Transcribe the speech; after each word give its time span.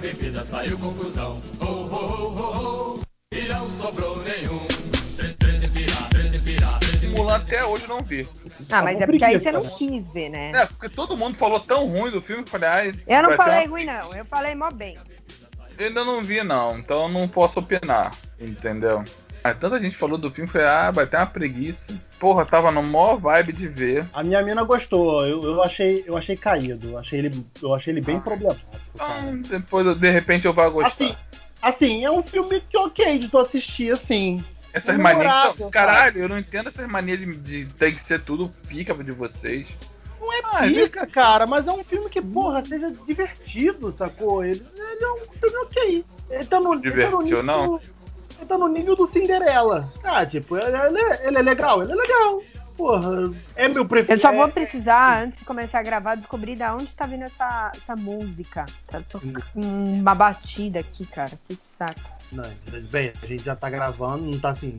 bebida, 0.00 0.44
saiu 0.44 0.78
confusão. 0.78 1.36
Oh, 1.60 1.64
oh, 1.64 1.86
oh, 1.92 2.38
oh, 2.38 2.96
oh. 2.96 3.36
E 3.36 3.46
não 3.48 3.68
sobrou 3.68 4.22
nenhum. 4.22 4.66
Mulan 7.16 7.36
até 7.36 7.64
hoje 7.64 7.86
não 7.86 8.00
vi. 8.00 8.28
Ah, 8.70 8.82
mas 8.82 9.00
é 9.00 9.06
porque 9.06 9.24
aí 9.24 9.38
você 9.38 9.52
não 9.52 9.62
quis 9.62 10.08
ver, 10.08 10.28
né? 10.30 10.52
É, 10.54 10.66
porque 10.66 10.88
todo 10.88 11.16
mundo 11.16 11.36
falou 11.36 11.60
tão 11.60 11.86
ruim 11.86 12.10
do 12.10 12.22
filme 12.22 12.42
que 12.42 12.48
eu 12.48 12.60
falei, 12.60 12.68
ai. 12.68 12.92
Eu 13.06 13.22
não 13.22 13.36
falei 13.36 13.66
ruim, 13.66 13.84
não. 13.84 14.14
Eu 14.14 14.24
falei 14.24 14.54
mó 14.54 14.70
bem. 14.70 14.98
Eu 15.78 15.86
ainda 15.86 16.04
não 16.04 16.22
vi, 16.22 16.42
não, 16.42 16.78
então 16.78 17.04
eu 17.04 17.08
não 17.08 17.26
posso 17.26 17.58
opinar, 17.58 18.10
entendeu? 18.38 19.02
Aí 19.42 19.54
tanta 19.54 19.80
gente 19.80 19.96
falou 19.96 20.18
do 20.18 20.30
filme, 20.30 20.50
falei, 20.50 20.66
ah, 20.66 20.90
vai 20.90 21.06
ter 21.06 21.16
uma 21.16 21.26
preguiça. 21.26 21.98
Porra, 22.18 22.44
tava 22.44 22.70
no 22.70 22.82
maior 22.82 23.16
vibe 23.16 23.52
de 23.54 23.68
ver. 23.68 24.06
A 24.12 24.22
minha 24.22 24.42
mina 24.42 24.62
gostou, 24.64 25.26
eu, 25.26 25.42
eu 25.42 25.62
achei, 25.62 26.04
eu 26.06 26.16
achei 26.16 26.36
caído, 26.36 26.90
eu 26.90 26.98
achei 26.98 27.20
ele, 27.20 27.44
eu 27.62 27.74
achei 27.74 27.92
ele 27.94 28.02
bem 28.02 28.16
Ah. 28.16 28.20
problemático. 28.20 28.70
Então, 28.94 29.40
depois, 29.40 29.86
eu- 29.86 29.94
de 29.94 30.10
repente, 30.10 30.44
eu 30.46 30.52
vou 30.52 30.70
gostar. 30.70 30.88
Assim, 31.06 31.16
assim, 31.62 32.04
é 32.04 32.10
um 32.10 32.22
filme 32.22 32.60
que 32.60 32.76
ok 32.76 33.18
de 33.18 33.28
tu 33.28 33.38
assistir, 33.38 33.92
assim. 33.94 34.44
Essas 34.72 34.96
manias. 34.98 35.54
Então, 35.54 35.70
caralho, 35.70 36.20
eu 36.22 36.28
não 36.28 36.38
entendo 36.38 36.68
essas 36.68 36.86
manias 36.86 37.18
de, 37.18 37.34
de 37.36 37.64
tem 37.74 37.92
que 37.92 38.00
ser 38.00 38.20
tudo 38.20 38.52
pica 38.68 38.94
de 38.94 39.10
vocês. 39.10 39.74
Não 40.20 40.32
é 40.32 40.40
Ah, 40.44 40.62
pica, 40.68 41.06
cara, 41.06 41.46
mas 41.46 41.66
é 41.66 41.70
um 41.72 41.82
filme 41.82 42.10
que, 42.10 42.20
porra, 42.20 42.62
seja 42.64 42.86
divertido, 43.06 43.94
sacou? 43.96 44.44
Ele, 44.44 44.62
ele 44.76 45.04
é 45.04 45.12
um 45.12 45.18
filme 45.40 45.56
ok. 45.64 46.04
Ele 46.30 46.44
tá 46.44 46.60
no, 46.60 46.74
ele 46.74 46.80
tá 46.82 47.10
no 47.10 47.20
Divertiu, 47.22 47.22
nível, 47.22 47.42
não? 47.42 47.80
Ele 48.40 48.46
tá 48.48 48.56
no 48.56 48.68
nível 48.68 48.96
do 48.96 49.06
Cinderela. 49.06 49.92
Ah, 50.02 50.24
tipo, 50.24 50.56
ele, 50.56 50.74
ele 50.74 50.98
é- 50.98 51.26
ele 51.28 51.38
é 51.38 51.42
legal, 51.42 51.82
ele 51.82 51.92
é 51.92 51.94
legal. 51.94 52.42
Porra, 52.74 53.10
é 53.54 53.68
meu 53.68 53.84
preferido. 53.84 54.14
Eu 54.14 54.18
só 54.18 54.32
vou 54.32 54.46
é- 54.48 54.50
precisar, 54.50 55.22
antes 55.24 55.38
de 55.40 55.44
começar 55.44 55.80
a 55.80 55.82
gravar, 55.82 56.14
descobrir 56.14 56.56
da 56.56 56.72
onde 56.74 56.86
tá 56.86 57.04
vindo 57.04 57.24
essa, 57.24 57.70
essa 57.76 57.94
música. 57.94 58.64
Tá 58.86 59.02
tocando 59.06 59.42
uma 59.54 60.14
batida 60.14 60.80
aqui, 60.80 61.04
cara. 61.04 61.32
Que 61.46 61.58
saco. 61.78 62.00
Não, 62.32 62.42
bem, 62.90 63.12
a 63.22 63.26
gente 63.26 63.42
já 63.42 63.54
tá 63.54 63.68
gravando, 63.68 64.24
não 64.24 64.38
tá 64.40 64.50
assim. 64.50 64.78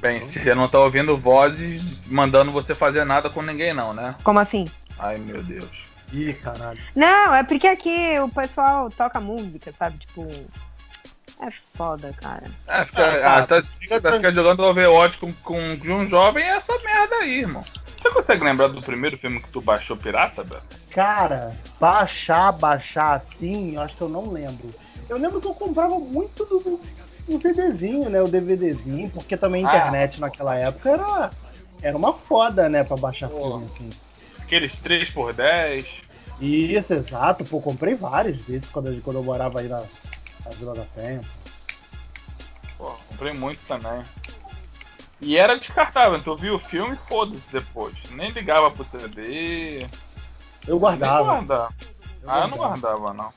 Bem, 0.00 0.22
você 0.22 0.54
não 0.54 0.66
tá 0.68 0.78
ouvindo 0.80 1.14
vozes 1.18 2.06
mandando 2.06 2.50
você 2.50 2.74
fazer 2.74 3.04
nada 3.04 3.28
com 3.28 3.42
ninguém, 3.42 3.74
não, 3.74 3.92
né? 3.92 4.14
Como 4.24 4.38
assim? 4.38 4.64
Ai, 4.98 5.18
meu 5.18 5.42
Deus. 5.42 5.84
Ih, 6.12 6.32
caralho. 6.34 6.78
Não, 6.94 7.34
é 7.34 7.42
porque 7.42 7.66
aqui 7.66 8.18
o 8.20 8.28
pessoal 8.28 8.88
toca 8.88 9.20
música, 9.20 9.70
sabe? 9.78 9.98
Tipo. 9.98 10.26
É 11.40 11.48
foda, 11.76 12.12
cara. 12.20 12.44
É, 12.68 12.84
fica, 12.84 13.04
Ah, 13.12 13.18
tá. 13.18 13.36
ah, 13.38 13.46
tá, 13.46 13.62
Fica 13.62 14.00
tá, 14.00 14.12
fica 14.12 14.32
jogando 14.32 14.60
Overwatch 14.62 15.18
com, 15.18 15.32
com 15.32 15.74
de 15.74 15.90
um 15.92 16.06
jovem 16.06 16.42
é 16.44 16.56
essa 16.56 16.72
merda 16.84 17.16
aí, 17.16 17.40
irmão. 17.40 17.62
Você 17.98 18.10
consegue 18.10 18.44
lembrar 18.44 18.68
do 18.68 18.80
primeiro 18.80 19.18
filme 19.18 19.40
que 19.42 19.50
tu 19.50 19.60
baixou 19.60 19.96
pirata, 19.96 20.44
Beto? 20.44 20.80
Cara, 20.90 21.56
baixar, 21.80 22.52
baixar 22.52 23.14
assim, 23.16 23.74
eu 23.74 23.82
acho 23.82 23.96
que 23.96 24.02
eu 24.02 24.08
não 24.08 24.30
lembro. 24.30 24.68
Eu 25.08 25.18
lembro 25.18 25.40
que 25.40 25.48
eu 25.48 25.54
comprava 25.54 25.98
muito 25.98 26.44
do, 26.46 26.58
do, 26.60 26.80
do 27.28 27.40
CDzinho, 27.42 28.08
né? 28.08 28.20
O 28.22 28.28
DVDzinho, 28.28 29.10
porque 29.10 29.36
também 29.36 29.64
a 29.64 29.68
Ah. 29.70 29.76
internet 29.76 30.20
naquela 30.20 30.54
época 30.56 30.90
era, 30.90 31.30
era 31.82 31.96
uma 31.96 32.12
foda, 32.14 32.68
né? 32.68 32.84
Pra 32.84 32.96
baixar 32.96 33.28
Pô. 33.28 33.42
filme, 33.58 33.64
assim. 33.74 33.90
Aqueles 34.40 34.80
3x10. 34.80 35.86
Isso, 36.40 36.92
exato. 36.94 37.44
Pô, 37.44 37.60
comprei 37.60 37.94
vários 37.94 38.42
desses 38.44 38.70
quando, 38.70 39.00
quando 39.02 39.16
eu 39.16 39.24
morava 39.24 39.60
aí 39.60 39.68
na, 39.68 39.82
na 40.44 40.50
Vila 40.52 40.74
da 40.74 40.84
Penha. 40.94 41.20
Pô, 42.76 42.92
comprei 43.08 43.32
muito 43.34 43.60
também. 43.66 44.02
E 45.20 45.36
era 45.38 45.58
descartável, 45.58 46.20
tu 46.22 46.36
viu 46.36 46.56
o 46.56 46.58
filme, 46.58 46.96
foda-se 47.08 47.48
depois. 47.50 47.94
Nem 48.10 48.30
ligava 48.30 48.70
pro 48.70 48.84
CD. 48.84 49.78
Eu 50.66 50.74
Nem 50.74 50.78
guardava. 50.78 51.24
guardava. 51.24 51.74
Ah, 52.26 52.40
eu 52.40 52.48
não 52.48 52.58
guardava, 52.58 53.14
não. 53.14 53.30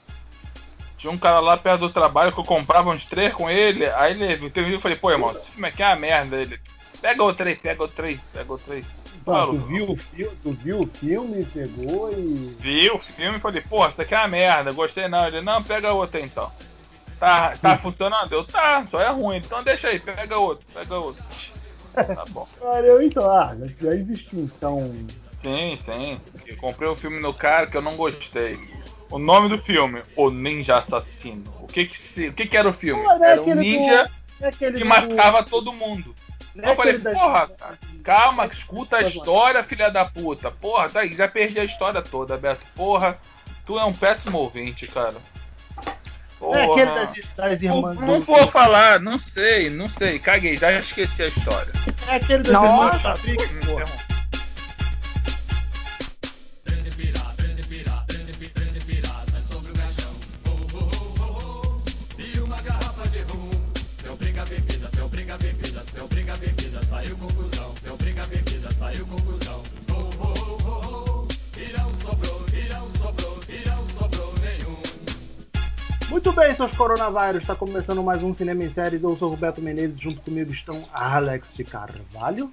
Tinha 0.97 1.11
um 1.11 1.17
cara 1.17 1.39
lá 1.39 1.55
perto 1.55 1.81
do 1.81 1.89
trabalho 1.89 2.31
que 2.31 2.39
eu 2.39 2.43
comprava 2.43 2.89
uns 2.89 3.05
três 3.05 3.33
com 3.33 3.49
ele. 3.49 3.85
Aí 3.91 4.21
ele 4.21 4.49
teve 4.49 4.69
um 4.69 4.73
eu 4.73 4.81
falei, 4.81 4.97
pô, 4.97 5.11
irmão, 5.11 5.29
esse 5.31 5.51
filme 5.51 5.67
aqui 5.67 5.83
é 5.83 5.87
uma 5.87 5.95
merda. 5.95 6.37
Ele, 6.37 6.59
pega 6.99 7.23
o 7.23 7.33
três, 7.33 7.59
pega 7.59 7.83
o 7.83 7.87
três, 7.87 8.19
pega 8.33 8.53
o 8.53 8.57
três. 8.57 8.85
Pô, 9.23 9.47
tu, 9.47 9.59
viu 9.59 9.91
o 9.91 9.97
filme, 9.97 10.37
tu 10.41 10.51
viu 10.53 10.79
o 10.79 10.87
filme, 10.87 11.45
pegou 11.45 12.09
e. 12.11 12.55
Vi 12.59 12.89
o 12.89 12.97
filme 12.97 13.37
e 13.37 13.41
falei, 13.41 13.61
pô, 13.61 13.87
isso 13.87 14.01
aqui 14.01 14.15
é 14.15 14.19
uma 14.19 14.27
merda, 14.27 14.71
gostei 14.71 15.07
não. 15.07 15.27
Ele, 15.27 15.41
não, 15.41 15.61
pega 15.63 15.93
outro 15.93 16.17
aí, 16.17 16.25
então. 16.25 16.51
Tá, 17.19 17.53
tá 17.59 17.77
funcionando? 17.77 18.31
Eu, 18.31 18.43
tá, 18.43 18.85
só 18.91 19.01
é 19.01 19.09
ruim, 19.09 19.37
então 19.37 19.63
deixa 19.63 19.87
aí, 19.87 19.99
pega 19.99 20.39
outro, 20.39 20.65
pega 20.73 20.95
outro. 20.97 21.23
Tá 21.93 22.23
bom. 22.29 22.47
Olha, 22.61 23.03
então, 23.03 23.29
ah, 23.29 23.55
já, 23.59 23.65
já 23.89 23.95
existiu 23.95 24.39
então. 24.41 24.93
Sim, 25.41 25.77
sim. 25.77 26.21
Eu 26.45 26.57
comprei 26.57 26.87
o 26.87 26.95
filme 26.95 27.19
no 27.19 27.33
cara 27.33 27.65
que 27.65 27.75
eu 27.75 27.81
não 27.81 27.93
gostei. 27.95 28.59
O 29.09 29.17
nome 29.17 29.49
do 29.49 29.57
filme, 29.57 30.01
O 30.15 30.29
Ninja 30.29 30.77
Assassino. 30.77 31.43
O 31.59 31.65
que 31.67 31.85
que, 31.85 31.99
se, 31.99 32.27
o 32.27 32.33
que, 32.33 32.45
que 32.45 32.57
era 32.57 32.69
o 32.69 32.73
filme? 32.73 33.01
Não 33.03 33.23
é 33.25 33.31
Era 33.31 33.41
um 33.41 33.45
do- 33.45 33.55
ninja 33.55 34.07
É 34.39 34.47
aquele 34.47 34.73
que 34.77 34.83
do- 34.83 34.87
matava 34.89 35.43
todo 35.43 35.73
mundo. 35.73 36.13
não 36.53 36.65
é 36.65 36.71
eu 36.71 36.75
falei, 36.75 36.97
da- 36.99 37.11
porra, 37.11 37.47
cara, 37.47 37.79
calma, 38.03 38.45
escuta 38.45 38.97
a 38.97 39.01
história, 39.01 39.63
filha 39.63 39.89
da 39.89 40.05
puta. 40.05 40.51
Porra, 40.51 40.87
tá 40.89 40.99
aí, 40.99 41.11
já 41.11 41.27
perdi 41.27 41.59
a 41.59 41.63
história 41.65 42.01
toda, 42.01 42.37
Beto. 42.37 42.63
Porra, 42.75 43.17
tu 43.65 43.79
é 43.79 43.85
um 43.85 43.93
péssimo 43.93 44.37
ouvinte, 44.37 44.85
cara. 44.85 45.15
Porra. 46.39 46.59
É 46.59 46.63
aquele 46.65 46.85
das, 46.91 47.09
das 47.35 47.61
Não, 47.61 47.75
irmãs. 47.77 47.99
não 47.99 48.19
do- 48.19 48.25
vou 48.25 48.47
falar, 48.47 48.99
não 48.99 49.17
sei, 49.19 49.69
não 49.69 49.87
sei. 49.87 50.19
Caguei, 50.19 50.55
já 50.55 50.71
esqueci 50.73 51.23
a 51.23 51.27
história. 51.27 51.71
É 52.07 52.15
aquele 52.17 52.43
das 52.43 52.51
Nossa. 52.53 52.73
irmãs 52.97 53.01
Patrick, 53.01 53.53
Me 53.53 53.65
pô. 53.65 54.06
Muito 76.17 76.31
bem, 76.31 76.55
seus 76.55 76.75
coronavírus, 76.75 77.41
está 77.43 77.55
começando 77.55 78.01
mais 78.01 78.23
um 78.23 78.33
Cinema 78.33 78.63
em 78.63 78.73
Séries. 78.73 79.03
Eu 79.03 79.15
sou 79.17 79.27
o 79.27 79.31
Roberto 79.31 79.61
Menezes, 79.61 80.01
junto 80.01 80.19
comigo 80.21 80.51
estão 80.51 80.83
Alex 80.91 81.47
de 81.53 81.63
Carvalho. 81.63 82.51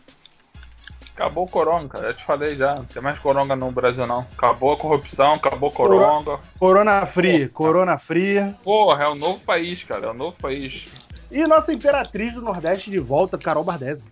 Acabou 1.14 1.44
o 1.44 1.48
coronga, 1.48 1.88
cara. 1.88 2.08
Já 2.08 2.12
te 2.12 2.24
falei 2.24 2.56
já. 2.56 2.74
Não 2.74 2.84
tem 2.84 3.00
mais 3.00 3.18
coronga 3.18 3.56
no 3.56 3.72
Brasil, 3.72 4.06
não. 4.06 4.26
Acabou 4.36 4.74
a 4.74 4.76
corrupção, 4.76 5.36
acabou 5.36 5.70
o 5.70 5.72
coronga. 5.72 6.40
Corona 6.58 7.06
Free, 7.06 7.48
Corona 7.48 7.96
Free. 7.96 8.54
Porra, 8.62 9.04
é 9.04 9.08
um 9.08 9.14
novo 9.14 9.42
país, 9.42 9.82
cara. 9.82 10.08
É 10.08 10.10
um 10.10 10.14
novo 10.14 10.36
país. 10.36 10.84
E 11.30 11.42
nossa 11.44 11.72
imperatriz 11.72 12.34
do 12.34 12.42
Nordeste 12.42 12.90
de 12.90 12.98
volta, 12.98 13.38
Carol 13.38 13.64
Bardesi. 13.64 14.02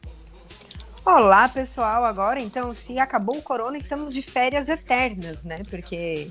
Olá, 1.04 1.46
pessoal. 1.46 2.06
Agora, 2.06 2.40
então, 2.40 2.74
se 2.74 2.98
acabou 2.98 3.36
o 3.36 3.42
corona, 3.42 3.76
estamos 3.76 4.14
de 4.14 4.22
férias 4.22 4.70
eternas, 4.70 5.44
né? 5.44 5.56
Porque 5.68 6.30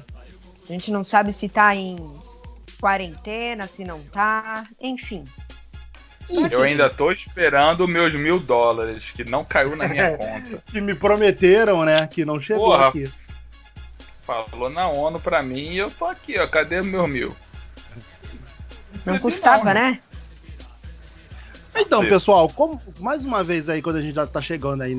a 0.63 0.71
gente 0.71 0.89
não 0.91 1.03
sabe 1.03 1.31
se 1.31 1.47
tá 1.47 1.75
em 1.75 1.97
quarentena, 2.81 3.67
se 3.67 3.83
não 3.83 3.99
tá. 3.99 4.65
Enfim. 4.81 5.23
Eu 6.49 6.63
ainda 6.63 6.89
tô 6.89 7.11
esperando 7.11 7.87
meus 7.87 8.13
mil 8.13 8.39
dólares, 8.39 9.11
que 9.11 9.23
não 9.23 9.45
caiu 9.45 9.75
na 9.75 9.87
minha 9.87 10.15
conta. 10.17 10.63
Que 10.65 10.81
me 10.81 10.95
prometeram, 10.95 11.85
né? 11.85 12.07
Que 12.07 12.25
não 12.25 12.41
chegou 12.41 12.71
Porra. 12.71 12.87
aqui. 12.87 13.03
Falou 14.21 14.69
na 14.69 14.87
ONU 14.89 15.19
pra 15.19 15.41
mim 15.41 15.71
e 15.71 15.77
eu 15.77 15.91
tô 15.91 16.05
aqui, 16.05 16.39
ó. 16.39 16.47
Cadê 16.47 16.81
meus 16.81 17.09
mil? 17.09 17.35
Não 19.05 19.13
Recebi 19.13 19.19
custava, 19.19 19.65
não, 19.65 19.73
né? 19.73 19.99
Então, 21.75 22.01
pessoal, 22.01 22.49
como 22.49 22.81
mais 22.99 23.23
uma 23.23 23.43
vez 23.43 23.69
aí, 23.69 23.81
quando 23.81 23.97
a 23.97 24.01
gente 24.01 24.15
já 24.15 24.27
tá 24.27 24.41
chegando 24.41 24.83
aí, 24.83 24.95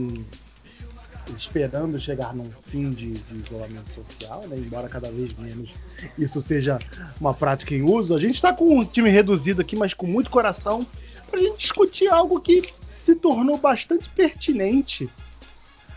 esperando 1.37 1.99
chegar 1.99 2.35
num 2.35 2.51
fim 2.67 2.91
de, 2.91 3.13
de 3.13 3.37
isolamento 3.37 3.91
social, 3.95 4.47
né? 4.49 4.57
Embora 4.57 4.89
cada 4.89 5.11
vez 5.11 5.33
menos 5.35 5.71
isso 6.19 6.41
seja 6.41 6.79
uma 7.21 7.33
prática 7.33 7.75
em 7.75 7.83
uso, 7.83 8.15
a 8.15 8.21
gente 8.21 8.41
tá 8.41 8.53
com 8.53 8.79
um 8.79 8.85
time 8.85 9.09
reduzido 9.09 9.61
aqui, 9.61 9.77
mas 9.77 9.95
com 9.95 10.07
muito 10.07 10.31
coração, 10.31 10.87
pra 11.31 11.41
gente 11.41 11.59
discutir 11.59 12.09
algo 12.09 12.41
que 12.41 12.63
se 13.03 13.15
tornou 13.15 13.57
bastante 13.59 14.09
pertinente 14.11 15.09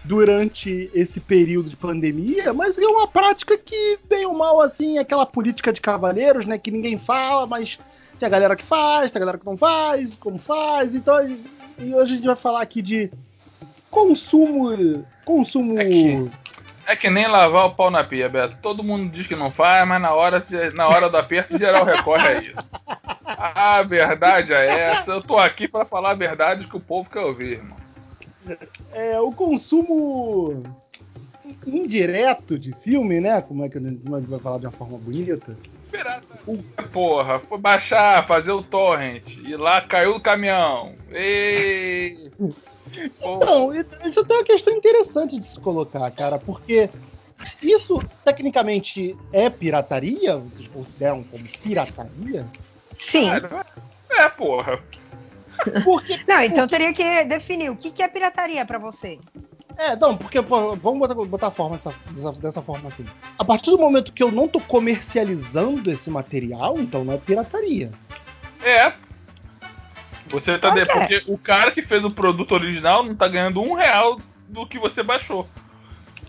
durante 0.03 0.89
esse 0.93 1.19
período 1.19 1.69
de 1.69 1.75
pandemia, 1.75 2.53
mas 2.53 2.77
é 2.77 2.85
uma 2.85 3.07
prática 3.07 3.57
que, 3.57 3.97
bem 4.07 4.25
ou 4.25 4.33
mal, 4.33 4.61
assim, 4.61 4.97
aquela 4.99 5.25
política 5.25 5.73
de 5.73 5.81
cavaleiros, 5.81 6.45
né? 6.45 6.57
Que 6.57 6.69
ninguém 6.69 6.97
fala, 6.97 7.47
mas 7.47 7.79
tem 8.19 8.27
a 8.27 8.29
galera 8.29 8.55
que 8.55 8.63
faz, 8.63 9.11
tem 9.11 9.19
a 9.19 9.25
galera 9.25 9.37
que 9.37 9.45
não 9.45 9.57
faz, 9.57 10.13
como 10.15 10.37
faz. 10.37 10.95
Então, 10.95 11.15
e 11.79 11.93
hoje 11.93 12.13
a 12.13 12.15
gente 12.15 12.25
vai 12.25 12.35
falar 12.35 12.61
aqui 12.61 12.81
de 12.81 13.11
consumo. 13.89 15.05
Consumo. 15.23 15.79
É 15.79 15.85
que- 15.85 16.31
É 16.87 16.95
que 16.95 17.09
nem 17.09 17.25
lavar 17.27 17.65
o 17.65 17.73
pau 17.73 17.89
na 17.89 18.03
pia, 18.03 18.29
Beto. 18.29 18.57
Todo 18.61 18.83
mundo 18.83 19.09
diz 19.09 19.25
que 19.25 19.35
não 19.35 19.49
faz, 19.49 19.87
mas 19.87 19.99
na 19.99 20.13
hora, 20.13 20.43
na 20.75 20.87
hora 20.87 21.09
do 21.09 21.17
aperto, 21.17 21.57
geral 21.57 21.83
recorre 21.83 22.27
a 22.27 22.41
isso. 22.41 22.69
A 23.25 23.81
verdade 23.81 24.53
é 24.53 24.91
essa. 24.91 25.11
Eu 25.11 25.21
tô 25.23 25.37
aqui 25.39 25.67
pra 25.67 25.83
falar 25.83 26.11
a 26.11 26.15
verdade 26.15 26.65
que 26.69 26.77
o 26.77 26.79
povo 26.79 27.09
quer 27.09 27.21
ouvir, 27.21 27.53
irmão. 27.53 27.77
É, 28.93 29.19
o 29.19 29.31
consumo 29.31 30.61
indireto 31.65 32.59
de 32.59 32.71
filme, 32.83 33.19
né? 33.19 33.41
Como 33.41 33.65
é 33.65 33.69
que 33.69 33.79
a 33.79 33.81
gente 33.81 34.01
vai 34.05 34.39
falar 34.39 34.59
de 34.59 34.67
uma 34.67 34.71
forma 34.71 34.97
bonita? 34.99 35.55
pirata. 35.91 36.23
Porra, 36.91 37.39
foi 37.39 37.57
baixar, 37.57 38.27
fazer 38.27 38.51
o 38.51 38.61
torrent. 38.61 39.37
E 39.37 39.55
lá 39.55 39.81
caiu 39.81 40.17
o 40.17 40.19
caminhão. 40.19 40.93
Ei! 41.09 42.29
Então, 43.19 43.73
isso 43.73 44.23
tem 44.25 44.37
uma 44.37 44.43
questão 44.43 44.73
interessante 44.73 45.39
de 45.39 45.47
se 45.51 45.59
colocar, 45.59 46.09
cara, 46.11 46.37
porque 46.37 46.89
isso 47.61 47.99
tecnicamente 48.23 49.15
é 49.33 49.49
pirataria? 49.49 50.37
Vocês 50.37 50.67
consideram 50.67 51.23
como 51.23 51.43
pirataria? 51.63 52.45
Sim. 52.97 53.29
É, 54.09 54.29
porra. 54.29 54.79
Porque, 55.83 56.19
não, 56.27 56.41
então 56.41 56.67
teria 56.67 56.93
que 56.93 57.23
definir 57.25 57.69
o 57.69 57.75
que, 57.75 57.91
que 57.91 58.03
é 58.03 58.07
pirataria 58.07 58.65
para 58.65 58.77
você. 58.77 59.19
É, 59.77 59.95
não, 59.95 60.15
porque 60.15 60.41
pô, 60.41 60.75
vamos 60.75 60.99
botar, 60.99 61.13
botar 61.15 61.47
a 61.47 61.51
forma 61.51 61.77
dessa, 61.77 62.41
dessa, 62.41 62.61
forma 62.61 62.87
assim. 62.87 63.05
A 63.37 63.43
partir 63.43 63.71
do 63.71 63.77
momento 63.77 64.13
que 64.13 64.23
eu 64.23 64.31
não 64.31 64.47
tô 64.47 64.59
comercializando 64.61 65.91
esse 65.91 66.09
material, 66.09 66.79
então 66.79 67.03
não 67.03 67.13
é 67.13 67.17
pirataria. 67.17 67.91
É. 68.63 68.93
Você 70.27 70.57
tá 70.57 70.69
okay. 70.69 70.85
porque 70.85 71.23
o 71.27 71.37
cara 71.37 71.71
que 71.71 71.81
fez 71.81 72.03
o 72.03 72.11
produto 72.11 72.53
original 72.53 73.03
não 73.03 73.15
tá 73.15 73.27
ganhando 73.27 73.61
um 73.61 73.73
real 73.73 74.19
do 74.47 74.65
que 74.65 74.79
você 74.79 75.03
baixou. 75.03 75.47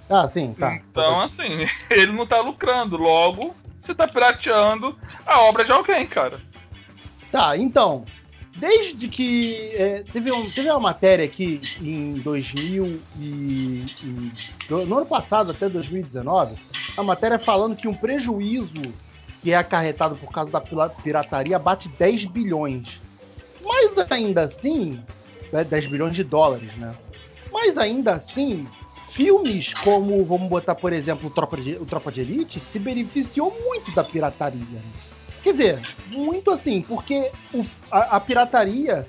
Ah, 0.08 0.28
sim, 0.28 0.54
tá. 0.54 0.74
Então, 0.74 1.20
assim, 1.20 1.66
ele 1.90 2.12
não 2.12 2.26
tá 2.26 2.40
lucrando. 2.40 2.96
Logo, 2.96 3.54
você 3.80 3.94
tá 3.94 4.06
pirateando 4.06 4.96
a 5.24 5.40
obra 5.40 5.64
de 5.64 5.72
alguém, 5.72 6.06
cara. 6.06 6.38
Tá, 7.32 7.56
então, 7.56 8.04
desde 8.56 9.08
que 9.08 9.74
é, 9.74 10.04
teve, 10.04 10.30
um, 10.32 10.48
teve 10.48 10.70
uma 10.70 10.80
matéria 10.80 11.24
aqui 11.24 11.60
em 11.80 12.12
2000 12.14 13.00
e, 13.20 13.84
e, 14.02 14.32
no 14.70 14.96
ano 14.96 15.06
passado 15.06 15.50
até 15.50 15.68
2019, 15.68 16.56
a 16.96 17.02
matéria 17.02 17.38
falando 17.38 17.76
que 17.76 17.88
um 17.88 17.94
prejuízo 17.94 18.94
que 19.42 19.52
é 19.52 19.56
acarretado 19.56 20.16
por 20.16 20.32
causa 20.32 20.50
da 20.50 20.60
pirataria 20.60 21.58
bate 21.58 21.88
10 21.88 22.24
bilhões. 22.26 23.00
Mas 23.66 24.10
ainda 24.10 24.42
assim, 24.42 25.02
10 25.52 25.68
né, 25.70 25.80
bilhões 25.90 26.14
de 26.14 26.24
dólares, 26.24 26.74
né? 26.76 26.92
Mas 27.52 27.76
ainda 27.76 28.12
assim, 28.12 28.66
filmes 29.12 29.72
como, 29.74 30.24
vamos 30.24 30.48
botar 30.48 30.74
por 30.74 30.92
exemplo, 30.92 31.28
o 31.28 31.30
Tropa 31.30 31.56
de, 31.56 31.72
o 31.76 31.86
Tropa 31.86 32.12
de 32.12 32.20
Elite, 32.20 32.62
se 32.72 32.78
beneficiou 32.78 33.56
muito 33.64 33.90
da 33.92 34.04
pirataria. 34.04 34.82
Quer 35.42 35.52
dizer, 35.52 35.80
muito 36.08 36.50
assim, 36.50 36.82
porque 36.82 37.30
o, 37.54 37.64
a, 37.90 38.16
a, 38.16 38.20
pirataria 38.20 39.06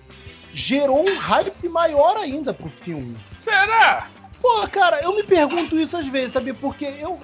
gerou 0.54 1.02
um 1.02 1.18
hype 1.18 1.68
maior 1.68 2.16
ainda 2.16 2.54
pro 2.54 2.70
filme. 2.82 3.16
Será? 3.44 4.10
Pô, 4.42 4.68
cara, 4.68 5.02
eu 5.02 5.16
me 5.16 5.24
pergunto 5.24 5.80
isso 5.80 5.98
às 5.98 6.08
vezes, 6.08 6.34
sabe? 6.34 6.54
Porque 6.54 6.86
eu. 6.86 7.20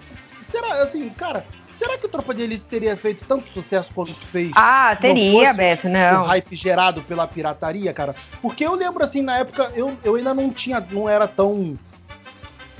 Será, 0.49 0.83
assim, 0.83 1.09
cara, 1.09 1.45
será 1.77 1.97
que 1.97 2.05
o 2.05 2.09
Tropa 2.09 2.33
de 2.33 2.43
Elite 2.43 2.65
teria 2.69 2.95
feito 2.97 3.25
tanto 3.27 3.47
sucesso 3.53 3.89
quanto 3.93 4.13
fez? 4.13 4.51
Ah, 4.55 4.95
teria, 4.95 5.49
não 5.49 5.57
Beto, 5.57 5.89
não. 5.89 6.23
O 6.23 6.27
hype 6.27 6.55
gerado 6.55 7.01
pela 7.03 7.27
pirataria, 7.27 7.93
cara. 7.93 8.15
Porque 8.41 8.65
eu 8.65 8.75
lembro, 8.75 9.03
assim, 9.03 9.21
na 9.21 9.39
época, 9.39 9.71
eu, 9.75 9.95
eu 10.03 10.15
ainda 10.15 10.33
não 10.33 10.49
tinha. 10.49 10.79
não 10.91 11.07
era 11.07 11.27
tão. 11.27 11.77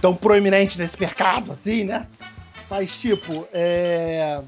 tão 0.02 0.16
proeminente 0.16 0.78
nesse 0.78 1.00
mercado, 1.00 1.54
assim, 1.54 1.84
né? 1.84 2.06
Mas, 2.70 2.92
tipo, 2.98 3.48
é 3.54 4.40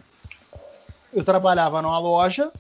eu 1.16 1.24
trabalhava 1.24 1.82
numa 1.82 1.98
loja 1.98 2.52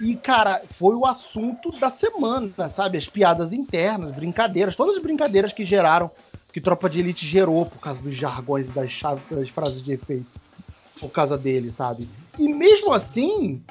e, 0.00 0.14
cara, 0.14 0.62
foi 0.78 0.94
o 0.94 1.04
assunto 1.04 1.72
da 1.80 1.90
semana, 1.90 2.70
sabe? 2.74 2.96
As 2.96 3.06
piadas 3.06 3.52
internas, 3.52 4.12
brincadeiras, 4.12 4.76
todas 4.76 4.96
as 4.96 5.02
brincadeiras 5.02 5.52
que 5.52 5.64
geraram, 5.64 6.08
que 6.52 6.60
Tropa 6.60 6.88
de 6.88 7.00
Elite 7.00 7.26
gerou 7.26 7.66
por 7.66 7.80
causa 7.80 8.00
dos 8.00 8.14
jargões 8.14 8.68
e 8.68 8.70
das, 8.70 8.92
das 9.28 9.48
frases 9.48 9.82
de 9.82 9.92
efeito, 9.92 10.26
por 11.00 11.10
causa 11.10 11.36
dele, 11.36 11.70
sabe? 11.70 12.08
E 12.38 12.48
mesmo 12.48 12.92
assim, 12.92 13.62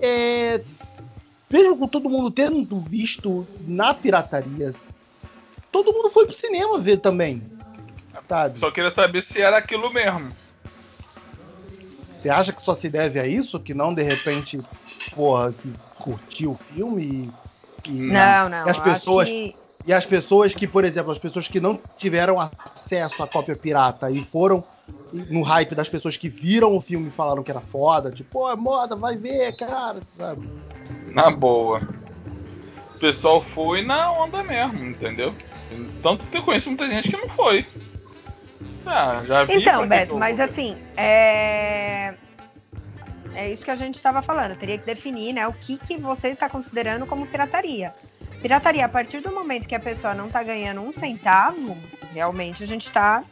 é, 0.00 0.60
mesmo 1.50 1.76
com 1.76 1.88
todo 1.88 2.08
mundo 2.08 2.30
tendo 2.30 2.78
visto 2.80 3.46
na 3.66 3.94
pirataria, 3.94 4.74
todo 5.70 5.92
mundo 5.92 6.10
foi 6.10 6.26
pro 6.26 6.34
cinema 6.34 6.78
ver 6.78 6.98
também, 6.98 7.42
sabe? 8.28 8.58
Só 8.58 8.70
queria 8.70 8.90
saber 8.90 9.22
se 9.22 9.40
era 9.40 9.58
aquilo 9.58 9.92
mesmo. 9.92 10.30
Você 12.20 12.28
acha 12.28 12.52
que 12.52 12.62
só 12.64 12.74
se 12.74 12.88
deve 12.88 13.20
a 13.20 13.26
isso? 13.26 13.60
Que 13.60 13.74
não, 13.74 13.94
de 13.94 14.02
repente, 14.02 14.60
porra, 15.14 15.52
que 15.52 15.72
curtiu 15.98 16.52
o 16.52 16.74
filme 16.74 17.32
e, 17.88 17.92
não, 17.92 18.48
não. 18.48 18.66
E 18.66 18.70
as 18.70 18.78
pessoas. 18.78 19.28
Que... 19.28 19.54
E 19.86 19.92
as 19.92 20.04
pessoas 20.04 20.52
que, 20.52 20.66
por 20.66 20.84
exemplo, 20.84 21.12
as 21.12 21.18
pessoas 21.18 21.46
que 21.46 21.60
não 21.60 21.78
tiveram 21.96 22.40
acesso 22.40 23.22
à 23.22 23.26
cópia 23.28 23.54
pirata 23.54 24.10
e 24.10 24.24
foram 24.24 24.64
no 25.12 25.42
hype 25.42 25.74
das 25.74 25.88
pessoas 25.88 26.16
que 26.16 26.28
viram 26.28 26.76
o 26.76 26.80
filme 26.80 27.08
e 27.08 27.12
falaram 27.12 27.42
que 27.42 27.50
era 27.50 27.60
foda, 27.60 28.10
tipo, 28.10 28.30
pô, 28.30 28.50
é 28.50 28.56
moda, 28.56 28.94
vai 28.94 29.16
ver, 29.16 29.56
cara, 29.56 30.00
sabe? 30.16 30.48
Na 31.12 31.30
boa. 31.30 31.80
O 32.94 32.98
pessoal 32.98 33.42
foi 33.42 33.82
na 33.82 34.10
onda 34.12 34.42
mesmo, 34.42 34.84
entendeu? 34.84 35.34
Tanto 36.02 36.24
que 36.26 36.38
eu 36.38 36.42
conheço 36.42 36.68
muita 36.68 36.88
gente 36.88 37.10
que 37.10 37.16
não 37.16 37.28
foi. 37.28 37.66
Ah, 38.84 39.22
já 39.26 39.44
vi 39.44 39.54
então, 39.54 39.86
Beto, 39.86 40.16
mas 40.16 40.38
assim, 40.38 40.76
é... 40.96 42.14
é 43.34 43.50
isso 43.50 43.64
que 43.64 43.70
a 43.70 43.74
gente 43.74 43.96
estava 43.96 44.22
falando. 44.22 44.52
Eu 44.52 44.56
teria 44.56 44.78
que 44.78 44.86
definir, 44.86 45.32
né, 45.32 45.46
o 45.46 45.52
que, 45.52 45.76
que 45.76 45.96
você 45.96 46.28
está 46.28 46.48
considerando 46.48 47.04
como 47.06 47.26
pirataria. 47.26 47.92
Pirataria, 48.40 48.86
a 48.86 48.88
partir 48.88 49.20
do 49.20 49.32
momento 49.32 49.66
que 49.66 49.74
a 49.74 49.80
pessoa 49.80 50.14
não 50.14 50.26
está 50.26 50.42
ganhando 50.42 50.80
um 50.80 50.92
centavo, 50.92 51.76
realmente 52.14 52.62
a 52.62 52.66
gente 52.66 52.86
está 52.86 53.24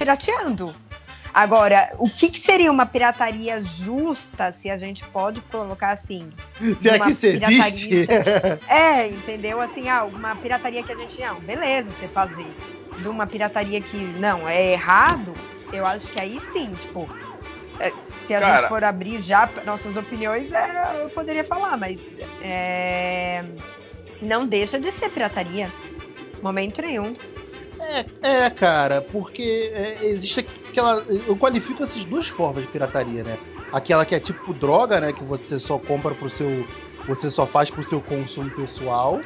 pirateando. 0.00 0.74
Agora, 1.32 1.92
o 1.98 2.08
que, 2.08 2.30
que, 2.30 2.40
seria 2.40 2.72
uma 2.72 2.86
pirataria 2.86 3.60
justa, 3.60 4.50
se 4.50 4.68
a 4.68 4.78
gente 4.78 5.04
pode 5.08 5.40
colocar 5.42 5.90
assim? 5.90 6.32
Se 6.82 6.88
é 6.88 6.98
que 6.98 7.14
você 7.14 7.38
existe. 7.40 8.08
É, 8.66 9.06
entendeu? 9.06 9.60
Assim, 9.60 9.88
ah, 9.88 10.04
uma 10.04 10.34
pirataria 10.34 10.82
que 10.82 10.90
a 10.90 10.96
gente. 10.96 11.20
Não, 11.20 11.38
beleza, 11.40 11.88
você 11.90 12.08
fazer 12.08 12.46
de 12.98 13.08
uma 13.08 13.26
pirataria 13.26 13.80
que 13.80 13.96
não 14.18 14.48
é 14.48 14.72
errado, 14.72 15.32
eu 15.72 15.86
acho 15.86 16.06
que 16.08 16.20
aí 16.20 16.40
sim, 16.52 16.72
tipo, 16.74 17.08
é, 17.78 17.92
se 18.26 18.34
a 18.34 18.40
Cara, 18.40 18.56
gente 18.56 18.68
for 18.68 18.82
abrir 18.82 19.20
já 19.20 19.48
nossas 19.64 19.96
opiniões, 19.96 20.52
é, 20.52 21.04
eu 21.04 21.10
poderia 21.10 21.44
falar, 21.44 21.76
mas 21.76 22.00
é, 22.42 23.44
não 24.20 24.46
deixa 24.46 24.80
de 24.80 24.90
ser 24.92 25.10
pirataria, 25.10 25.70
momento 26.42 26.82
nenhum. 26.82 27.14
É, 27.90 28.44
é 28.44 28.50
cara, 28.50 29.00
porque 29.00 29.72
é, 29.74 30.04
existe 30.04 30.40
aquela. 30.40 31.04
Eu 31.26 31.36
qualifico 31.36 31.82
essas 31.82 32.04
duas 32.04 32.28
formas 32.28 32.64
de 32.64 32.70
pirataria, 32.70 33.24
né? 33.24 33.38
Aquela 33.72 34.04
que 34.04 34.14
é 34.14 34.20
tipo 34.20 34.54
droga, 34.54 35.00
né? 35.00 35.12
Que 35.12 35.24
você 35.24 35.58
só 35.58 35.78
compra 35.78 36.14
pro 36.14 36.30
seu. 36.30 36.66
Você 37.06 37.30
só 37.30 37.46
faz 37.46 37.70
pro 37.70 37.88
seu 37.88 38.00
consumo 38.00 38.50
pessoal. 38.50 39.20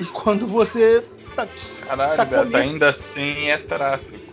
E 0.00 0.04
quando 0.06 0.46
você 0.46 1.04
Tá, 1.34 1.48
Caralho, 1.86 2.16
tá 2.16 2.24
Beto, 2.24 2.56
ainda 2.56 2.90
assim 2.90 3.48
é 3.48 3.58
tráfico. 3.58 4.32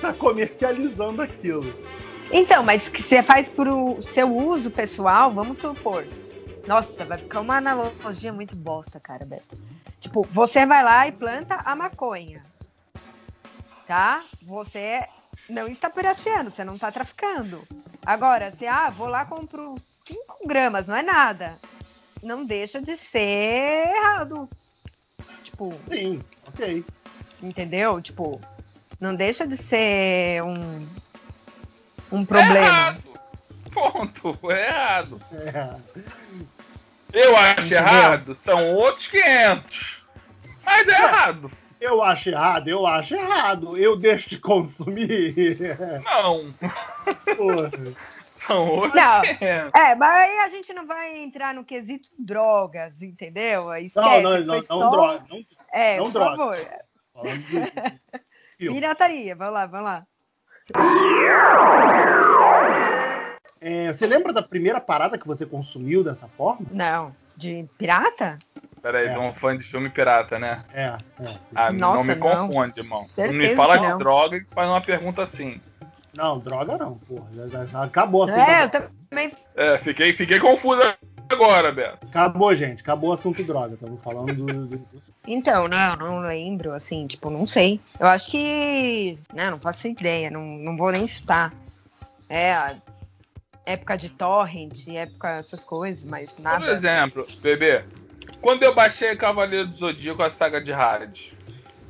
Tá 0.00 0.12
comercializando 0.12 1.22
aquilo. 1.22 1.74
Então, 2.30 2.62
mas 2.62 2.88
que 2.88 3.02
você 3.02 3.20
faz 3.20 3.48
pro 3.48 4.00
seu 4.00 4.32
uso 4.32 4.70
pessoal, 4.70 5.32
vamos 5.32 5.58
supor. 5.58 6.06
Nossa, 6.68 7.04
vai 7.04 7.18
ficar 7.18 7.40
uma 7.40 7.56
analogia 7.56 8.32
muito 8.32 8.54
bosta, 8.54 9.00
cara, 9.00 9.24
Beto. 9.24 9.56
Tipo, 9.98 10.22
você 10.22 10.64
vai 10.64 10.84
lá 10.84 11.08
e 11.08 11.12
planta 11.12 11.56
a 11.64 11.74
maconha. 11.74 12.42
Tá? 13.88 14.22
Você 14.42 15.02
não 15.48 15.66
está 15.66 15.88
pirateando, 15.88 16.50
você 16.50 16.62
não 16.62 16.74
está 16.74 16.92
traficando. 16.92 17.66
Agora, 18.04 18.50
você, 18.50 18.66
ah, 18.66 18.90
vou 18.90 19.08
lá 19.08 19.24
compro 19.24 19.76
5 20.06 20.46
gramas, 20.46 20.86
não 20.86 20.94
é 20.94 21.02
nada. 21.02 21.56
Não 22.22 22.44
deixa 22.44 22.82
de 22.82 22.94
ser 22.98 23.88
errado. 23.88 24.46
Tipo. 25.42 25.74
Sim, 25.88 26.22
ok. 26.46 26.84
Entendeu? 27.42 27.98
Tipo, 28.02 28.38
não 29.00 29.14
deixa 29.14 29.46
de 29.46 29.56
ser 29.56 30.42
um. 30.42 30.86
Um 32.12 32.26
problema. 32.26 32.58
É 32.58 32.62
errado. 32.66 33.02
Ponto, 33.72 34.50
é 34.50 34.68
errado. 34.68 35.22
É. 35.32 35.76
Eu 37.10 37.34
acho 37.34 37.60
Entendeu? 37.60 37.78
errado, 37.78 38.34
são 38.34 38.74
outros 38.74 39.06
500. 39.06 40.02
Mas 40.62 40.88
é 40.88 40.92
errado. 40.92 41.50
Eu 41.80 42.02
acho 42.02 42.28
errado, 42.28 42.68
eu 42.68 42.86
acho 42.86 43.14
errado. 43.14 43.76
Eu 43.76 43.96
deixo 43.96 44.28
de 44.28 44.38
consumir. 44.38 45.34
Não. 46.04 46.52
Porra. 47.36 47.70
São 48.38 48.68
outros 48.68 48.94
não, 48.94 49.20
500. 49.22 49.40
É, 49.74 49.94
mas 49.96 50.10
aí 50.10 50.38
a 50.38 50.48
gente 50.48 50.72
não 50.72 50.86
vai 50.86 51.18
entrar 51.18 51.52
no 51.52 51.64
quesito 51.64 52.08
drogas, 52.16 53.02
entendeu? 53.02 53.74
Esquece, 53.74 54.22
não, 54.22 54.22
não, 54.22 54.44
não, 54.44 54.62
só... 54.62 54.78
não 54.78 54.90
droga. 54.90 55.24
Não, 55.28 55.44
é, 55.72 55.96
não 55.96 56.04
por 56.04 56.12
droga. 56.12 56.36
favor. 56.36 56.56
Pirataria, 58.58 59.34
vamos 59.34 59.54
lá, 59.54 59.66
vamos 59.66 59.86
lá. 59.86 60.06
É, 63.60 63.92
você 63.92 64.06
lembra 64.06 64.32
da 64.32 64.42
primeira 64.42 64.80
parada 64.80 65.18
que 65.18 65.26
você 65.26 65.44
consumiu 65.44 66.04
dessa 66.04 66.28
forma? 66.28 66.66
Não. 66.70 67.14
De 67.36 67.64
pirata? 67.76 68.38
Peraí, 68.82 69.06
é. 69.08 69.12
de 69.12 69.18
um 69.18 69.32
fã 69.32 69.56
de 69.56 69.64
filme 69.64 69.88
pirata, 69.90 70.38
né? 70.38 70.64
É. 70.72 70.84
é. 70.84 70.98
Ah, 71.54 71.72
Nossa, 71.72 71.96
não 71.96 72.04
me 72.04 72.14
não. 72.14 72.46
confunde, 72.48 72.80
irmão. 72.80 73.08
Certeza 73.12 73.36
não 73.36 73.48
me 73.48 73.54
fala 73.54 73.76
de 73.76 73.98
droga 73.98 74.36
e 74.36 74.44
faz 74.54 74.68
uma 74.68 74.80
pergunta 74.80 75.22
assim. 75.22 75.60
Não, 76.14 76.38
droga 76.38 76.76
não, 76.76 76.94
porra. 76.98 77.26
Já, 77.34 77.48
já- 77.48 77.66
já 77.66 77.84
acabou 77.84 78.24
assunto. 78.24 78.38
É, 78.40 78.64
eu 78.64 78.70
também. 78.70 79.32
É, 79.54 79.78
fiquei, 79.78 80.12
fiquei 80.12 80.38
confuso 80.40 80.80
agora, 81.30 81.70
Beto. 81.70 82.06
Acabou, 82.06 82.54
gente. 82.56 82.80
Acabou 82.80 83.10
o 83.10 83.12
assunto 83.12 83.42
droga. 83.44 83.74
Estamos 83.74 84.00
falando 84.02 84.32
do. 84.34 84.66
do- 84.66 84.86
Então, 85.26 85.68
não, 85.68 85.96
não 85.96 86.18
lembro, 86.20 86.72
assim, 86.72 87.06
tipo, 87.06 87.30
não 87.30 87.46
sei. 87.46 87.80
Eu 88.00 88.06
acho 88.06 88.30
que. 88.30 89.18
Não, 89.34 89.52
não 89.52 89.58
faço 89.60 89.86
ideia, 89.86 90.30
não, 90.30 90.40
não 90.42 90.76
vou 90.76 90.90
nem 90.90 91.06
citar. 91.06 91.52
É, 92.28 92.52
a 92.52 92.74
época 93.68 93.96
de 93.96 94.08
torrent, 94.08 94.86
época 94.88 95.28
essas 95.38 95.62
coisas, 95.64 96.04
mas 96.04 96.32
Por 96.32 96.42
nada. 96.42 96.66
exemplo, 96.72 97.24
bebê, 97.42 97.84
quando 98.40 98.62
eu 98.62 98.74
baixei 98.74 99.14
Cavaleiro 99.16 99.66
do 99.68 99.76
Zodíaco, 99.76 100.22
a 100.22 100.30
saga 100.30 100.60
de 100.60 100.72
Hades, 100.72 101.32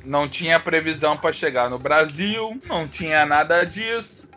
não 0.03 0.27
tinha 0.27 0.59
previsão 0.59 1.15
pra 1.17 1.31
chegar 1.31 1.69
no 1.69 1.79
Brasil, 1.79 2.59
não 2.65 2.87
tinha 2.87 3.25
nada 3.25 3.63
disso. 3.65 4.27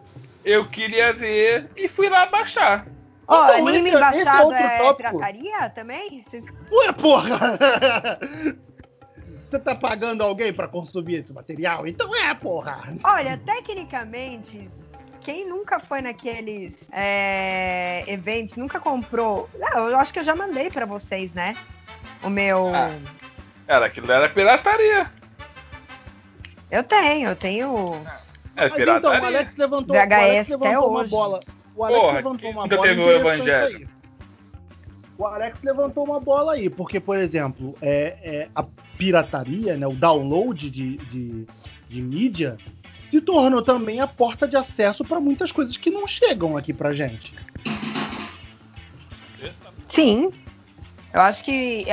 Eu 0.44 0.66
queria 0.68 1.12
ver 1.12 1.68
e 1.76 1.88
fui 1.88 2.08
lá 2.08 2.26
baixar. 2.26 2.86
Ó, 3.28 3.44
Então, 3.44 3.66
anime 3.68 3.78
esse- 3.78 3.86
esse 3.88 3.96
é 3.96 4.00
baixado 4.00 4.44
outro 4.46 4.58
é 4.62 4.78
tópico. 4.78 4.96
pirataria 5.18 5.70
também? 5.70 6.22
Vocês- 6.22 6.44
Ué, 6.70 6.92
porra! 6.92 7.38
Você 9.48 9.58
tá 9.58 9.74
pagando 9.74 10.22
alguém 10.22 10.52
pra 10.52 10.66
consumir 10.66 11.16
esse 11.20 11.32
material? 11.32 11.86
Então 11.86 12.14
é, 12.16 12.32
porra! 12.34 12.82
Olha, 13.04 13.38
tecnicamente, 13.44 14.68
quem 15.24 15.48
nunca 15.48 15.80
foi 15.80 16.00
naqueles 16.00 16.88
é, 16.92 18.04
eventos, 18.06 18.56
nunca 18.56 18.78
comprou. 18.80 19.48
Não, 19.58 19.88
eu 19.88 19.98
acho 19.98 20.12
que 20.12 20.18
eu 20.18 20.24
já 20.24 20.34
mandei 20.34 20.70
pra 20.70 20.84
vocês, 20.84 21.32
né? 21.32 21.54
O 22.22 22.30
meu. 22.30 22.68
Ah. 22.74 22.90
Era 23.66 23.86
aquilo 23.86 24.10
era 24.10 24.28
pirataria. 24.28 25.10
Eu 26.70 26.82
tenho, 26.82 27.30
eu 27.30 27.36
tenho. 27.36 28.02
É 28.56 28.68
Mas 28.68 28.74
pirataria. 28.74 28.98
então, 29.18 29.22
o 29.22 29.26
Alex 29.26 29.56
levantou, 29.56 29.96
VHS 29.96 30.10
o 30.10 30.14
Alex 30.14 30.52
até 30.52 30.68
levantou 30.68 30.90
uma 30.90 31.00
hoje. 31.00 31.10
bola. 31.10 31.40
O 31.74 31.84
Alex 31.84 32.00
Porra, 32.00 32.16
levantou 32.16 32.50
uma 32.50 32.68
bola. 32.68 32.82
teve 32.82 33.00
o 33.00 33.10
Evangelho? 33.10 33.76
aí. 33.78 33.88
O 35.18 35.26
Alex 35.26 35.62
levantou 35.62 36.04
uma 36.04 36.18
bola 36.18 36.54
aí, 36.54 36.68
porque, 36.68 36.98
por 36.98 37.16
exemplo, 37.16 37.74
é, 37.80 38.16
é, 38.22 38.48
a 38.54 38.64
pirataria, 38.96 39.76
né, 39.76 39.86
o 39.86 39.92
download 39.92 40.68
de, 40.68 40.96
de, 40.96 41.46
de 41.88 42.00
mídia, 42.02 42.56
se 43.12 43.20
tornou 43.20 43.60
também 43.60 44.00
a 44.00 44.06
porta 44.06 44.48
de 44.48 44.56
acesso 44.56 45.04
para 45.04 45.20
muitas 45.20 45.52
coisas 45.52 45.76
que 45.76 45.90
não 45.90 46.08
chegam 46.08 46.56
aqui 46.56 46.72
pra 46.72 46.94
gente. 46.94 47.34
Sim. 49.84 50.32
Eu 51.12 51.20
acho 51.20 51.44
que. 51.44 51.84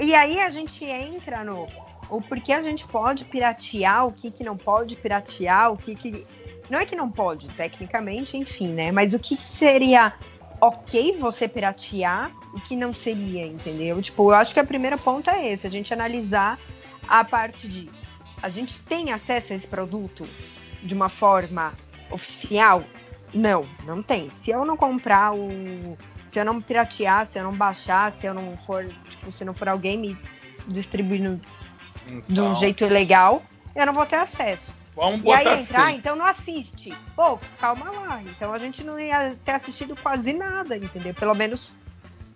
e 0.00 0.14
aí 0.16 0.40
a 0.40 0.50
gente 0.50 0.84
entra 0.84 1.44
no. 1.44 1.68
O 2.10 2.20
porquê 2.20 2.52
a 2.52 2.60
gente 2.60 2.84
pode 2.88 3.24
piratear, 3.24 4.04
o 4.08 4.12
que, 4.12 4.32
que 4.32 4.42
não 4.42 4.56
pode 4.56 4.96
piratear, 4.96 5.70
o 5.70 5.76
que, 5.76 5.94
que. 5.94 6.26
Não 6.68 6.80
é 6.80 6.84
que 6.84 6.96
não 6.96 7.08
pode, 7.08 7.46
tecnicamente, 7.50 8.36
enfim, 8.36 8.72
né? 8.72 8.90
Mas 8.90 9.14
o 9.14 9.18
que, 9.20 9.36
que 9.36 9.44
seria 9.44 10.12
ok 10.60 11.16
você 11.20 11.46
piratear 11.46 12.32
e 12.56 12.60
que 12.62 12.74
não 12.74 12.92
seria, 12.92 13.46
entendeu? 13.46 14.02
Tipo, 14.02 14.32
eu 14.32 14.34
acho 14.34 14.52
que 14.52 14.58
a 14.58 14.64
primeira 14.64 14.98
ponta 14.98 15.30
é 15.30 15.52
esse, 15.52 15.68
a 15.68 15.70
gente 15.70 15.94
analisar 15.94 16.58
a 17.06 17.22
parte 17.22 17.68
de. 17.68 17.88
A 18.42 18.48
gente 18.48 18.78
tem 18.80 19.12
acesso 19.12 19.52
a 19.52 19.56
esse 19.56 19.66
produto 19.66 20.28
de 20.82 20.94
uma 20.94 21.08
forma 21.08 21.72
oficial? 22.10 22.82
Não, 23.34 23.66
não 23.84 24.02
tem. 24.02 24.30
Se 24.30 24.50
eu 24.50 24.64
não 24.64 24.76
comprar 24.76 25.34
o 25.34 25.96
se 26.28 26.38
eu 26.38 26.44
não 26.44 26.60
piratear, 26.60 27.26
se 27.26 27.38
eu 27.38 27.42
não 27.42 27.52
baixar, 27.54 28.12
se 28.12 28.26
eu 28.26 28.34
não 28.34 28.56
for, 28.58 28.86
tipo, 29.08 29.32
se 29.32 29.44
não 29.44 29.54
for 29.54 29.68
alguém 29.68 29.96
me 29.96 30.18
distribuindo 30.68 31.40
de 32.06 32.40
um 32.40 32.44
Então, 32.44 32.56
jeito 32.56 32.84
ilegal, 32.84 33.42
eu 33.74 33.86
não 33.86 33.94
vou 33.94 34.04
ter 34.04 34.16
acesso. 34.16 34.70
Vamos 34.94 35.24
E 35.24 35.32
aí 35.32 35.60
entrar, 35.60 35.88
assim. 35.88 35.96
então 35.96 36.16
não 36.16 36.26
assiste. 36.26 36.92
Pô, 37.14 37.38
calma 37.58 37.90
lá. 37.90 38.22
Então 38.22 38.52
a 38.52 38.58
gente 38.58 38.84
não 38.84 38.98
ia 38.98 39.34
ter 39.44 39.52
assistido 39.52 39.96
quase 40.00 40.32
nada, 40.32 40.76
entendeu? 40.76 41.14
Pelo 41.14 41.34
menos 41.34 41.76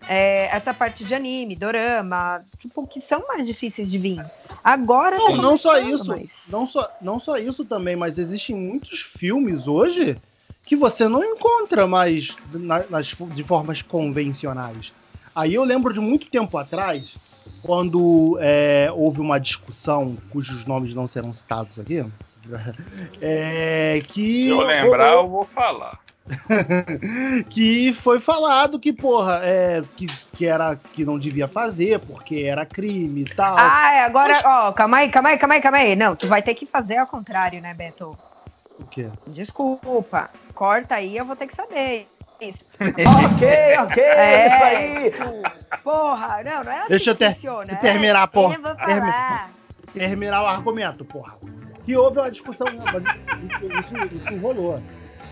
é, 0.08 0.46
essa 0.46 0.72
parte 0.72 1.04
de 1.04 1.14
anime, 1.14 1.56
dorama, 1.56 2.40
tipo, 2.58 2.86
que 2.86 3.00
são 3.00 3.22
mais 3.28 3.46
difíceis 3.46 3.90
de 3.90 3.98
vir. 3.98 4.24
Agora 4.62 5.16
Não, 5.18 5.36
não 5.36 5.58
só 5.58 5.76
isso. 5.78 6.06
mas- 6.06 6.30
Não 6.50 6.66
só, 6.68 6.88
não 7.00 7.20
só 7.20 7.36
isso 7.36 7.64
também, 7.64 7.96
mas 7.96 8.18
existem 8.18 8.54
muitos 8.54 9.00
filmes 9.00 9.66
hoje 9.66 10.16
que 10.64 10.76
você 10.76 11.08
não 11.08 11.24
encontra 11.24 11.86
mais 11.86 12.36
na- 12.52 12.86
nas, 12.88 13.08
de 13.34 13.42
formas 13.44 13.82
convencionais. 13.82 14.92
Aí 15.34 15.54
eu 15.54 15.64
lembro 15.64 15.92
de 15.92 16.00
muito 16.00 16.30
tempo 16.30 16.56
atrás, 16.58 17.16
quando 17.62 18.38
é, 18.40 18.90
houve 18.94 19.20
uma 19.20 19.38
discussão, 19.38 20.16
cujos 20.30 20.64
nomes 20.66 20.94
não 20.94 21.08
serão 21.08 21.32
citados 21.32 21.78
aqui, 21.78 22.04
é, 23.20 24.00
que 24.08 24.42
Se 24.42 24.48
eu 24.48 24.60
lembrar, 24.60 25.14
eu 25.14 25.28
vou 25.28 25.44
falar. 25.44 25.98
que 27.50 27.92
foi 28.02 28.20
falado 28.20 28.78
que, 28.78 28.92
porra, 28.92 29.40
é, 29.42 29.82
que, 29.96 30.06
que 30.34 30.46
era 30.46 30.76
que 30.92 31.04
não 31.04 31.18
devia 31.18 31.48
fazer, 31.48 31.98
porque 32.00 32.36
era 32.46 32.64
crime 32.66 33.22
e 33.22 33.24
tal. 33.24 33.56
Ah, 33.58 33.92
é, 33.94 34.04
agora, 34.04 34.40
ó, 34.44 34.72
calma 34.72 34.98
aí, 34.98 35.10
calma 35.10 35.30
aí, 35.30 35.38
calma 35.38 35.54
aí, 35.54 35.60
calma 35.60 35.78
aí. 35.78 35.96
Não, 35.96 36.16
tu 36.16 36.26
vai 36.26 36.42
ter 36.42 36.54
que 36.54 36.66
fazer 36.66 36.96
ao 36.98 37.06
contrário, 37.06 37.60
né, 37.60 37.74
Beto? 37.74 38.16
O 38.78 38.84
quê? 38.88 39.10
Desculpa. 39.26 40.30
Corta 40.54 40.96
aí, 40.96 41.16
eu 41.16 41.24
vou 41.24 41.36
ter 41.36 41.46
que 41.46 41.54
saber. 41.54 42.06
Isso. 42.40 42.64
Ok, 42.80 43.78
ok, 43.78 44.02
É, 44.02 44.46
isso 44.46 44.62
aí. 44.62 45.12
Porra, 45.82 46.42
não, 46.42 46.64
não 46.64 46.72
é 46.72 46.78
assim 46.80 46.88
Deixa 46.88 47.10
eu 47.10 47.14
ter- 47.16 47.34
funciona. 47.34 47.76
terminar, 47.76 48.24
é, 48.24 48.26
porra. 48.26 48.54
Eu 48.56 48.62
vou 48.62 48.74
Termi- 48.76 49.00
falar. 49.12 49.50
terminar 49.92 50.42
o 50.42 50.46
argumento, 50.46 51.04
porra. 51.04 51.36
Que 51.84 51.96
houve 51.96 52.18
uma 52.18 52.30
discussão, 52.30 52.66
mas 52.92 53.04
isso- 53.84 54.14
isso 54.16 54.36
rolou. 54.38 54.82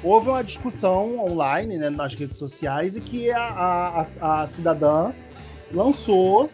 Houve 0.03 0.31
uma 0.31 0.43
discussão 0.43 1.19
online, 1.19 1.77
né, 1.77 1.91
nas 1.91 2.15
redes 2.15 2.39
sociais, 2.39 2.97
e 2.97 3.01
que 3.01 3.31
a, 3.31 3.41
a, 3.43 4.07
a- 4.43 4.49
cidadã 4.49 5.13
lançou 5.71 6.51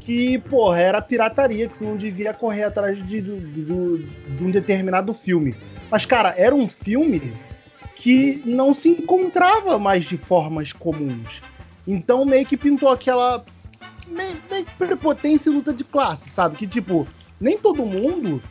que, 0.00 0.38
porra, 0.38 0.80
era 0.80 1.00
pirataria, 1.00 1.66
que 1.66 1.78
você 1.78 1.84
não 1.84 1.96
devia 1.96 2.34
correr 2.34 2.64
atrás 2.64 2.96
de, 3.06 3.22
do- 3.22 3.36
do- 3.40 3.98
de 3.98 4.44
um 4.44 4.50
determinado 4.50 5.14
filme. 5.14 5.54
Mas, 5.90 6.04
cara, 6.04 6.34
era 6.36 6.54
um 6.54 6.68
filme 6.68 7.32
que 7.96 8.42
não 8.44 8.74
se 8.74 8.90
encontrava 8.90 9.78
mais 9.78 10.04
de 10.04 10.18
formas 10.18 10.72
comuns. 10.74 11.40
Então 11.86 12.24
meio 12.26 12.44
que 12.44 12.56
pintou 12.56 12.90
aquela 12.90 13.42
meio, 14.06 14.36
meio 14.50 14.66
prepotência 14.76 15.48
e 15.48 15.52
luta 15.54 15.72
de 15.72 15.84
classe, 15.84 16.28
sabe? 16.28 16.56
Que 16.56 16.66
tipo, 16.66 17.06
nem 17.40 17.56
todo 17.58 17.84
mundo 17.86 18.42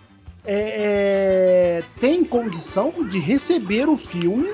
é, 0.45 1.79
é, 1.79 1.83
tem 1.99 2.23
condição 2.23 2.93
de 3.03 3.19
receber 3.19 3.87
o 3.87 3.97
filme 3.97 4.53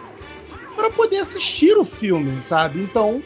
para 0.76 0.90
poder 0.92 1.18
assistir 1.18 1.78
o 1.78 1.84
filme, 1.86 2.42
sabe? 2.48 2.80
Então, 2.80 3.22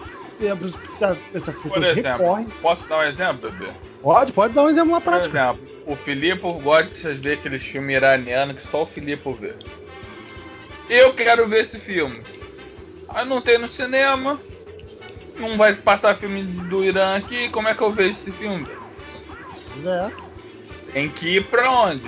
essa- 1.33 1.51
Por 1.53 1.83
exemplo, 1.83 2.11
recorrem. 2.23 2.47
posso 2.61 2.87
dar 2.87 2.99
um 2.99 3.03
exemplo, 3.03 3.51
bebê? 3.51 3.71
Pode, 4.01 4.31
pode 4.33 4.53
dar 4.53 4.63
um 4.63 4.69
exemplo 4.69 4.91
na 4.91 5.01
Por 5.01 5.11
prática. 5.11 5.29
exemplo, 5.39 5.67
o 5.85 5.95
Filipe 5.95 6.41
gosta 6.61 7.13
de 7.13 7.19
ver 7.21 7.33
aqueles 7.33 7.63
filmes 7.63 7.95
iranianos 7.95 8.57
que 8.57 8.67
só 8.67 8.83
o 8.83 8.85
Filipe 8.85 9.31
vê. 9.39 9.53
Eu 10.89 11.13
quero 11.13 11.47
ver 11.47 11.61
esse 11.63 11.79
filme. 11.79 12.21
Aí 13.07 13.25
não 13.25 13.41
tem 13.41 13.57
no 13.57 13.69
cinema. 13.69 14.39
Não 15.39 15.57
vai 15.57 15.73
passar 15.73 16.15
filme 16.15 16.43
do 16.43 16.83
Irã 16.83 17.15
aqui. 17.15 17.49
Como 17.49 17.67
é 17.67 17.73
que 17.73 17.81
eu 17.81 17.91
vejo 17.91 18.11
esse 18.11 18.31
filme? 18.31 18.67
Pois 19.73 19.85
é. 19.85 20.11
Tem 20.91 21.09
que 21.09 21.37
ir 21.37 21.45
pra 21.45 21.71
onde? 21.71 22.07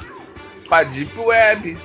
Pra 0.68 0.84
Deep 0.84 1.18
Web. 1.18 1.78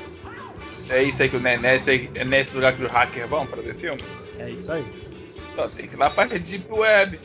É 0.88 1.02
isso 1.02 1.22
aí 1.22 1.28
que 1.28 1.36
o 1.36 1.46
é 1.46 1.56
nesse, 1.56 2.10
é 2.14 2.24
nesse 2.24 2.54
lugar 2.54 2.74
que 2.74 2.82
os 2.84 2.90
hackers 2.90 3.28
vão 3.28 3.46
pra 3.46 3.62
ver 3.62 3.76
filme? 3.76 4.02
É 4.38 4.50
isso 4.50 4.72
aí. 4.72 4.84
Então 5.52 5.68
tem 5.70 5.86
que 5.86 5.94
ir 5.94 5.98
lá 5.98 6.10
pra 6.10 6.24
Deep 6.24 6.66
Web. 6.70 7.20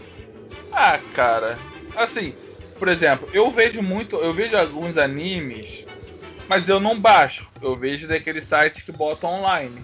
Ah, 0.71 0.99
cara. 1.13 1.57
Assim, 1.95 2.33
por 2.77 2.87
exemplo, 2.87 3.27
eu 3.33 3.49
vejo 3.49 3.81
muito. 3.81 4.17
Eu 4.17 4.33
vejo 4.33 4.55
alguns 4.57 4.97
animes, 4.97 5.85
mas 6.47 6.67
eu 6.69 6.79
não 6.79 6.99
baixo. 6.99 7.49
Eu 7.61 7.75
vejo 7.75 8.07
daqueles 8.07 8.45
sites 8.45 8.81
que 8.83 8.91
botam 8.91 9.29
online. 9.29 9.83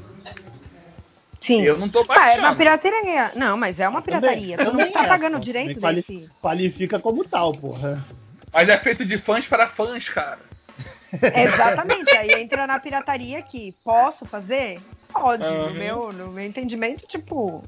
Sim. 1.39 1.63
Eu 1.63 1.75
não 1.77 1.89
tô 1.89 2.01
Ah, 2.01 2.03
baixando. 2.03 2.45
é 2.45 2.49
uma 2.49 2.55
pirataria. 2.55 3.31
Não, 3.35 3.57
mas 3.57 3.79
é 3.79 3.89
uma 3.89 4.01
pirataria. 4.01 4.57
também 4.57 4.85
não 4.85 4.91
tá 4.91 5.05
é, 5.05 5.07
pagando 5.07 5.33
pô. 5.37 5.39
direito 5.39 5.79
Também 5.79 5.95
desse. 5.95 6.29
Qualifica 6.39 6.99
como 6.99 7.25
tal, 7.25 7.51
porra. 7.51 8.05
Mas 8.53 8.69
é 8.69 8.77
feito 8.77 9.03
de 9.03 9.17
fãs 9.17 9.47
para 9.47 9.67
fãs, 9.67 10.07
cara. 10.07 10.37
Exatamente. 11.13 12.15
Aí 12.15 12.29
entra 12.41 12.65
na 12.65 12.79
pirataria 12.79 13.41
que 13.41 13.73
posso 13.83 14.25
fazer? 14.25 14.79
Pode. 15.11 15.43
Uhum. 15.43 15.67
No, 15.67 15.73
meu, 15.73 16.13
no 16.13 16.31
meu 16.31 16.45
entendimento, 16.45 17.05
tipo. 17.07 17.63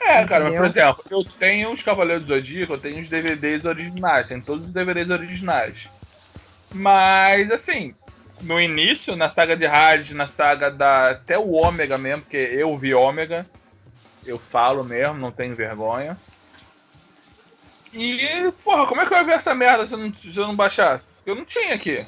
É, 0.00 0.24
cara, 0.24 0.44
mas 0.44 0.54
por 0.54 0.66
Entendeu? 0.66 0.66
exemplo, 0.66 1.04
eu 1.10 1.24
tenho 1.38 1.72
os 1.72 1.82
Cavaleiros 1.82 2.26
do 2.26 2.34
Zodíaco, 2.34 2.72
eu 2.74 2.80
tenho 2.80 3.00
os 3.00 3.08
DVDs 3.08 3.64
originais, 3.64 4.28
tem 4.28 4.40
todos 4.40 4.66
os 4.66 4.72
DVDs 4.72 5.10
originais. 5.10 5.88
Mas, 6.72 7.50
assim, 7.50 7.94
no 8.40 8.60
início, 8.60 9.16
na 9.16 9.28
saga 9.28 9.56
de 9.56 9.66
Hades, 9.66 10.14
na 10.14 10.26
saga 10.26 10.70
da. 10.70 11.10
Até 11.10 11.38
o 11.38 11.52
Ômega 11.52 11.98
mesmo, 11.98 12.22
porque 12.22 12.36
eu 12.36 12.76
vi 12.76 12.94
Ômega, 12.94 13.44
eu 14.24 14.38
falo 14.38 14.82
mesmo, 14.84 15.18
não 15.18 15.30
tenho 15.32 15.54
vergonha. 15.54 16.16
E, 17.92 18.52
porra, 18.62 18.86
como 18.86 19.00
é 19.00 19.06
que 19.06 19.12
eu 19.12 19.18
ia 19.18 19.24
ver 19.24 19.32
essa 19.32 19.54
merda 19.54 19.86
se 19.86 19.92
eu 19.92 19.98
não, 19.98 20.14
se 20.14 20.36
eu 20.36 20.46
não 20.46 20.54
baixasse? 20.54 21.12
Eu 21.26 21.34
não 21.34 21.44
tinha 21.44 21.74
aqui. 21.74 22.06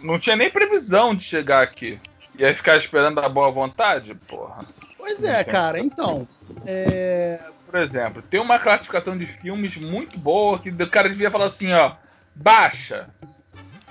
Não 0.00 0.18
tinha 0.18 0.36
nem 0.36 0.50
previsão 0.50 1.14
de 1.14 1.24
chegar 1.24 1.62
aqui. 1.62 2.00
Ia 2.38 2.54
ficar 2.54 2.76
esperando 2.76 3.20
a 3.20 3.28
boa 3.28 3.50
vontade? 3.50 4.14
Porra. 4.14 4.66
Pois 4.96 5.22
é, 5.22 5.44
cara, 5.44 5.78
então. 5.78 6.26
É... 6.64 7.40
Por 7.66 7.78
exemplo, 7.80 8.22
tem 8.22 8.40
uma 8.40 8.58
classificação 8.58 9.16
de 9.16 9.26
filmes 9.26 9.76
muito 9.76 10.18
boa 10.18 10.58
que 10.58 10.70
o 10.70 10.90
cara 10.90 11.08
devia 11.08 11.30
falar 11.30 11.46
assim, 11.46 11.72
ó, 11.72 11.92
baixa. 12.34 13.08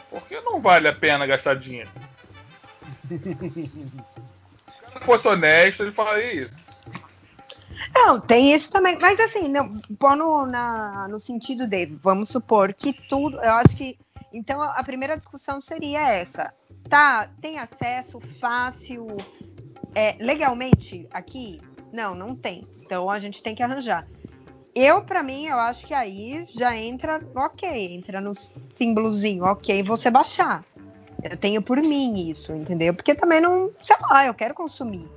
Porque 0.10 0.40
não 0.42 0.60
vale 0.60 0.88
a 0.88 0.94
pena 0.94 1.26
gastar 1.26 1.56
dinheiro. 1.56 1.90
Se 3.10 5.00
fosse 5.02 5.28
honesto, 5.28 5.84
ele 5.84 5.92
falaria 5.92 6.46
isso. 6.46 6.56
Não, 7.94 8.20
tem 8.20 8.54
isso 8.54 8.70
também. 8.72 8.98
Mas 9.00 9.20
assim, 9.20 9.48
não, 9.48 9.78
pondo 9.98 10.46
na, 10.46 11.08
no 11.08 11.20
sentido 11.20 11.68
de, 11.68 11.86
vamos 11.86 12.30
supor 12.30 12.74
que 12.74 12.94
tudo. 12.94 13.38
Eu 13.38 13.54
acho 13.54 13.76
que. 13.76 13.98
Então 14.32 14.62
a 14.62 14.84
primeira 14.84 15.18
discussão 15.18 15.62
seria 15.62 16.08
essa. 16.10 16.54
Tá, 16.88 17.30
tem 17.42 17.60
acesso 17.60 18.20
fácil 18.40 19.08
é, 19.96 20.16
legalmente 20.20 21.08
aqui? 21.12 21.62
Não, 21.92 22.14
não 22.14 22.36
tem. 22.36 22.66
Então 22.82 23.10
a 23.10 23.20
gente 23.20 23.42
tem 23.42 23.56
que 23.56 23.64
arranjar. 23.64 24.08
Eu, 24.76 25.02
para 25.02 25.24
mim, 25.24 25.48
eu 25.48 25.58
acho 25.58 25.86
que 25.86 25.94
aí 25.94 26.46
já 26.48 26.76
entra, 26.76 27.20
ok, 27.36 27.96
entra 27.96 28.22
no 28.22 28.34
símbolozinho, 28.76 29.44
ok, 29.44 29.82
você 29.84 30.10
baixar. 30.12 30.64
Eu 31.24 31.36
tenho 31.36 31.62
por 31.62 31.78
mim 31.78 32.30
isso, 32.30 32.54
entendeu? 32.54 32.94
Porque 32.94 33.14
também 33.14 33.42
não, 33.42 33.72
sei 33.84 33.98
lá, 34.10 34.26
eu 34.26 34.34
quero 34.34 34.54
consumir. 34.54 35.08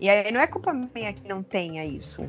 E 0.00 0.10
aí 0.10 0.32
não 0.32 0.40
é 0.40 0.46
culpa 0.46 0.72
minha 0.72 1.12
que 1.12 1.28
não 1.28 1.42
tenha 1.42 1.84
isso. 1.84 2.28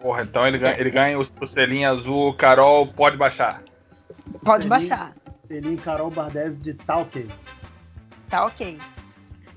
Porra, 0.00 0.22
então 0.22 0.46
ele 0.46 0.58
ganha, 0.58 0.80
ele 0.80 0.90
ganha 0.90 1.18
o, 1.18 1.22
o 1.22 1.46
selinho 1.46 1.88
azul, 1.88 2.34
Carol, 2.34 2.86
pode 2.88 3.16
baixar. 3.16 3.62
Pode 4.46 4.68
baixar. 4.68 5.12
Selinho 5.46 5.78
Carol 5.78 6.10
Bardez 6.10 6.58
de 6.58 6.74
tá 6.74 6.98
ok. 6.98 7.26
Tá 8.28 8.46
ok. 8.46 8.78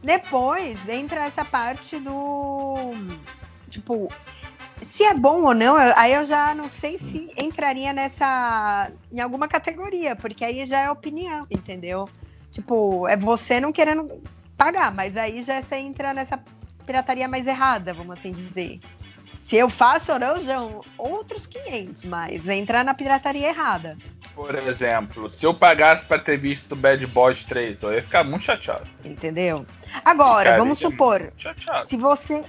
Depois 0.04 0.88
entra 0.88 1.26
essa 1.26 1.44
parte 1.46 2.00
do. 2.00 2.92
Tipo, 3.70 4.12
se 4.82 5.04
é 5.04 5.14
bom 5.14 5.44
ou 5.44 5.54
não, 5.54 5.76
aí 5.76 6.14
eu 6.14 6.26
já 6.26 6.56
não 6.56 6.70
sei 6.70 6.98
se 6.98 7.30
entraria 7.38 7.94
nessa. 7.94 8.92
em 9.12 9.20
alguma 9.20 9.48
categoria, 9.48 10.16
porque 10.16 10.44
aí 10.44 10.66
já 10.66 10.80
é 10.80 10.90
opinião, 10.90 11.46
entendeu? 11.52 12.08
Tipo, 12.52 13.08
é 13.08 13.16
você 13.16 13.60
não 13.60 13.72
querendo 13.72 14.22
pagar, 14.58 14.94
mas 14.94 15.16
aí 15.16 15.44
já 15.44 15.62
você 15.62 15.76
entra 15.76 16.14
nessa 16.14 16.40
pirataria 16.86 17.28
mais 17.28 17.46
errada, 17.46 17.94
vamos 17.94 18.18
assim 18.18 18.32
dizer. 18.32 18.80
Se 19.40 19.56
eu 19.56 19.70
faço 19.70 20.14
ou 20.14 20.20
não, 20.20 20.44
já 20.44 20.58
são 20.58 20.82
outros 20.98 21.48
500, 21.48 22.06
mas 22.06 22.48
entrar 22.48 22.84
na 22.84 22.94
pirataria 22.94 23.50
errada. 23.50 23.98
Por 24.40 24.56
exemplo, 24.56 25.30
se 25.30 25.46
eu 25.46 25.54
pagasse 25.54 26.06
pra 26.06 26.18
ter 26.18 26.38
visto 26.38 26.74
Bad 26.74 27.06
Boys 27.08 27.44
3, 27.44 27.84
eu 27.84 27.94
ia 27.94 28.02
ficar 28.02 28.24
muito 28.24 28.46
chateado. 28.46 28.88
Entendeu? 29.04 29.66
Agora, 30.06 30.40
Ficaria 30.40 30.60
vamos 30.60 30.80
supor, 30.80 31.34
se 31.86 31.98
você. 31.98 32.46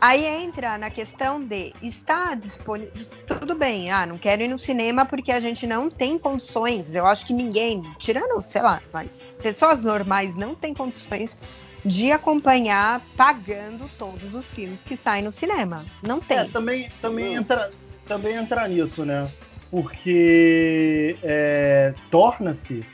Aí 0.00 0.24
entra 0.26 0.76
na 0.76 0.90
questão 0.90 1.40
de 1.40 1.72
está 1.80 2.34
disponível. 2.34 2.92
Tudo 3.28 3.54
bem, 3.54 3.92
ah, 3.92 4.06
não 4.06 4.18
quero 4.18 4.42
ir 4.42 4.48
no 4.48 4.58
cinema 4.58 5.04
porque 5.04 5.30
a 5.30 5.38
gente 5.38 5.68
não 5.68 5.88
tem 5.88 6.18
condições. 6.18 6.92
Eu 6.92 7.06
acho 7.06 7.24
que 7.24 7.32
ninguém, 7.32 7.82
tirando, 7.98 8.44
sei 8.48 8.62
lá, 8.62 8.82
mas 8.92 9.24
pessoas 9.40 9.80
normais 9.80 10.34
não 10.34 10.56
têm 10.56 10.74
condições 10.74 11.38
de 11.84 12.10
acompanhar 12.10 13.00
pagando 13.16 13.88
todos 13.96 14.34
os 14.34 14.52
filmes 14.52 14.82
que 14.82 14.96
saem 14.96 15.22
no 15.22 15.32
cinema. 15.32 15.84
Não 16.02 16.18
tem. 16.18 16.38
É, 16.38 16.44
também, 16.46 16.90
também, 17.00 17.34
entra, 17.34 17.70
também 18.04 18.34
entra 18.34 18.66
nisso, 18.66 19.04
né? 19.04 19.28
Porque 19.70 21.16
é, 21.22 21.94
torna-se. 22.10 22.84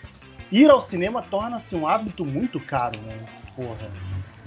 Ir 0.51 0.71
ao 0.71 0.83
cinema 0.83 1.23
torna-se 1.23 1.75
um 1.75 1.87
hábito 1.87 2.25
muito 2.25 2.61
caro, 2.61 3.01
né? 3.03 3.19
Porra. 3.57 3.91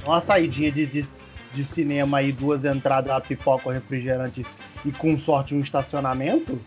Uma 0.06 0.22
saidinha 0.22 0.72
de, 0.72 0.86
de, 0.86 1.08
de 1.54 1.66
cinema 1.74 2.20
aí, 2.20 2.32
duas 2.32 2.64
entradas, 2.64 3.12
a 3.12 3.20
pipoca, 3.20 3.70
o 3.70 3.72
refrigerante 3.72 4.46
e 4.86 4.92
com 4.92 5.20
sorte 5.20 5.54
um 5.54 5.60
estacionamento, 5.60 6.60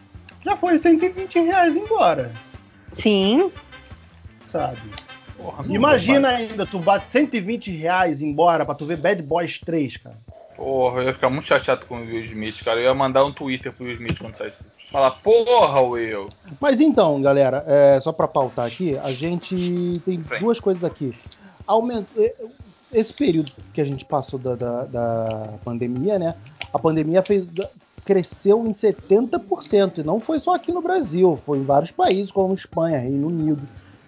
já 0.44 0.56
foi 0.56 0.78
120 0.78 1.38
reais 1.40 1.74
embora, 1.74 2.32
Sim, 2.92 3.50
sabe? 4.50 4.80
Porra, 5.36 5.64
Imagina 5.68 6.28
ainda, 6.28 6.66
tu 6.66 6.78
bate 6.78 7.06
120 7.10 7.70
reais 7.76 8.20
embora 8.20 8.64
pra 8.64 8.74
tu 8.74 8.84
ver 8.84 8.96
Bad 8.96 9.22
Boys 9.22 9.58
3, 9.60 9.96
cara. 9.98 10.16
Porra, 10.60 11.00
eu 11.00 11.06
ia 11.06 11.14
ficar 11.14 11.30
muito 11.30 11.46
chateado 11.46 11.86
com 11.86 11.94
o 11.96 12.00
Will 12.00 12.22
Smith, 12.26 12.62
cara. 12.62 12.78
Eu 12.78 12.84
ia 12.84 12.94
mandar 12.94 13.24
um 13.24 13.32
Twitter 13.32 13.72
pro 13.72 13.86
Will 13.86 13.94
Smith 13.94 14.18
quando 14.18 14.34
saísse. 14.34 14.58
Falar, 14.92 15.12
porra, 15.12 15.80
Will. 15.80 16.28
Mas 16.60 16.80
então, 16.80 17.18
galera, 17.22 17.64
é, 17.66 17.98
só 17.98 18.12
pra 18.12 18.28
pautar 18.28 18.66
aqui, 18.66 18.98
a 18.98 19.10
gente 19.10 20.02
tem 20.04 20.18
Bem. 20.20 20.38
duas 20.38 20.60
coisas 20.60 20.84
aqui. 20.84 21.14
Aument... 21.66 22.04
eh, 22.14 22.34
Esse 22.92 23.10
período 23.14 23.50
que 23.72 23.80
a 23.80 23.84
gente 23.86 24.04
passou 24.04 24.38
da, 24.38 24.54
da, 24.54 24.84
da 24.84 25.48
pandemia, 25.64 26.18
né? 26.18 26.34
A 26.74 26.78
pandemia 26.78 27.22
fez, 27.22 27.46
cresceu 28.04 28.66
em 28.66 28.72
70%. 28.74 29.98
E 29.98 30.02
não 30.02 30.20
foi 30.20 30.40
só 30.40 30.54
aqui 30.54 30.72
no 30.72 30.82
Brasil, 30.82 31.40
foi 31.46 31.56
em 31.56 31.64
vários 31.64 31.90
países, 31.90 32.30
como 32.30 32.52
Espanha, 32.52 32.98
Reino 32.98 33.28
Unido, 33.28 33.62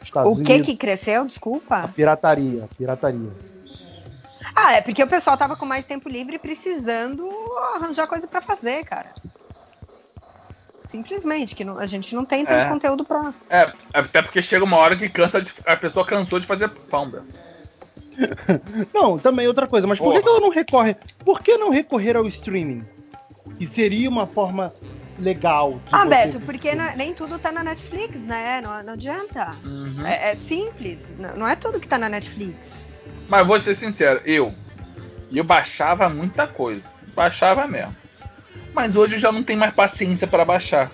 Estados 0.05 0.31
o 0.39 0.43
que 0.43 0.51
Unidos. 0.53 0.67
que 0.69 0.77
cresceu? 0.77 1.23
A 1.23 1.27
Desculpa. 1.27 1.89
pirataria, 1.97 2.69
pirataria. 2.77 3.31
Ah, 4.55 4.73
é 4.75 4.81
porque 4.81 5.03
o 5.03 5.07
pessoal 5.09 5.37
tava 5.37 5.57
com 5.57 5.65
mais 5.67 5.85
tempo 5.87 6.09
livre 6.09 6.37
e 6.37 6.39
precisando 6.39 7.29
arranjar 7.75 8.07
coisa 8.07 8.27
pra 8.27 8.41
fazer, 8.41 8.85
cara. 8.85 9.13
Simplesmente, 10.89 11.55
que 11.55 11.65
não- 11.65 11.79
a 11.79 11.87
gente 11.87 12.15
não 12.15 12.25
tem 12.25 12.45
tanto 12.45 12.67
É. 12.67 12.69
conteúdo 12.69 13.05
pra. 13.05 13.33
É, 13.49 13.73
até 13.95 14.21
porque 14.21 14.43
chega 14.43 14.65
uma 14.65 14.77
hora 14.77 14.97
que 14.97 15.09
cansa 15.09 15.41
de, 15.41 15.51
a 15.67 15.77
pessoa 15.77 16.05
cansou 16.05 16.39
de 16.39 16.47
fazer 16.47 16.71
famba. 16.91 17.25
Não, 18.93 19.19
também 19.19 19.47
outra 19.49 19.67
coisa, 19.67 19.87
mas 19.87 19.99
por 19.99 20.13
que, 20.13 20.21
Porra. 20.21 20.33
ela 20.33 20.41
não 20.41 20.51
recorre? 20.51 20.97
Por 21.25 21.41
que 21.41 21.57
não 21.57 21.71
recorrer 21.71 22.15
ao 22.15 22.27
streaming? 22.29 22.85
Que 23.57 23.67
seria 23.67 24.07
uma 24.09 24.27
forma 24.27 24.71
legal. 25.19 25.75
de 25.75 25.81
Ah, 25.93 26.05
Beto, 26.05 26.39
porque 26.41 26.75
não 26.75 26.85
é- 26.85 26.95
nem 26.97 27.15
tudo 27.15 27.39
tá 27.39 27.51
na 27.51 27.63
Netflix, 27.63 28.27
né? 28.27 28.61
Não, 28.61 28.83
não 28.83 28.93
adianta. 28.93 29.57
Uhum. 29.65 30.05
É, 30.07 30.33
é 30.33 30.35
simples, 30.35 31.15
não 31.19 31.37
não 31.39 31.49
é 31.49 31.57
tudo 31.57 31.81
que 31.81 31.89
tá 31.89 31.97
na 31.97 32.09
Netflix. 32.11 32.82
Mas 33.29 33.47
vou 33.47 33.61
ser 33.61 33.75
sincero, 33.75 34.21
eu. 34.25 34.55
Eu 35.31 35.45
baixava 35.45 36.09
muita 36.09 36.47
coisa. 36.47 36.83
Baixava 37.15 37.67
mesmo. 37.67 37.97
Mas 38.75 38.97
hoje 38.97 39.15
eu 39.15 39.19
já 39.19 39.33
não 39.33 39.43
tenho 39.43 39.59
mais 39.59 39.75
paciência 39.75 40.27
pra 40.27 40.45
baixar. 40.45 40.91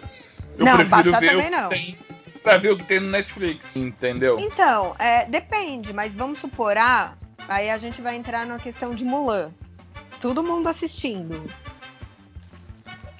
Eu 0.56 0.64
Não, 0.64 0.76
prefiro 0.76 1.12
baixar 1.12 1.20
ver 1.20 1.30
também 1.30 1.50
não. 1.50 1.68
tem. 1.68 1.98
Pra 2.42 2.56
ver 2.56 2.72
o 2.72 2.76
que 2.76 2.84
tem 2.84 3.00
no 3.00 3.10
Netflix, 3.10 3.64
entendeu? 3.74 4.38
Então, 4.38 4.94
é, 4.98 5.24
depende, 5.26 5.92
mas 5.92 6.14
vamos 6.14 6.38
supor, 6.38 6.76
ah, 6.78 7.14
aí 7.48 7.68
a 7.68 7.78
gente 7.78 8.00
vai 8.00 8.16
entrar 8.16 8.46
na 8.46 8.58
questão 8.58 8.94
de 8.94 9.04
Mulan. 9.04 9.50
Todo 10.20 10.42
mundo 10.42 10.68
assistindo. 10.68 11.42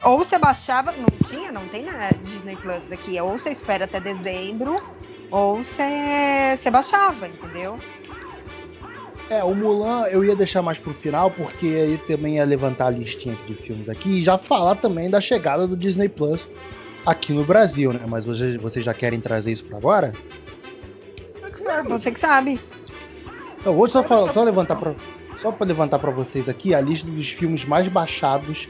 Ou 0.02 0.18
você 0.18 0.38
baixava, 0.38 0.92
não 0.92 1.08
tinha, 1.28 1.50
não 1.50 1.66
tem 1.68 1.84
na 1.84 2.10
Disney 2.12 2.56
Plus 2.56 2.90
aqui. 2.90 3.20
Ou 3.20 3.38
você 3.38 3.50
espera 3.50 3.84
até 3.84 4.00
dezembro, 4.00 4.76
ou 5.30 5.62
você, 5.62 6.54
você 6.56 6.70
baixava, 6.70 7.28
entendeu? 7.28 7.78
É, 9.30 9.44
o 9.44 9.54
Mulan 9.54 10.04
eu 10.06 10.24
ia 10.24 10.34
deixar 10.34 10.62
mais 10.62 10.78
pro 10.78 10.94
final, 10.94 11.30
porque 11.30 11.66
aí 11.66 11.98
também 12.06 12.36
ia 12.36 12.44
levantar 12.44 12.86
a 12.86 12.90
listinha 12.90 13.34
aqui 13.34 13.52
de 13.52 13.62
filmes 13.62 13.88
aqui 13.88 14.08
e 14.20 14.24
já 14.24 14.38
falar 14.38 14.76
também 14.76 15.10
da 15.10 15.20
chegada 15.20 15.66
do 15.66 15.76
Disney 15.76 16.08
Plus 16.08 16.48
aqui 17.04 17.32
no 17.34 17.44
Brasil, 17.44 17.92
né? 17.92 18.00
Mas 18.08 18.24
vocês, 18.24 18.56
vocês 18.60 18.84
já 18.84 18.94
querem 18.94 19.20
trazer 19.20 19.52
isso 19.52 19.64
pra 19.64 19.76
agora? 19.76 20.12
Você 21.88 22.10
que 22.10 22.20
sabe. 22.20 22.58
Eu 23.64 23.74
vou 23.74 23.88
só, 23.88 24.02
falar- 24.02 24.32
só 24.32 24.42
levantar 24.42 24.76
pra, 24.76 24.94
só 25.42 25.50
para 25.52 25.66
levantar 25.66 25.98
para 25.98 26.10
vocês 26.10 26.48
aqui 26.48 26.74
a 26.74 26.80
lista 26.80 27.06
dos 27.10 27.28
filmes 27.28 27.64
mais 27.66 27.86
baixados, 27.88 28.66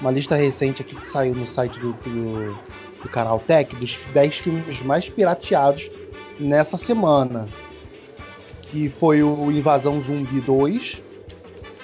uma 0.00 0.10
lista 0.10 0.34
recente 0.34 0.82
aqui 0.82 0.96
que 0.96 1.06
saiu 1.06 1.34
no 1.34 1.46
site 1.48 1.78
do, 1.78 1.92
do, 1.92 2.58
do 3.02 3.08
canal 3.10 3.38
Tech, 3.38 3.74
dos 3.76 3.96
10 4.12 4.34
filmes 4.38 4.82
mais 4.84 5.08
pirateados 5.08 5.88
nessa 6.40 6.76
semana. 6.76 7.46
Que 8.70 8.88
foi 8.88 9.22
o 9.22 9.50
Invasão 9.50 10.00
Zumbi 10.00 10.40
2, 10.40 11.02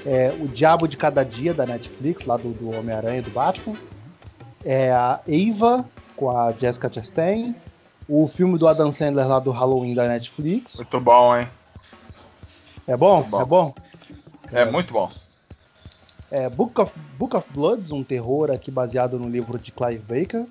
é, 0.04 0.32
O 0.40 0.46
Diabo 0.46 0.86
de 0.86 0.96
Cada 0.96 1.24
Dia 1.24 1.52
da 1.52 1.66
Netflix, 1.66 2.24
lá 2.24 2.36
do, 2.36 2.50
do 2.50 2.70
Homem-Aranha 2.70 3.18
e 3.18 3.22
do 3.22 3.30
Batman, 3.30 3.76
é, 4.64 4.92
a 4.92 5.20
Eva 5.28 5.84
com 6.16 6.30
a 6.30 6.52
Jessica 6.52 6.88
Chastain, 6.88 7.54
o 8.08 8.26
filme 8.28 8.58
do 8.58 8.66
Adam 8.68 8.92
Sandler 8.92 9.26
lá 9.26 9.38
do 9.38 9.50
Halloween 9.50 9.94
da 9.94 10.08
Netflix. 10.08 10.76
Muito 10.76 11.00
bom, 11.00 11.36
hein? 11.36 11.48
É 12.86 12.96
bom? 12.96 13.22
Bom. 13.22 13.40
É 13.40 13.44
bom? 13.44 13.74
É 14.52 14.64
muito 14.64 14.92
bom. 14.92 15.10
É, 16.30 16.48
Book, 16.48 16.80
of, 16.80 16.92
Book 17.18 17.36
of 17.36 17.46
Bloods, 17.52 17.90
um 17.90 18.02
terror 18.02 18.50
aqui 18.50 18.70
baseado 18.70 19.18
no 19.18 19.28
livro 19.28 19.58
de 19.58 19.70
Clive 19.72 20.02
Baker. 20.02 20.46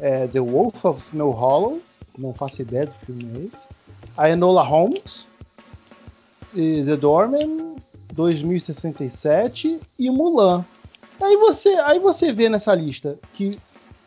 É, 0.00 0.26
The 0.26 0.40
Wolf 0.40 0.84
of 0.84 1.00
Snow 1.00 1.30
Hollow, 1.30 1.80
não 2.18 2.32
faço 2.34 2.60
ideia 2.62 2.86
do 2.86 2.92
filme 2.92 3.24
é 3.38 3.42
esse. 3.46 3.66
A 4.16 4.30
Enola 4.30 4.62
Holmes. 4.62 5.26
The 6.52 6.96
Doorman, 6.96 7.76
2067 8.12 9.80
e 9.98 10.10
Mulan. 10.10 10.64
Aí 11.20 11.36
você, 11.36 11.70
aí 11.70 11.98
você 11.98 12.32
vê 12.32 12.48
nessa 12.48 12.74
lista 12.74 13.18
que 13.34 13.58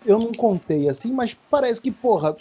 eu 0.06 0.19
não 0.19 0.32
contei 0.32 0.88
assim, 0.88 1.12
mas 1.12 1.36
parece 1.49 1.82
que, 1.82 1.91
porra, 1.91 2.38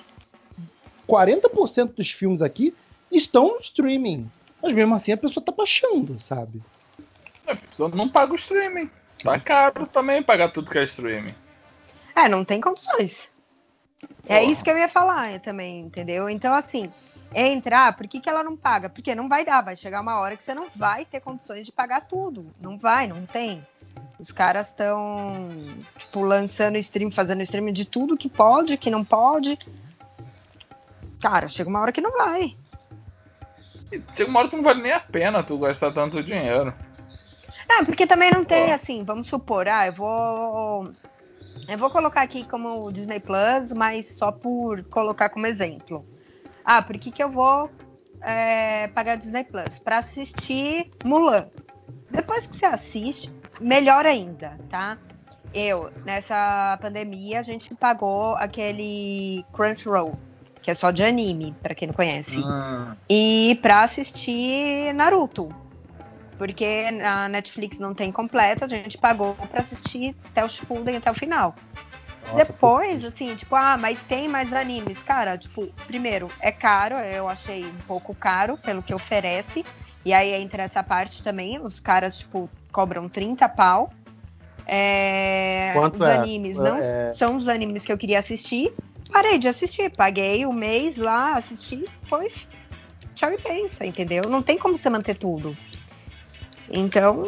40% 1.09 1.95
dos 1.95 2.11
filmes 2.11 2.43
aqui 2.43 2.75
estão 3.11 3.55
no 3.55 3.61
streaming. 3.61 4.31
Mas 4.63 4.75
mesmo 4.75 4.95
assim 4.95 5.13
a 5.13 5.17
pessoa 5.17 5.45
tá 5.45 5.53
baixando, 5.53 6.21
sabe? 6.21 6.63
A 7.47 7.57
pessoa 7.57 7.89
não 7.89 8.09
paga 8.09 8.33
o 8.33 8.37
streaming. 8.37 8.91
Tá 9.23 9.39
caro 9.41 9.87
também 9.87 10.23
pagar 10.23 10.53
tudo 10.53 10.71
que 10.71 10.79
é 10.79 10.85
streaming. 10.85 11.35
É, 12.15 12.29
não 12.29 12.45
tem 12.45 12.61
condições. 12.61 13.29
É 14.27 14.39
Porra. 14.41 14.53
isso 14.53 14.63
que 14.63 14.71
eu 14.71 14.79
ia 14.79 14.89
falar 14.89 15.41
também, 15.41 15.81
entendeu? 15.81 16.29
Então, 16.29 16.55
assim, 16.55 16.93
entrar, 17.35 17.97
por 17.97 18.07
que, 18.07 18.21
que 18.21 18.29
ela 18.29 18.43
não 18.43 18.57
paga? 18.57 18.89
Porque 18.89 19.15
não 19.15 19.29
vai 19.29 19.45
dar, 19.45 19.63
vai 19.63 19.77
chegar 19.77 20.01
uma 20.01 20.19
hora 20.19 20.37
que 20.37 20.43
você 20.43 20.55
não 20.55 20.67
vai 20.75 21.05
ter 21.05 21.21
condições 21.21 21.67
de 21.67 21.73
pagar 21.73 22.03
tudo. 22.03 22.47
Não 22.61 22.79
vai, 22.79 23.07
não 23.07 23.27
tem. 23.27 23.65
Os 24.19 24.33
caras 24.33 24.69
estão, 24.69 25.49
tipo, 25.97 26.23
lançando 26.23 26.77
stream, 26.79 27.11
fazendo 27.11 27.43
stream 27.43 27.73
de 27.73 27.85
tudo 27.85 28.17
que 28.17 28.29
pode, 28.29 28.77
que 28.77 28.91
não 28.91 29.05
pode. 29.05 29.59
Cara, 31.21 31.49
chega 31.49 31.69
uma 31.69 31.81
hora 31.81 31.93
que 31.93 32.01
não 32.01 32.13
vai. 32.13 32.57
Chega 34.15 34.29
uma 34.29 34.41
hora 34.41 34.49
que 34.49 34.57
não 34.57 34.63
vale 34.63 34.83
nem 34.83 34.93
a 34.93 35.01
pena 35.01 35.43
tu 35.43 35.59
gastar 35.59 35.93
tanto 35.93 36.23
dinheiro. 36.23 36.75
Não, 37.69 37.85
porque 37.85 38.07
também 38.07 38.31
não 38.31 38.45
tem 38.45 38.73
assim, 38.73 39.05
vamos 39.05 39.29
supor, 39.29 39.69
ah, 39.69 39.87
eu 39.87 39.93
vou. 39.93 40.91
Eu 41.69 41.77
vou 41.77 41.91
colocar 41.91 42.23
aqui 42.23 42.45
como 42.45 42.87
o 42.87 42.93
Disney 42.93 43.21
Plus, 43.21 43.73
mas 43.73 44.17
só 44.17 44.33
por 44.33 44.83
colocar 44.85 45.29
como 45.29 45.47
exemplo. 45.47 46.05
Ah, 46.71 46.83
por 46.83 46.99
que, 46.99 47.11
que 47.11 47.23
eu 47.25 47.31
vou 47.31 47.71
é, 48.21 48.89
pagar 48.89 49.17
Disney 49.17 49.43
Plus? 49.45 49.79
Pra 49.79 49.99
assistir 49.99 50.91
Mulan. 51.03 51.49
Depois 52.11 52.47
que 52.47 52.55
você 52.55 52.67
assiste, 52.67 53.33
melhor 53.59 54.05
ainda, 54.05 54.59
tá? 54.69 54.99
Eu, 55.55 55.91
nessa 56.05 56.79
pandemia, 56.79 57.41
a 57.41 57.43
gente 57.43 57.75
pagou 57.75 58.35
aquele 58.37 59.47
Crunchyroll, 59.55 60.19
que 60.61 60.71
é 60.71 60.75
só 60.75 60.91
de 60.91 61.03
anime, 61.03 61.55
pra 61.63 61.75
quem 61.75 61.89
não 61.89 61.95
conhece 61.95 62.39
Hum, 62.39 62.95
e 63.09 63.59
pra 63.63 63.85
assistir 63.85 64.93
Naruto. 64.93 65.49
Porque 66.37 66.91
na 66.91 67.31
Netflix 67.31 67.79
não 67.79 67.95
tem 67.95 68.13
completo, 68.13 68.67
a 68.67 68.69
gente 68.69 68.99
pagou 68.99 69.35
pra 69.51 69.63
assistir 69.63 70.15
até 70.27 70.45
o 70.45 70.49
Shippuden, 70.51 70.99
até 70.99 71.11
o 71.11 71.15
final. 71.15 71.55
Nossa, 72.33 72.45
Depois, 72.45 73.05
assim, 73.05 73.35
tipo, 73.35 73.55
ah, 73.55 73.77
mas 73.79 74.03
tem 74.03 74.29
mais 74.29 74.53
animes. 74.53 75.03
Cara, 75.03 75.39
tipo, 75.39 75.67
primeiro, 75.87 76.29
é 76.41 76.53
caro, 76.53 76.97
eu 76.97 77.29
achei 77.29 77.65
um 77.65 77.79
pouco 77.87 78.15
caro 78.15 78.57
pelo 78.59 78.83
que 78.83 78.95
oferece. 78.95 79.65
E 80.05 80.13
aí 80.13 80.33
entra 80.35 80.63
essa 80.63 80.83
parte 80.83 81.23
também, 81.23 81.59
os 81.61 81.81
caras, 81.81 82.19
tipo, 82.19 82.49
cobram 82.71 83.09
30 83.09 83.49
pau. 83.49 83.91
É, 84.67 85.73
Quanto 85.73 85.97
os 85.97 86.07
é? 86.07 86.15
animes 86.15 86.59
não 86.59 86.77
É. 86.77 87.15
são 87.17 87.37
os 87.37 87.49
animes 87.49 87.85
que 87.85 87.93
eu 87.93 87.99
queria 87.99 88.19
assistir. 88.19 88.73
Parei 89.11 89.39
de 89.39 89.49
assistir, 89.49 89.91
paguei 89.91 90.45
o 90.45 90.53
mês 90.53 90.99
lá, 90.99 91.35
assisti, 91.35 91.87
depois 92.03 92.47
tchau 93.15 93.33
e 93.33 93.39
pensa, 93.39 93.85
entendeu? 93.85 94.25
Não 94.29 94.43
tem 94.43 94.59
como 94.59 94.77
você 94.77 94.91
manter 94.91 95.17
tudo. 95.17 95.57
Então, 96.71 97.27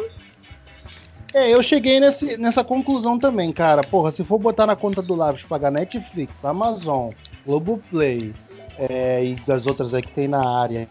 É, 1.33 1.49
eu 1.49 1.63
cheguei 1.63 1.99
nesse- 1.99 2.37
nessa 2.37 2.63
conclusão 2.63 3.17
também, 3.17 3.51
cara. 3.53 3.83
Porra, 3.83 4.11
se 4.11 4.23
for 4.23 4.37
botar 4.37 4.65
na 4.65 4.75
conta 4.75 5.01
do 5.01 5.15
Lápis 5.15 5.43
pagar 5.43 5.71
Netflix, 5.71 6.33
Amazon, 6.43 7.11
Globoplay 7.45 8.33
é, 8.77 9.23
e 9.23 9.35
das 9.47 9.65
outras 9.65 9.93
aí 9.93 10.01
que 10.01 10.11
tem 10.11 10.27
na 10.27 10.43
área. 10.59 10.87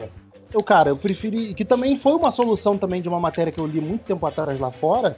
Eu, 0.53 0.63
cara, 0.63 0.89
eu 0.89 0.97
preferi. 0.97 1.55
Que 1.55 1.65
também 1.65 1.99
foi 1.99 2.13
uma 2.15 2.33
solução 2.33 2.77
também 2.79 3.01
de 3.03 3.09
uma 3.09 3.21
matéria 3.21 3.53
que 3.53 3.59
eu 3.61 3.67
li 3.67 3.81
muito 3.81 4.03
tempo 4.05 4.27
atrás 4.27 4.59
lá 4.59 4.71
fora. 4.71 5.17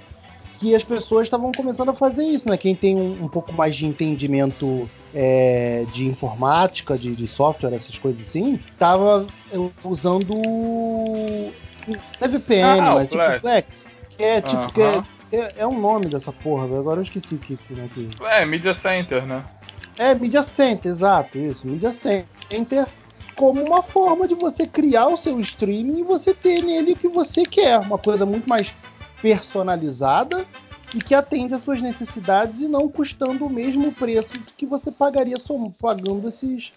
Que 0.59 0.75
as 0.75 0.85
pessoas 0.85 1.25
estavam 1.25 1.51
começando 1.53 1.89
a 1.89 1.95
fazer 1.95 2.25
isso, 2.25 2.49
né? 2.49 2.57
Quem 2.57 2.75
tem 2.75 2.95
um, 2.95 3.25
um 3.25 3.29
pouco 3.29 3.53
mais 3.53 3.75
de 3.75 3.85
entendimento 3.87 4.89
é, 5.15 5.85
de 5.93 6.07
informática, 6.07 6.97
de, 6.99 7.15
de 7.15 7.27
software, 7.29 7.75
essas 7.75 7.99
coisas 7.99 8.23
assim, 8.29 8.59
tava 8.79 9.27
usando. 9.85 10.35
Não 11.87 11.95
é 12.21 12.29
VPN, 12.29 12.81
Ah, 12.81 12.93
o 12.93 12.95
mas 12.95 13.09
tipo 13.09 13.41
Flex. 13.41 13.85
Flex. 14.17 14.17
Que 14.17 14.23
é 14.25 14.41
tipo. 14.41 14.73
que 14.73 14.83
é- 14.83 15.03
é, 15.33 15.55
é 15.59 15.67
um 15.67 15.81
nome 15.81 16.07
dessa 16.09 16.33
porra, 16.33 16.67
velho. 16.67 16.81
Agora 16.81 16.99
eu 17.01 17.05
esqueci 17.05 17.35
o 17.35 17.39
que, 17.39 17.57
que, 17.57 17.73
né, 17.75 17.89
que- 17.93 18.09
É, 18.25 18.45
Media 18.45 18.75
Center, 18.75 19.27
né? 19.27 19.45
É, 19.99 20.15
Media 20.15 20.43
Center, 20.43 20.91
exato, 20.91 21.39
isso. 21.39 21.67
Media 21.67 21.93
Center 21.93 22.87
como 23.37 23.63
uma 23.65 23.83
forma 23.83 24.29
de 24.29 24.35
você 24.35 24.67
criar 24.67 25.07
o 25.07 25.17
seu 25.17 25.41
streaming 25.41 26.01
e 26.01 26.03
você 26.03 26.35
ter 26.35 26.63
nele 26.63 26.93
o 26.93 26.97
que 26.97 27.09
você 27.09 27.45
quer. 27.45 27.79
Uma 27.81 27.97
coisa 27.99 28.27
muito 28.27 28.47
mais 28.49 28.73
personalizada 29.23 30.45
e 30.95 30.99
que 30.99 31.15
atende 31.15 31.55
às 31.55 31.63
suas 31.63 31.81
necessidades 31.81 32.61
e 32.61 32.69
não 32.69 32.89
custando 32.89 33.47
o 33.47 33.51
mesmo 33.51 33.91
preço 33.93 34.29
que 34.57 34.67
você 34.67 34.93
pagaria 34.93 35.39
som- 35.39 35.73
pagando 35.81 36.29
esses 36.29 36.73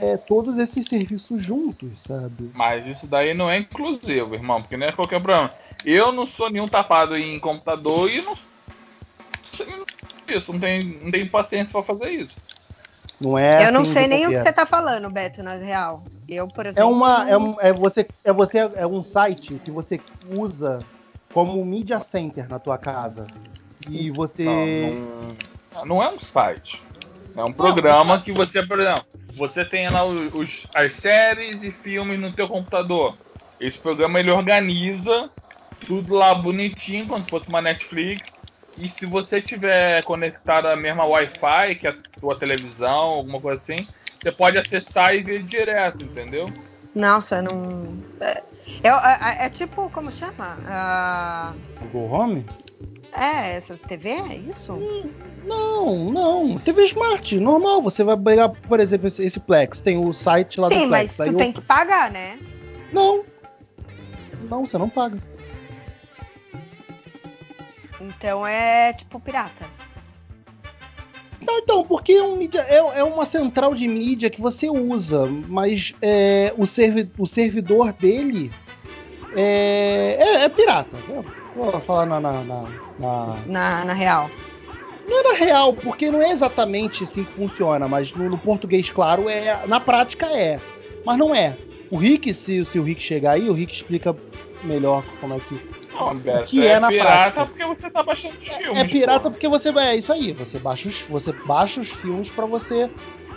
é, 0.00 0.16
todos 0.16 0.58
esses 0.58 0.86
serviços 0.88 1.42
juntos, 1.42 2.02
sabe? 2.02 2.50
Mas 2.54 2.86
isso 2.86 3.06
daí 3.06 3.32
não 3.32 3.48
é 3.48 3.58
inclusivo, 3.58 4.34
irmão, 4.34 4.60
porque 4.60 4.76
não 4.76 4.86
é 4.88 4.92
qualquer 4.92 5.20
problema. 5.20 5.52
Eu 5.84 6.10
não 6.12 6.26
sou 6.26 6.50
nenhum 6.50 6.68
tapado 6.68 7.16
em 7.16 7.38
computador 7.38 8.10
e 8.10 8.20
não 8.22 8.34
sei 9.44 9.66
isso, 10.28 10.52
não 10.52 10.58
tenho, 10.60 11.04
não 11.04 11.10
tenho 11.10 11.30
paciência 11.30 11.70
pra 11.70 11.82
fazer 11.82 12.10
isso. 12.10 12.36
Não 13.20 13.38
é 13.38 13.66
eu 13.66 13.72
não 13.72 13.82
assim 13.82 13.92
sei 13.92 14.08
nem 14.08 14.18
o 14.26 14.28
que 14.30 14.34
qualquer. 14.34 14.42
você 14.42 14.52
tá 14.52 14.66
falando, 14.66 15.10
Beto, 15.10 15.42
na 15.42 15.54
real. 15.54 16.02
Eu, 16.28 16.48
por 16.48 16.66
exemplo. 16.66 16.88
É 16.88 16.92
uma 16.92 17.28
é, 17.28 17.38
um- 17.38 17.60
é 17.60 17.72
você 17.72 18.10
é 18.24 18.32
você 18.32 18.58
é 18.58 18.86
um 18.86 19.04
site 19.04 19.60
que 19.64 19.70
você 19.70 20.00
usa 20.30 20.80
como 21.32 21.60
um 21.60 21.64
media 21.64 22.00
center 22.00 22.48
na 22.48 22.58
tua 22.58 22.78
casa 22.78 23.26
e 23.86 24.10
você 24.10 24.44
Não, 24.44 25.36
não, 25.74 25.86
não 25.86 26.02
é 26.02 26.08
um 26.12 26.18
site. 26.18 26.82
É 27.36 27.42
um 27.42 27.52
programa 27.52 28.20
que 28.20 28.32
você, 28.32 28.64
por 28.64 28.78
exemplo, 28.78 29.04
você 29.36 29.64
tem 29.64 29.90
lá 29.90 30.04
os, 30.04 30.68
as 30.72 30.94
séries 30.94 31.62
e 31.62 31.70
filmes 31.70 32.18
no 32.20 32.32
teu 32.32 32.48
computador. 32.48 33.18
Esse 33.58 33.78
programa 33.78 34.20
ele 34.20 34.30
organiza 34.30 35.30
tudo 35.86 36.14
lá 36.14 36.34
bonitinho, 36.34 37.06
como 37.08 37.22
se 37.22 37.30
fosse 37.30 37.48
uma 37.48 37.60
Netflix. 37.60 38.32
E 38.76 38.88
se 38.88 39.06
você 39.06 39.40
tiver 39.40 40.02
conectado 40.02 40.66
à 40.66 40.76
mesma 40.76 41.04
Wi-Fi 41.04 41.76
que 41.76 41.86
a 41.86 41.94
tua 42.20 42.38
televisão, 42.38 42.90
alguma 42.90 43.40
coisa 43.40 43.60
assim, 43.60 43.88
você 44.18 44.32
pode 44.32 44.58
acessar 44.58 45.14
e 45.14 45.22
ver 45.22 45.42
direto, 45.42 46.02
entendeu? 46.02 46.50
Nossa, 46.94 47.42
não. 47.42 48.02
É, 48.20 48.42
eu- 48.82 48.94
é- 48.96 49.46
é 49.46 49.50
tipo, 49.50 49.90
como 49.90 50.10
chama? 50.10 50.58
Ah, 50.66 51.54
Google 51.80 52.10
Home? 52.10 52.46
É, 53.12 53.54
essas 53.56 53.80
TV, 53.80 54.10
é 54.10 54.36
isso? 54.50 54.72
Não, 55.44 56.10
não. 56.10 56.58
TV 56.58 56.84
Smart, 56.86 57.38
normal. 57.38 57.82
Você 57.82 58.02
vai 58.02 58.16
pegar, 58.16 58.48
por 58.48 58.80
exemplo, 58.80 59.08
esse, 59.08 59.22
esse 59.22 59.38
Plex. 59.38 59.78
Tem 59.80 59.96
o 59.98 60.12
site 60.12 60.58
lá 60.60 60.68
Sim, 60.68 60.84
do 60.84 60.88
mas 60.90 61.16
Plex. 61.16 61.20
aí 61.20 61.26
tu 61.28 61.32
eu- 61.34 61.38
tem 61.38 61.52
que 61.52 61.60
pagar, 61.60 62.10
né? 62.10 62.38
Não. 62.92 63.24
Não, 64.50 64.66
você 64.66 64.76
não 64.78 64.88
paga. 64.88 65.18
Então 68.00 68.46
é 68.46 68.92
tipo 68.92 69.18
pirata. 69.20 69.64
Não, 71.40 71.58
então, 71.58 71.84
porque 71.84 72.12
é, 72.12 72.22
um 72.22 72.36
mídia- 72.36 72.64
é, 72.68 72.76
é 72.76 73.04
uma 73.04 73.26
central 73.26 73.74
de 73.74 73.86
mídia 73.86 74.30
que 74.30 74.40
você 74.40 74.68
usa, 74.68 75.26
mas 75.48 75.92
é, 76.00 76.52
o, 76.56 76.66
servi- 76.66 77.10
o 77.18 77.26
servidor 77.26 77.92
dele 77.92 78.50
é, 79.36 80.16
é, 80.18 80.44
é 80.44 80.48
pirata. 80.48 80.96
Eu 81.08 81.24
Vou 81.54 81.80
falar 81.80 82.06
na, 82.06 82.20
na, 82.20 82.32
na- 82.32 82.64
na- 82.98 83.36
Na, 83.46 83.84
na 83.84 83.92
real. 83.92 84.30
Não 85.08 85.20
era 85.20 85.36
real, 85.38 85.72
porque 85.74 86.10
não 86.10 86.22
é 86.22 86.30
exatamente 86.30 87.04
assim 87.04 87.24
que 87.24 87.32
funciona, 87.32 87.86
mas 87.86 88.12
no, 88.14 88.28
no 88.28 88.38
português, 88.38 88.88
claro, 88.90 89.28
é. 89.28 89.58
Na 89.66 89.78
prática 89.78 90.26
é. 90.26 90.58
Mas 91.04 91.18
não 91.18 91.34
é. 91.34 91.56
O 91.90 91.96
Rick, 91.98 92.32
se, 92.32 92.64
se 92.64 92.78
o 92.78 92.82
Rick 92.82 93.02
chegar 93.02 93.32
aí, 93.32 93.48
o 93.50 93.52
Rick 93.52 93.74
explica 93.74 94.16
melhor 94.62 95.04
como 95.20 95.34
é 95.34 95.38
que. 95.40 95.60
Não, 95.94 96.16
Beto, 96.16 96.46
que 96.46 96.66
é, 96.66 96.70
é 96.72 96.80
na 96.80 96.88
pirata 96.88 97.12
prática? 97.32 97.46
porque 97.46 97.64
você 97.66 97.90
tá 97.90 98.02
baixando 98.02 98.34
os 98.40 98.48
filmes. 98.48 98.78
É 98.80 98.84
pirata 98.84 99.24
pô. 99.24 99.30
porque 99.30 99.46
você 99.48 99.70
vai. 99.70 99.88
É 99.88 99.96
isso 99.96 100.12
aí. 100.12 100.32
Você 100.32 100.58
baixa 100.58 100.88
os, 100.88 101.00
você 101.02 101.32
baixa 101.44 101.80
os 101.80 101.88
filmes 101.90 102.28
pra 102.30 102.46
você. 102.46 102.90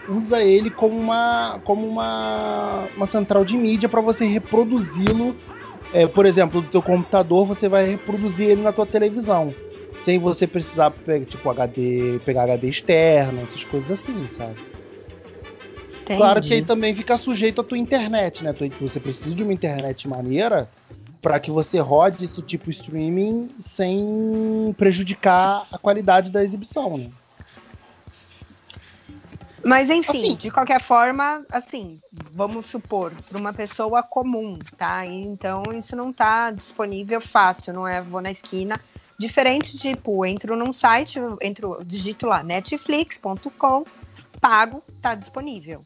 Usa 0.08 0.41
ele 0.41 0.71
como 0.71 0.97
uma, 0.97 1.60
como 1.65 1.86
uma, 1.86 2.86
uma 2.95 3.06
central 3.06 3.43
de 3.43 3.58
mídia 3.58 3.89
pra 3.89 3.99
você 4.01 4.25
reproduzi-lo. 4.25 5.36
É, 5.93 6.06
por 6.06 6.26
exemplo, 6.26 6.62
do 6.62 6.67
teu 6.69 6.82
computador, 6.82 7.45
você 7.45 7.67
vai 7.69 7.86
reproduzir 7.86 8.50
ele 8.50 8.62
na 8.62 8.73
tua 8.73 8.86
televisão. 8.86 9.54
Sem 10.04 10.19
você 10.19 10.45
precisar 10.47 10.91
pegar, 10.91 11.26
tipo, 11.26 11.50
HD, 11.50 12.19
pegar 12.26 12.43
HD 12.43 12.69
externo, 12.69 13.43
essas 13.43 13.63
coisas 13.65 13.91
assim, 13.91 14.28
sabe? 14.30 14.56
Entendi. 16.04 16.17
Claro 16.17 16.41
que 16.41 16.54
aí 16.54 16.62
também 16.62 16.95
fica 16.95 17.17
sujeito 17.17 17.60
à 17.60 17.63
tua 17.63 17.78
internet, 17.78 18.43
né? 18.43 18.54
Você 18.80 19.00
precisa 19.00 19.36
de 19.36 19.43
uma 19.43 19.54
internet 19.54 20.08
maneira 20.08 20.69
para 21.21 21.39
que 21.39 21.52
você 21.52 21.80
rode 21.80 22.23
esse 22.23 22.41
tipo 22.41 22.71
de 22.71 22.78
streaming 22.78 23.50
sem 23.60 24.73
prejudicar 24.78 25.67
a 25.71 25.78
qualidade 25.78 26.30
da 26.30 26.41
exibição, 26.43 26.97
né? 26.97 27.10
Mas 29.63 29.89
enfim, 29.89 30.10
Assim. 30.26 30.36
de 30.36 30.52
qualquer 30.52 30.80
forma, 30.80 31.46
assim, 31.52 32.00
vamos 32.34 32.67
supor, 32.67 33.12
para 33.28 33.38
uma 33.38 33.52
pessoa 33.54 34.04
comum, 34.04 34.60
tá? 34.78 35.06
Então 35.06 35.74
isso 35.74 35.96
não 35.96 36.13
tá 36.13 36.52
disponível 36.52 37.20
fácil, 37.20 37.74
não 37.74 37.88
é? 37.88 38.02
Vou 38.02 38.22
na 38.22 38.32
esquina. 38.32 38.80
Diferente, 39.20 39.78
tipo, 39.78 40.24
entro 40.26 40.56
num 40.56 40.72
site, 40.72 41.20
entro, 41.41 41.84
digito 41.84 42.28
lá, 42.28 42.43
netflix.com, 42.43 43.84
pago, 44.39 44.82
tá 45.02 45.15
disponível. 45.15 45.82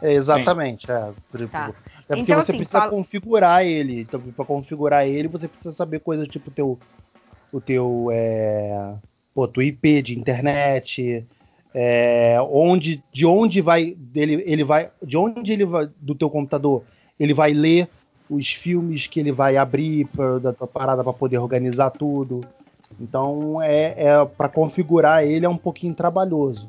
É, 0.00 0.12
exatamente. 0.14 0.90
É, 0.90 1.12
Tá. 1.50 1.70
É 2.08 2.14
porque 2.16 2.32
Então, 2.32 2.36
você 2.42 2.52
assim, 2.52 2.58
precisa 2.58 2.78
fala- 2.78 2.90
configurar 2.90 3.64
ele. 3.64 4.02
Então, 4.02 4.20
pra 4.32 4.44
configurar 4.44 5.06
ele, 5.06 5.28
você 5.28 5.48
precisa 5.48 5.74
saber 5.74 6.00
coisas 6.00 6.28
tipo 6.28 6.50
teu, 6.50 6.78
o 7.52 7.60
teu, 7.60 8.08
é, 8.12 8.94
pô, 9.34 9.46
tua 9.48 9.64
IP 9.64 10.02
de 10.02 10.18
internet, 10.18 11.26
é, 11.74 12.38
onde, 12.50 13.02
de 13.12 13.26
onde 13.26 13.60
vai 13.60 13.94
dele, 13.96 14.42
ele 14.46 14.64
vai, 14.64 14.90
de 15.02 15.16
onde 15.16 15.52
ele 15.52 15.64
vai 15.64 15.88
do 16.00 16.14
teu 16.14 16.30
computador, 16.30 16.82
ele 17.18 17.34
vai 17.34 17.52
ler 17.52 17.88
os 18.28 18.50
filmes 18.52 19.06
que 19.06 19.20
ele 19.20 19.32
vai 19.32 19.56
abrir 19.56 20.06
pra, 20.06 20.38
da 20.38 20.52
tua 20.52 20.66
parada 20.66 21.04
para 21.04 21.12
poder 21.12 21.38
organizar 21.38 21.90
tudo. 21.90 22.44
Então, 23.00 23.60
é, 23.62 23.94
é 23.96 24.24
para 24.24 24.48
configurar 24.48 25.24
ele 25.24 25.44
é 25.44 25.48
um 25.48 25.58
pouquinho 25.58 25.94
trabalhoso. 25.94 26.68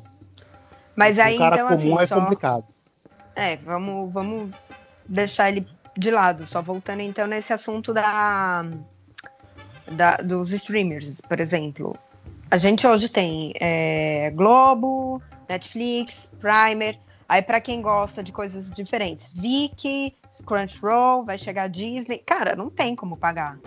Mas 0.94 1.18
aí, 1.18 1.36
um 1.36 1.38
cara 1.38 1.56
então, 1.56 1.68
comum 1.68 1.94
assim, 1.94 2.02
é 2.02 2.06
só... 2.06 2.20
complicado. 2.20 2.64
É, 3.36 3.56
vamos, 3.56 4.12
vamos 4.12 4.50
deixar 5.08 5.48
ele 5.48 5.66
de 5.96 6.10
lado. 6.10 6.44
Só 6.44 6.60
voltando 6.60 7.00
então 7.02 7.26
nesse 7.26 7.52
assunto 7.52 7.94
da, 7.94 8.66
da- 9.92 10.16
dos 10.16 10.52
streamers, 10.52 11.20
por 11.20 11.40
exemplo. 11.40 11.96
A 12.50 12.56
gente 12.56 12.86
hoje 12.86 13.10
tem 13.10 13.52
é, 13.60 14.30
Globo, 14.34 15.22
Netflix, 15.48 16.30
Primer. 16.40 16.98
Aí 17.28 17.42
pra 17.42 17.60
quem 17.60 17.82
gosta 17.82 18.22
de 18.22 18.32
coisas 18.32 18.70
diferentes, 18.70 19.30
Viki, 19.38 20.16
Crunchyroll, 20.46 21.24
vai 21.24 21.36
chegar 21.36 21.68
Disney. 21.68 22.18
Cara, 22.24 22.56
não 22.56 22.70
tem 22.70 22.96
como 22.96 23.18
pagar. 23.18 23.58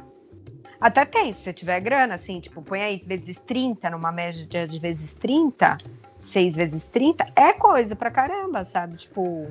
Até 0.80 1.06
tem, 1.06 1.32
se 1.32 1.44
você 1.44 1.54
tiver 1.54 1.80
grana, 1.80 2.16
assim, 2.16 2.40
tipo, 2.40 2.60
põe 2.64 2.82
aí 2.82 3.04
vezes 3.06 3.38
30 3.46 3.92
numa 3.92 4.12
média 4.12 4.68
de 4.68 4.80
vezes 4.80 5.14
30, 5.14 5.78
6 6.20 6.56
vezes 6.56 6.88
30, 6.88 7.28
é 7.36 7.54
coisa 7.54 7.96
pra 7.96 8.10
caramba, 8.10 8.64
sabe? 8.64 8.98
Tipo, 8.98 9.48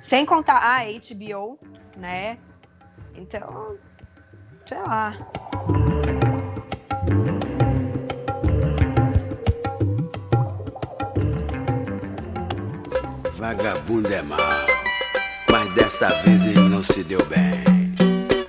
sem 0.00 0.24
contar 0.24 0.58
a 0.58 0.84
HBO, 0.84 1.58
né? 1.96 2.38
Então, 3.16 3.76
sei 4.66 4.78
lá. 4.78 5.16
Vagabundo 13.38 14.12
é 14.12 14.20
mau, 14.20 14.66
mas 15.48 15.72
dessa 15.72 16.08
vez 16.24 16.44
ele 16.44 16.58
não 16.58 16.82
se 16.82 17.04
deu 17.04 17.24
bem. 17.26 17.94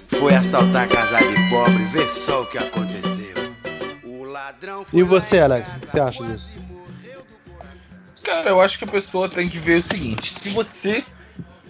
Foi 0.08 0.34
assaltar 0.34 0.86
a 0.86 0.88
casa 0.88 1.19
de 1.19 1.49
pobre, 1.52 1.84
vê 1.84 2.10
só 2.10 2.41
o 2.41 2.47
que 2.47 2.58
aconteceu. 2.58 3.36
O 4.04 4.23
ladrão 4.23 4.84
foi 4.84 4.99
E 4.99 5.04
você, 5.04 5.41
Alex, 5.41 5.69
o 5.69 5.80
que 5.82 5.91
você 5.91 5.99
acha 5.99 6.25
disso? 6.25 6.52
Cara, 8.23 8.49
eu 8.49 8.60
acho 8.60 8.80
que 8.80 8.84
a 8.84 8.88
pessoa 8.88 9.30
tem 9.30 9.47
que 9.47 9.60
ver 9.60 9.82
o 9.82 9.84
seguinte: 9.84 10.34
se 10.34 10.49
você 10.49 11.06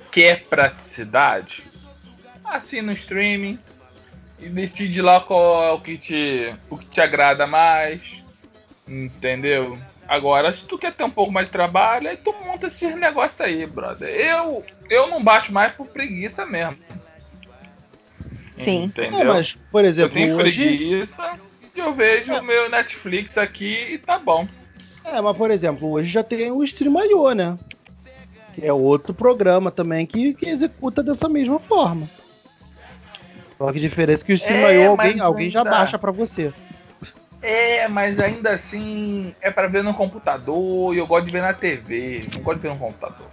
quer 0.09 0.45
praticidade, 0.45 1.65
assina 2.45 2.83
no 2.83 2.93
streaming 2.93 3.59
e 4.39 4.47
decide 4.47 5.01
lá 5.01 5.19
qual 5.19 5.61
é 5.65 5.71
o 5.73 5.81
que 5.81 5.97
te, 5.97 6.55
o 6.69 6.77
que 6.77 6.85
te 6.85 7.01
agrada 7.01 7.45
mais, 7.45 8.23
entendeu? 8.87 9.77
Agora, 10.09 10.51
se 10.55 10.65
tu 10.65 10.75
quer 10.75 10.91
ter 10.93 11.03
um 11.03 11.09
pouco 11.11 11.31
mais 11.31 11.45
de 11.45 11.51
trabalho, 11.51 12.09
aí 12.09 12.17
tu 12.17 12.33
monta 12.43 12.65
esses 12.65 12.95
negócios 12.95 13.39
aí, 13.41 13.63
brother. 13.67 14.09
Eu, 14.09 14.63
eu 14.89 15.07
não 15.07 15.23
baixo 15.23 15.53
mais 15.53 15.71
por 15.71 15.85
preguiça 15.85 16.47
mesmo. 16.47 16.77
Sim. 18.59 18.85
Entendeu? 18.85 19.19
Não, 19.19 19.25
mas, 19.35 19.55
por 19.71 19.83
eu 19.85 19.89
exemplo, 19.91 20.13
tenho 20.13 20.35
hoje. 20.35 20.63
preguiça 20.65 21.33
e 21.75 21.79
eu 21.79 21.93
vejo 21.93 22.33
o 22.33 22.43
meu 22.43 22.69
Netflix 22.69 23.37
aqui 23.37 23.93
e 23.93 23.97
tá 23.99 24.17
bom. 24.17 24.47
É, 25.05 25.21
mas 25.21 25.37
por 25.37 25.51
exemplo, 25.51 25.89
hoje 25.91 26.09
já 26.09 26.23
tem 26.23 26.51
o 26.51 26.63
Streamaiô, 26.63 27.31
né? 27.33 27.55
Que 28.53 28.65
é 28.65 28.73
outro 28.73 29.13
programa 29.13 29.71
também 29.71 30.05
que, 30.05 30.33
que 30.33 30.49
executa 30.49 31.01
dessa 31.03 31.29
mesma 31.29 31.59
forma. 31.59 32.07
Só 33.57 33.71
que 33.71 33.77
a 33.77 33.81
diferença 33.81 34.23
é 34.23 34.25
que 34.25 34.33
o 34.33 34.35
Streamaiô 34.35 34.81
É, 34.81 34.85
alguém, 34.87 35.19
alguém 35.19 35.51
já 35.51 35.59
ainda- 35.59 35.71
baixa 35.71 35.97
pra 35.99 36.11
você. 36.11 36.51
É, 37.41 37.87
mas 37.87 38.19
ainda 38.19 38.51
assim 38.51 39.33
é 39.41 39.49
pra 39.49 39.67
ver 39.67 39.83
no 39.83 39.93
computador 39.93 40.93
e 40.93 40.97
eu 40.97 41.07
gosto 41.07 41.25
de 41.25 41.31
ver 41.31 41.41
na 41.41 41.53
TV, 41.53 42.27
não 42.33 42.41
gosto 42.41 42.57
de 42.57 42.67
ver 42.67 42.73
no 42.73 42.79
computador. 42.79 43.27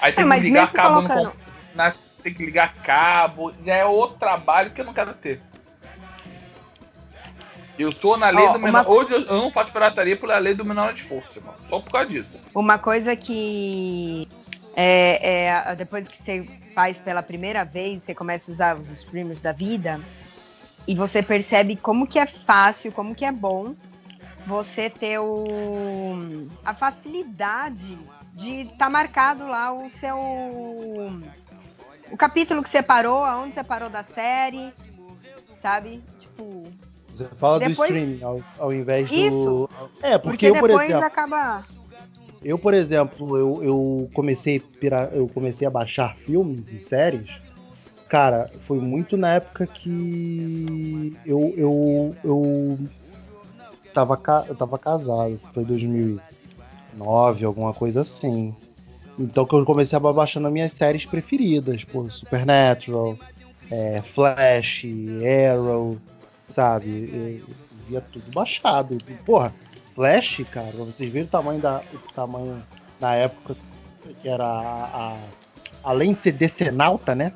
Aí 0.00 0.12
tem 0.12 0.24
É, 0.30 0.34
que 0.34 0.40
ligar 0.40 0.70
cabo 0.72 0.94
colocando- 0.96 1.24
no 1.24 1.30
computador. 1.30 1.94
Tem 2.22 2.34
que 2.34 2.44
ligar 2.44 2.74
cabo, 2.82 3.52
já 3.64 3.74
é 3.76 3.84
outro 3.84 4.18
trabalho 4.18 4.70
que 4.72 4.80
eu 4.80 4.84
não 4.84 4.92
quero 4.92 5.14
ter. 5.14 5.40
Eu 7.78 7.92
sou 7.92 8.16
na 8.16 8.28
lei 8.28 8.44
Ó, 8.44 8.52
do 8.54 8.58
menor. 8.58 8.82
uma- 8.84 8.90
Hoje 8.90 9.12
eu 9.14 9.20
não 9.24 9.52
faço 9.52 9.72
pirataria 9.72 10.16
pela 10.16 10.36
lei 10.38 10.52
do 10.52 10.64
menor 10.64 10.92
esforço, 10.92 11.38
irmão. 11.38 11.54
Só 11.68 11.78
por 11.80 11.92
causa 11.92 12.08
disso. 12.08 12.30
Uma 12.52 12.76
coisa 12.76 13.14
que 13.14 14.28
é, 14.74 15.46
é, 15.70 15.76
depois 15.76 16.08
que 16.08 16.16
você 16.20 16.44
faz 16.74 16.98
pela 16.98 17.22
primeira 17.22 17.64
vez, 17.64 18.02
você 18.02 18.14
começa 18.14 18.50
a 18.50 18.52
usar 18.52 18.76
os 18.76 18.90
streamers 18.90 19.40
da 19.40 19.52
vida 19.52 20.00
e 20.88 20.94
você 20.94 21.22
percebe 21.22 21.76
como 21.76 22.06
que 22.06 22.18
é 22.18 22.24
fácil, 22.24 22.90
como 22.90 23.14
que 23.14 23.24
é 23.26 23.30
bom 23.30 23.74
você 24.46 24.88
ter 24.88 25.18
o, 25.18 26.48
a 26.64 26.72
facilidade 26.72 27.98
de 28.32 28.62
estar 28.62 28.76
tá 28.76 28.90
marcado 28.90 29.46
lá 29.46 29.70
o 29.70 29.90
seu 29.90 30.16
o 32.10 32.16
capítulo 32.16 32.62
que 32.62 32.70
você 32.70 32.82
parou, 32.82 33.22
aonde 33.22 33.52
você 33.52 33.62
parou 33.62 33.90
da 33.90 34.02
série, 34.02 34.72
sabe? 35.60 36.00
Tipo, 36.18 36.64
Você 37.14 37.26
fala 37.36 37.58
Depois- 37.58 37.92
do 37.92 37.98
streaming 37.98 38.22
ao, 38.24 38.40
ao 38.58 38.72
invés 38.72 39.10
Isso. 39.10 39.68
do. 39.68 39.70
É, 40.02 40.16
porque, 40.16 40.30
porque 40.30 40.46
eu, 40.46 40.54
por 40.54 40.68
depois 40.68 40.88
exemplo. 40.88 41.04
acaba 41.06 41.64
Eu, 42.42 42.58
por 42.58 42.72
exemplo, 42.72 43.36
eu, 43.36 43.62
eu 43.62 44.10
comecei 44.14 44.58
pira- 44.58 45.10
eu 45.12 45.28
comecei 45.28 45.66
a 45.66 45.70
baixar 45.70 46.16
filmes 46.16 46.66
e 46.72 46.80
séries. 46.80 47.28
Cara, 48.08 48.50
foi 48.66 48.78
muito 48.80 49.16
na 49.16 49.34
época 49.34 49.66
que 49.66 51.12
eu 51.26 51.52
eu, 51.56 52.16
eu 52.24 52.78
tava 53.92 54.18
eu 54.48 54.54
tava 54.54 54.78
casado, 54.78 55.38
foi 55.52 55.64
2009, 55.64 57.44
alguma 57.44 57.74
coisa 57.74 58.00
assim. 58.00 58.54
Então 59.18 59.44
que 59.44 59.54
eu 59.54 59.64
comecei 59.64 59.96
a 59.96 60.00
baixando 60.00 60.46
as 60.46 60.52
minhas 60.52 60.72
séries 60.72 61.04
preferidas, 61.04 61.84
pô, 61.84 62.08
Supernatural, 62.08 63.18
é, 63.70 64.00
Flash, 64.14 64.84
Arrow, 65.52 65.98
sabe? 66.48 67.42
Eu 67.46 67.54
via 67.86 68.00
tudo 68.00 68.30
baixado. 68.32 68.96
Porra, 69.26 69.52
Flash, 69.94 70.44
cara, 70.50 70.70
vocês 70.72 71.10
verem 71.12 71.26
o 71.26 71.30
tamanho 71.30 71.60
da. 71.60 71.82
O 71.92 72.12
tamanho 72.14 72.62
na 73.00 73.14
época 73.16 73.54
que 74.22 74.28
era 74.28 74.44
a, 74.46 75.12
a- 75.14 75.18
além 75.84 76.14
de 76.14 76.22
ser 76.22 76.32
decenalta, 76.32 77.14
né? 77.14 77.32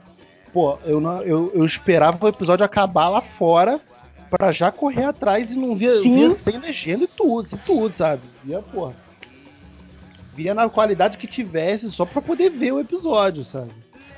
Pô, 0.53 0.79
eu, 0.85 1.01
não, 1.01 1.23
eu, 1.23 1.51
eu 1.55 1.65
esperava 1.65 2.25
o 2.25 2.29
episódio 2.29 2.65
acabar 2.65 3.09
lá 3.09 3.21
fora 3.21 3.81
pra 4.29 4.53
já 4.53 4.71
correr 4.71 5.05
atrás 5.05 5.51
e 5.51 5.55
não 5.55 5.75
via, 5.77 5.93
Sim. 5.95 6.15
via 6.15 6.37
sem 6.37 6.59
legenda 6.59 7.05
e 7.05 7.07
tudo, 7.09 7.49
e 7.53 7.59
tudo, 7.59 7.97
sabe? 7.97 8.23
Via, 8.45 8.61
porra. 8.61 8.93
Via 10.35 10.55
na 10.55 10.69
qualidade 10.69 11.19
que 11.19 11.27
tivesse 11.27 11.91
só 11.91 12.05
pra 12.07 12.21
poder 12.23 12.51
ver 12.51 12.73
o 12.73 12.81
episódio, 12.81 13.45
sabe? 13.45 13.71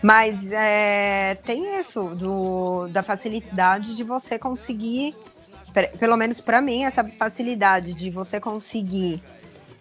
Mas 0.02 0.50
é, 0.52 1.36
tem 1.44 1.78
isso 1.78 2.02
do, 2.14 2.86
da 2.88 3.02
facilidade 3.02 3.96
de 3.96 4.04
você 4.04 4.38
conseguir, 4.38 5.14
pe- 5.72 5.90
pelo 5.98 6.16
menos 6.16 6.40
pra 6.40 6.60
mim, 6.60 6.84
essa 6.84 7.02
facilidade 7.04 7.94
de 7.94 8.10
você 8.10 8.38
conseguir 8.38 9.22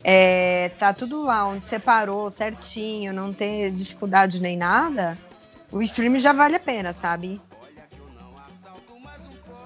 é, 0.04 0.70
tá 0.80 0.94
tudo 0.94 1.24
lá 1.24 1.46
onde 1.48 1.66
você 1.66 1.78
parou 1.78 2.32
certinho, 2.32 3.14
não 3.14 3.32
ter 3.34 3.72
dificuldade 3.72 4.42
nem 4.42 4.58
nada, 4.58 5.16
o 5.74 5.82
stream 5.82 6.20
já 6.20 6.32
vale 6.32 6.56
a 6.56 6.60
pena, 6.60 6.94
sabe? 6.94 7.42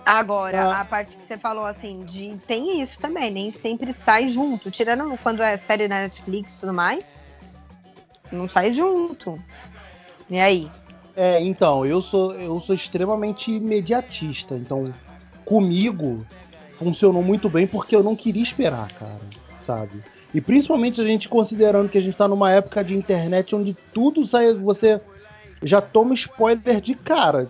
Agora, 0.06 0.64
Ah. 0.64 0.82
a 0.82 0.86
parte 0.86 1.18
que 1.18 1.24
você 1.24 1.38
falou 1.38 1.66
assim, 1.66 2.00
de 2.00 2.38
tem 2.48 2.82
isso 2.82 2.98
também, 2.98 3.30
nem 3.30 3.52
sempre 3.52 3.92
sai 3.92 4.30
junto. 4.30 4.72
Tirando 4.72 5.18
quando 5.22 5.44
é 5.44 5.58
série 5.58 5.88
da 5.88 6.00
Netflix 6.00 6.56
e 6.56 6.60
tudo 6.62 6.74
mais, 6.74 7.20
não 8.32 8.48
sai 8.48 8.72
junto. 8.74 9.38
E 10.30 10.40
aí? 10.40 10.72
É, 11.14 11.42
então, 11.44 11.86
eu 11.86 12.02
sou, 12.02 12.34
eu 12.36 12.62
sou 12.62 12.74
extremamente 12.74 13.52
imediatista. 13.52 14.56
Então, 14.56 14.86
comigo, 15.44 16.26
funcionou 16.80 17.22
muito 17.22 17.50
bem 17.50 17.68
porque 17.68 17.94
eu 17.96 18.04
não 18.04 18.16
queria 18.16 18.44
esperar, 18.44 18.90
cara, 18.94 19.20
sabe? 19.66 20.02
E 20.34 20.40
principalmente 20.40 21.02
a 21.02 21.06
gente 21.06 21.28
considerando 21.28 21.90
que 21.90 21.98
a 21.98 22.02
gente 22.02 22.16
tá 22.16 22.30
numa 22.30 22.52
época 22.52 22.82
de 22.82 22.96
internet 22.96 23.54
onde 23.54 23.76
tudo 23.94 24.26
sai, 24.26 24.54
você 24.54 25.02
já 25.62 25.82
toma 25.82 26.14
spoiler 26.14 26.82
de 26.82 26.94
cara 26.94 27.50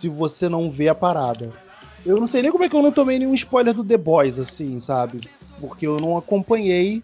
se 0.00 0.08
você 0.08 0.48
não 0.48 0.70
vê 0.70 0.88
a 0.88 0.94
parada. 0.94 1.50
Eu 2.04 2.16
não 2.16 2.26
sei 2.26 2.42
nem 2.42 2.50
como 2.50 2.64
é 2.64 2.68
que 2.68 2.74
eu 2.74 2.82
não 2.82 2.90
tomei 2.90 3.18
nenhum 3.18 3.34
spoiler 3.34 3.72
do 3.72 3.84
The 3.84 3.96
Boys, 3.96 4.38
assim, 4.38 4.80
sabe? 4.80 5.20
Porque 5.60 5.86
eu 5.86 5.96
não 5.98 6.16
acompanhei 6.16 7.02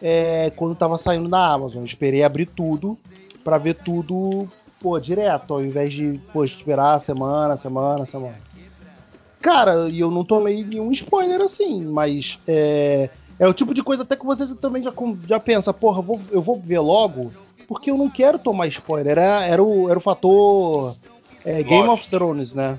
é, 0.00 0.50
quando 0.56 0.74
tava 0.74 0.96
saindo 0.96 1.28
na 1.28 1.52
Amazon. 1.52 1.84
Esperei 1.84 2.22
abrir 2.22 2.46
tudo 2.46 2.98
pra 3.44 3.58
ver 3.58 3.74
tudo, 3.74 4.48
pô, 4.80 4.98
direto, 4.98 5.52
ao 5.52 5.62
invés 5.62 5.92
de, 5.92 6.18
pô, 6.32 6.44
esperar 6.44 7.02
semana, 7.02 7.56
semana, 7.56 8.06
semana. 8.06 8.36
Cara, 9.42 9.88
e 9.90 10.00
eu 10.00 10.10
não 10.10 10.24
tomei 10.24 10.64
nenhum 10.64 10.92
spoiler 10.92 11.40
assim, 11.40 11.84
mas 11.84 12.38
é, 12.46 13.10
é 13.38 13.48
o 13.48 13.52
tipo 13.52 13.74
de 13.74 13.82
coisa 13.82 14.04
até 14.04 14.16
que 14.16 14.24
você 14.24 14.46
também 14.54 14.82
já, 14.82 14.92
já 15.26 15.40
pensa, 15.40 15.74
porra, 15.74 15.98
eu 15.98 16.02
vou, 16.02 16.20
eu 16.30 16.40
vou 16.40 16.60
ver 16.60 16.78
logo, 16.78 17.32
porque 17.72 17.90
eu 17.90 17.96
não 17.96 18.08
quero 18.10 18.38
tomar 18.38 18.66
spoiler. 18.68 19.12
Era, 19.18 19.44
era, 19.44 19.62
o, 19.62 19.88
era 19.88 19.98
o 19.98 20.02
fator 20.02 20.94
é, 21.44 21.62
Game 21.62 21.88
of 21.88 22.08
Thrones, 22.08 22.54
né? 22.54 22.78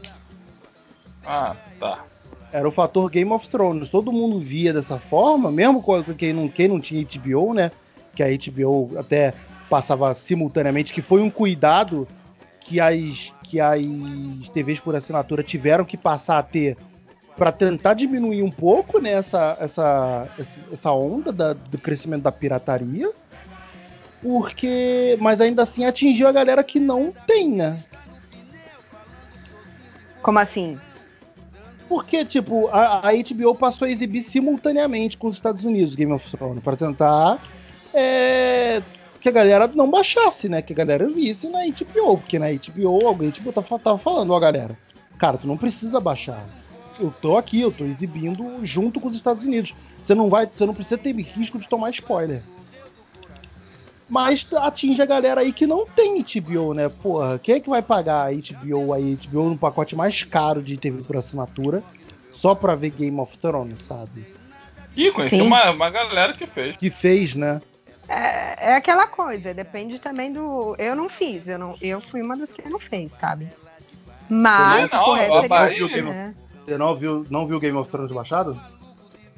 Ah, 1.26 1.56
tá. 1.80 2.04
Era 2.52 2.68
o 2.68 2.72
fator 2.72 3.10
Game 3.10 3.32
of 3.32 3.48
Thrones. 3.50 3.90
Todo 3.90 4.12
mundo 4.12 4.40
via 4.40 4.72
dessa 4.74 5.00
forma, 5.00 5.52
mesmo 5.52 5.82
com 5.82 6.04
quem 6.04 6.34
não, 6.34 6.48
quem 6.48 6.68
não 6.68 6.80
tinha 6.80 7.04
HBO, 7.06 7.54
né? 7.54 7.72
Que 8.16 8.22
a 8.22 8.28
HBO 8.28 8.92
até 8.98 9.34
passava 9.70 10.14
simultaneamente, 10.14 10.94
que 10.94 11.02
foi 11.02 11.22
um 11.22 11.30
cuidado 11.32 12.08
que 12.62 12.80
as, 12.80 13.34
que 13.44 13.60
as 13.60 13.82
TVs 14.54 14.80
por 14.80 14.96
assinatura 14.96 15.42
tiveram 15.44 15.84
que 15.84 15.98
passar 15.98 16.38
a 16.38 16.44
ter 16.44 16.78
para 17.36 17.52
tentar 17.52 17.96
diminuir 17.96 18.44
um 18.44 18.52
pouco 18.52 19.02
né, 19.02 19.14
essa, 19.14 19.58
essa, 19.60 20.28
essa- 20.38 20.60
essa 20.72 20.92
onda 20.92 21.32
da- 21.32 21.54
do 21.54 21.80
crescimento 21.80 22.22
da 22.22 22.32
pirataria. 22.32 23.12
Porque. 24.24 25.18
Mas 25.20 25.42
ainda 25.42 25.64
assim 25.64 25.86
atingiu 25.86 26.28
a 26.28 26.32
galera 26.32 26.64
que 26.64 26.80
não 26.80 27.14
tem, 27.28 27.52
né? 27.52 27.78
Como 30.22 30.40
assim? 30.40 30.80
Porque, 31.90 32.24
tipo, 32.24 32.68
a, 32.70 33.10
a 33.10 33.12
HBO 33.12 33.54
passou 33.54 33.86
a 33.86 33.92
exibir 33.92 34.24
simultaneamente 34.24 35.18
com 35.18 35.28
os 35.28 35.36
Estados 35.36 35.66
Unidos 35.66 35.94
Game 35.94 36.14
of 36.14 36.26
Thrones 36.32 36.64
para 36.64 36.78
tentar 36.78 37.40
é, 37.94 38.82
que 39.20 39.28
a 39.28 39.32
galera 39.32 39.68
não 39.68 39.92
baixasse, 39.92 40.48
né? 40.48 40.62
Que 40.62 40.72
a 40.72 40.76
galera 40.76 41.08
visse 41.10 41.48
na 41.50 41.60
HBO. 41.66 42.18
Porque 42.18 42.40
na 42.40 42.48
HBO 42.48 43.06
alguém 43.06 43.30
tipo, 43.30 43.52
tava, 43.52 43.78
tava 43.78 43.98
falando, 43.98 44.32
ó, 44.32 44.40
galera, 44.40 44.78
cara, 45.18 45.38
tu 45.38 45.46
não 45.46 45.58
precisa 45.58 46.00
baixar. 46.00 46.44
Eu 46.98 47.14
tô 47.22 47.38
aqui, 47.38 47.60
eu 47.60 47.72
tô 47.72 47.84
exibindo 47.84 48.66
junto 48.66 49.02
com 49.02 49.10
os 49.10 49.16
Estados 49.16 49.44
Unidos. 49.44 49.76
Você 50.06 50.16
não 50.16 50.30
vai, 50.30 50.48
você 50.48 50.66
não 50.66 50.74
precisa 50.74 50.98
ter 50.98 51.14
risco 51.14 51.60
de 51.60 51.68
tomar 51.68 51.90
spoiler. 51.90 52.42
Mas 54.14 54.46
atinge 54.58 55.02
a 55.02 55.08
galera 55.08 55.42
aí 55.42 55.52
que 55.52 55.66
não 55.66 55.88
tem 55.88 56.22
HBO, 56.24 56.76
né? 56.76 56.88
Porra, 56.88 57.40
quem 57.40 57.56
é 57.56 57.60
que 57.60 57.68
vai 57.68 57.82
pagar 57.82 58.28
a 58.28 58.32
HBO 58.32 58.94
aí, 58.94 59.16
HBO 59.16 59.50
no 59.50 59.58
pacote 59.58 59.96
mais 59.96 60.22
caro 60.22 60.62
de 60.62 60.78
TV 60.78 61.02
por 61.02 61.18
assinatura, 61.18 61.82
só 62.32 62.54
pra 62.54 62.76
ver 62.76 62.92
Game 62.92 63.20
of 63.20 63.36
Thrones, 63.40 63.80
sabe? 63.88 64.24
Ih, 64.96 65.12
conheci 65.12 65.42
uma, 65.42 65.72
uma 65.72 65.90
galera 65.90 66.34
que 66.34 66.46
fez. 66.46 66.78
Que 66.78 66.92
fez, 66.92 67.34
né? 67.34 67.60
É, 68.08 68.74
é 68.74 68.76
aquela 68.76 69.08
coisa, 69.08 69.52
depende 69.52 69.98
também 69.98 70.32
do. 70.32 70.76
Eu 70.78 70.96
não 70.96 71.10
fiz, 71.10 71.48
eu, 71.48 71.58
não, 71.58 71.76
eu 71.82 72.00
fui 72.00 72.22
uma 72.22 72.38
das 72.38 72.54
que 72.54 72.62
não 72.70 72.80
fez, 72.80 73.14
sabe? 73.14 73.48
Mas 74.30 74.92
Não, 74.92 75.02
o 75.02 75.06
correto 75.06 75.34
seria. 75.34 75.50
Bahia- 75.50 76.04
né? 76.04 76.36
Você 76.64 76.78
não 76.78 76.94
viu, 76.94 77.26
não 77.32 77.48
viu 77.48 77.60
Game 77.60 77.76
of 77.80 77.90
Thrones 77.90 78.12
baixado? 78.12 78.62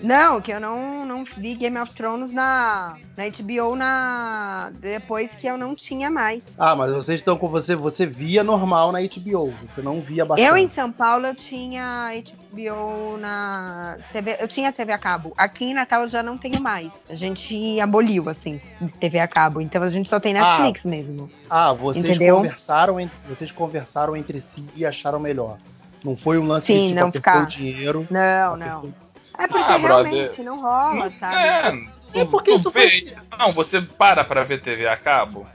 Não, 0.02 0.42
que 0.42 0.52
eu 0.52 0.60
não, 0.60 1.06
não 1.06 1.24
vi 1.24 1.56
Game 1.56 1.78
of 1.80 1.94
Thrones 1.96 2.34
na, 2.34 2.96
na 3.16 3.24
HBO 3.30 3.76
na, 3.78 4.70
depois 4.80 5.34
que 5.36 5.48
eu 5.48 5.58
não 5.58 5.74
tinha 5.74 6.12
mais. 6.12 6.54
Ah, 6.60 6.76
mas 6.76 6.92
vocês 6.92 7.20
estão 7.20 7.38
com 7.38 7.48
você, 7.48 7.76
você 7.76 8.06
via 8.06 8.44
normal 8.44 8.92
na 8.92 9.00
HBO, 9.02 9.54
você 9.74 9.82
não 9.82 10.02
via 10.02 10.26
baixado. 10.26 10.46
Eu 10.48 10.58
em 10.58 10.68
São 10.68 10.92
Paulo 10.92 11.26
eu 11.26 11.34
tinha 11.34 12.12
HBO 12.14 13.18
na 13.18 13.98
TV, 14.12 14.36
eu 14.40 14.48
tinha 14.50 14.72
TV 14.74 14.92
a 14.92 14.98
cabo. 14.98 15.34
Aqui 15.38 15.66
em 15.66 15.74
Natal 15.74 16.02
eu 16.02 16.08
já 16.10 16.22
não 16.22 16.38
tenho 16.38 16.62
mais. 16.62 17.06
A 17.10 17.16
gente 17.16 17.80
aboliu 17.80 18.28
assim 18.30 18.60
TV 19.00 19.20
a 19.20 19.28
cabo, 19.28 19.62
então 19.62 19.82
a 19.82 19.90
gente 19.90 20.10
só 20.10 20.20
tem 20.20 20.38
Ah, 20.38 20.42
Netflix 20.60 20.86
mesmo. 20.86 21.32
Ah, 21.50 21.72
vocês 21.72 22.04
Entendeu? 22.06 22.36
conversaram, 22.38 23.00
en- 23.00 23.10
vocês 23.30 23.50
conversaram 23.52 24.16
entre 24.18 24.42
si 24.42 24.66
e 24.76 24.86
acharam 24.86 25.20
melhor. 25.20 25.58
Não 26.04 26.18
foi 26.18 26.38
um 26.38 26.46
lance 26.46 26.68
Sim, 26.68 26.82
de 26.82 26.88
tipo, 26.90 27.00
não 27.00 27.12
ficar- 27.12 27.46
dinheiro. 27.48 28.06
Não, 28.12 28.58
não. 28.58 29.05
É 29.38 29.48
porque 29.48 29.72
Ah, 29.72 29.78
brother. 29.78 30.12
realmente 30.14 30.44
não 30.44 30.60
rola, 30.62 31.10
sabe? 31.12 31.36
É, 31.36 32.20
É 32.22 32.26
porque 32.26 32.52
tu 32.52 32.60
isso 32.60 32.72
vê- 32.72 33.16
Não, 33.38 33.52
você 33.54 33.82
para 33.82 34.24
pra 34.24 34.44
ver 34.44 34.62
TV 34.62 34.88
a 34.88 34.96
cabo. 34.96 35.46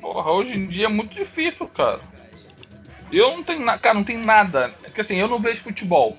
Porra, 0.00 0.30
hoje 0.32 0.56
em 0.56 0.66
dia 0.66 0.86
é 0.86 0.88
muito 0.88 1.14
difícil, 1.14 1.66
cara. 1.68 2.00
Eu 3.12 3.36
não 3.36 3.42
tenho 3.42 3.64
nada, 3.64 3.78
cara, 3.78 3.94
não 3.94 4.04
tem 4.04 4.18
nada. 4.18 4.70
É 4.84 4.90
que 4.90 5.00
assim, 5.00 5.16
eu 5.16 5.28
não 5.28 5.38
vejo 5.40 5.62
futebol. 5.62 6.16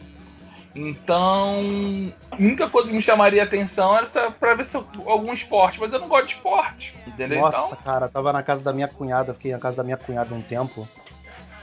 Então, 0.75 2.13
a 2.31 2.35
única 2.37 2.69
coisa 2.69 2.89
que 2.89 2.95
me 2.95 3.01
chamaria 3.01 3.43
atenção 3.43 3.95
era 3.95 4.31
pra 4.31 4.55
ver 4.55 4.65
se 4.65 4.77
eu- 4.77 4.87
algum 5.05 5.33
esporte, 5.33 5.79
mas 5.79 5.91
eu 5.91 5.99
não 5.99 6.07
gosto 6.07 6.27
de 6.27 6.33
esporte. 6.35 6.93
Entendeu? 7.05 7.41
Nossa, 7.41 7.57
Então, 7.57 7.77
cara, 7.83 8.07
tava 8.07 8.31
na 8.33 8.41
casa 8.41 8.61
da 8.61 8.71
minha 8.73 8.87
cunhada, 8.87 9.33
fiquei 9.33 9.51
na 9.51 9.59
casa 9.59 9.77
da 9.77 9.83
minha 9.83 9.97
cunhada 9.97 10.33
um 10.33 10.41
tempo. 10.41 10.87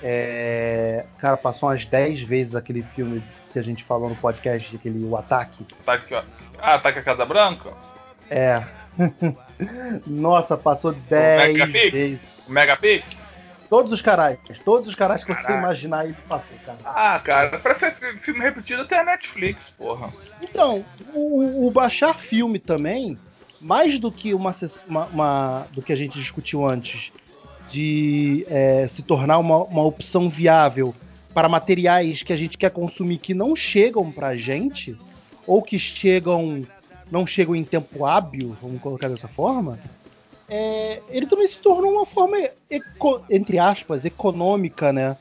É, 0.03 1.07
Cara, 1.19 1.37
passou 1.37 1.69
umas 1.69 1.85
10 1.87 2.21
vezes 2.21 2.55
aquele 2.55 2.83
filme 2.83 3.23
que 3.59 3.61
a 3.61 3.63
gente 3.63 3.85
falou 3.85 4.09
no 4.09 4.15
podcast, 4.17 4.75
aquele 4.77 5.05
O 5.05 5.17
Ataque. 5.17 5.67
ataque, 5.83 6.15
ah, 6.15 6.75
ataque 6.75 6.99
a 7.01 7.03
Casa 7.03 7.25
Branca? 7.27 7.71
É. 8.31 8.63
Nossa, 10.07 10.57
passou 10.57 10.93
10 10.93 11.53
Megapix? 11.53 11.91
vezes. 11.93 12.21
O 12.49 12.53
Megapix? 12.53 13.21
Todos 13.69 13.93
os 13.93 14.01
caras, 14.01 14.39
todos 14.65 14.89
os 14.89 14.95
caras 14.95 15.23
que 15.23 15.35
você 15.35 15.53
imaginar 15.53 16.05
ele 16.07 16.17
passou, 16.27 16.57
cara. 16.65 16.79
Ah, 16.87 17.19
cara, 17.19 17.59
pra 17.59 17.75
ser 17.75 17.93
fi- 17.93 18.17
filme 18.19 18.41
repetido 18.41 18.87
tem 18.87 18.99
a 18.99 19.05
Netflix, 19.05 19.69
porra. 19.77 20.11
Então, 20.41 20.85
o, 21.13 21.67
o 21.67 21.71
baixar 21.71 22.15
filme 22.19 22.59
também, 22.59 23.19
mais 23.61 23.99
do 23.99 24.11
que 24.11 24.33
uma, 24.33 24.55
uma- 24.87 25.05
uma- 25.07 25.67
do 25.73 25.83
que 25.83 25.93
a 25.93 25.97
gente 25.97 26.19
discutiu 26.19 26.67
antes, 26.67 27.13
de 27.71 28.47
é, 28.49 28.89
se 28.89 29.03
tornar 29.03 29.37
uma, 29.39 29.59
uma 29.65 29.83
opção 29.83 30.31
viável 30.31 30.95
para 31.39 31.49
materiais 31.49 32.21
que 32.25 32.33
a 32.33 32.37
gente 32.37 32.59
quer 32.59 32.69
consumir 32.73 33.19
que 33.19 33.33
não 33.33 33.55
chegam 33.55 34.11
pra 34.11 34.35
gente, 34.35 34.97
ou 35.47 35.63
que 35.63 35.79
chegam 35.79 36.63
não 37.13 37.29
chegam 37.29 37.55
em 37.55 37.63
tempo 37.63 38.05
hábil, 38.05 38.57
vamos 38.61 38.81
colocar 38.83 39.09
dessa 39.09 39.29
forma, 39.29 39.79
é, 40.49 41.01
ele 41.09 41.27
também 41.27 41.47
se 41.47 41.57
tornou 41.59 41.93
uma 41.93 42.05
forma, 42.05 42.37
eco- 42.69 43.21
entre 43.31 43.57
aspas, 43.57 44.05
econômica, 44.05 44.93
né? 44.93 45.17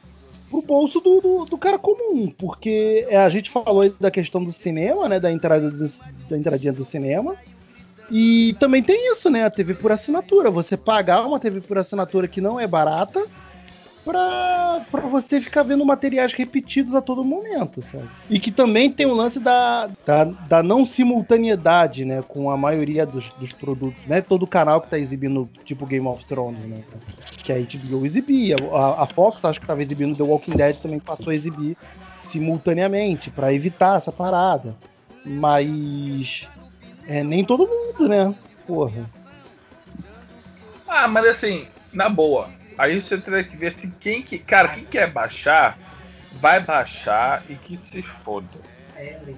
Pro 0.49 0.59
bolso 0.63 0.99
do, 0.99 1.21
do, 1.21 1.45
do 1.45 1.55
cara 1.55 1.77
comum, 1.77 2.33
porque 2.35 3.05
é, 3.09 3.17
a 3.17 3.29
gente 3.29 3.51
falou 3.51 3.87
da 3.99 4.09
questão 4.09 4.43
do 4.43 4.51
cinema, 4.51 5.07
né? 5.07 5.19
Da 5.19 5.31
entrada 5.31 5.69
do, 5.69 5.87
da 6.27 6.35
entradinha 6.35 6.73
do 6.73 6.83
cinema. 6.83 7.35
E 8.09 8.55
também 8.59 8.81
tem 8.81 9.13
isso, 9.13 9.29
né? 9.29 9.45
A 9.45 9.51
TV 9.51 9.75
por 9.75 9.91
assinatura. 9.91 10.49
Você 10.49 10.75
pagar 10.75 11.27
uma 11.27 11.39
TV 11.39 11.61
por 11.61 11.77
assinatura 11.77 12.27
que 12.27 12.41
não 12.41 12.59
é 12.59 12.65
barata 12.65 13.23
pra, 14.07 14.81
pra 14.89 15.01
você 15.01 15.41
ficar 15.41 15.63
vendo 15.63 15.85
materiais 15.85 16.31
repetidos 16.33 16.95
a 16.95 17.01
todo 17.01 17.23
momento, 17.23 17.83
sabe? 17.91 18.07
E 18.29 18.39
que 18.39 18.51
também 18.51 18.89
tem 18.89 19.05
o 19.05 19.13
lance 19.13 19.39
da, 19.39 19.89
da, 20.05 20.23
da 20.23 20.63
não 20.63 20.85
simultaneidade, 20.85 22.05
né? 22.05 22.23
Com 22.25 22.49
a 22.49 22.57
maioria 22.57 23.05
dos, 23.05 23.29
dos 23.33 23.51
produtos, 23.51 23.99
né? 24.05 24.21
Todo 24.21 24.47
canal 24.47 24.79
que 24.79 24.89
tá 24.89 24.97
exibindo, 24.97 25.49
tipo 25.65 25.85
Game 25.85 26.07
of 26.07 26.23
Thrones, 26.25 26.63
né? 26.63 26.81
Que 27.43 27.51
a 27.51 27.57
HBO 27.57 28.05
exibia. 28.05 28.55
A, 28.73 29.03
a 29.03 29.05
Fox, 29.05 29.43
acho 29.43 29.59
que 29.59 29.67
tava 29.67 29.81
exibindo 29.81 30.15
The 30.15 30.23
Walking 30.23 30.55
Dead, 30.55 30.77
também 30.77 30.99
passou 30.99 31.31
a 31.31 31.35
exibir 31.35 31.77
simultaneamente, 32.23 33.29
pra 33.29 33.53
evitar 33.53 33.97
essa 33.97 34.11
parada. 34.11 34.75
Mas 35.25 36.47
é 37.07 37.23
nem 37.23 37.43
todo 37.43 37.67
mundo, 37.67 38.07
né? 38.07 38.33
Porra. 38.65 39.09
Ah, 40.87 41.07
mas 41.07 41.25
assim, 41.25 41.65
na 41.91 42.07
boa. 42.07 42.49
Aí 42.77 43.01
você 43.01 43.17
teria 43.17 43.43
que 43.43 43.57
ver 43.57 43.67
assim, 43.67 43.91
quem 43.99 44.21
que. 44.21 44.37
Cara, 44.37 44.69
quem 44.69 44.85
quer 44.85 45.11
baixar, 45.11 45.77
vai 46.33 46.59
baixar 46.59 47.43
e 47.49 47.55
que 47.55 47.77
se 47.77 48.01
foda. 48.01 48.47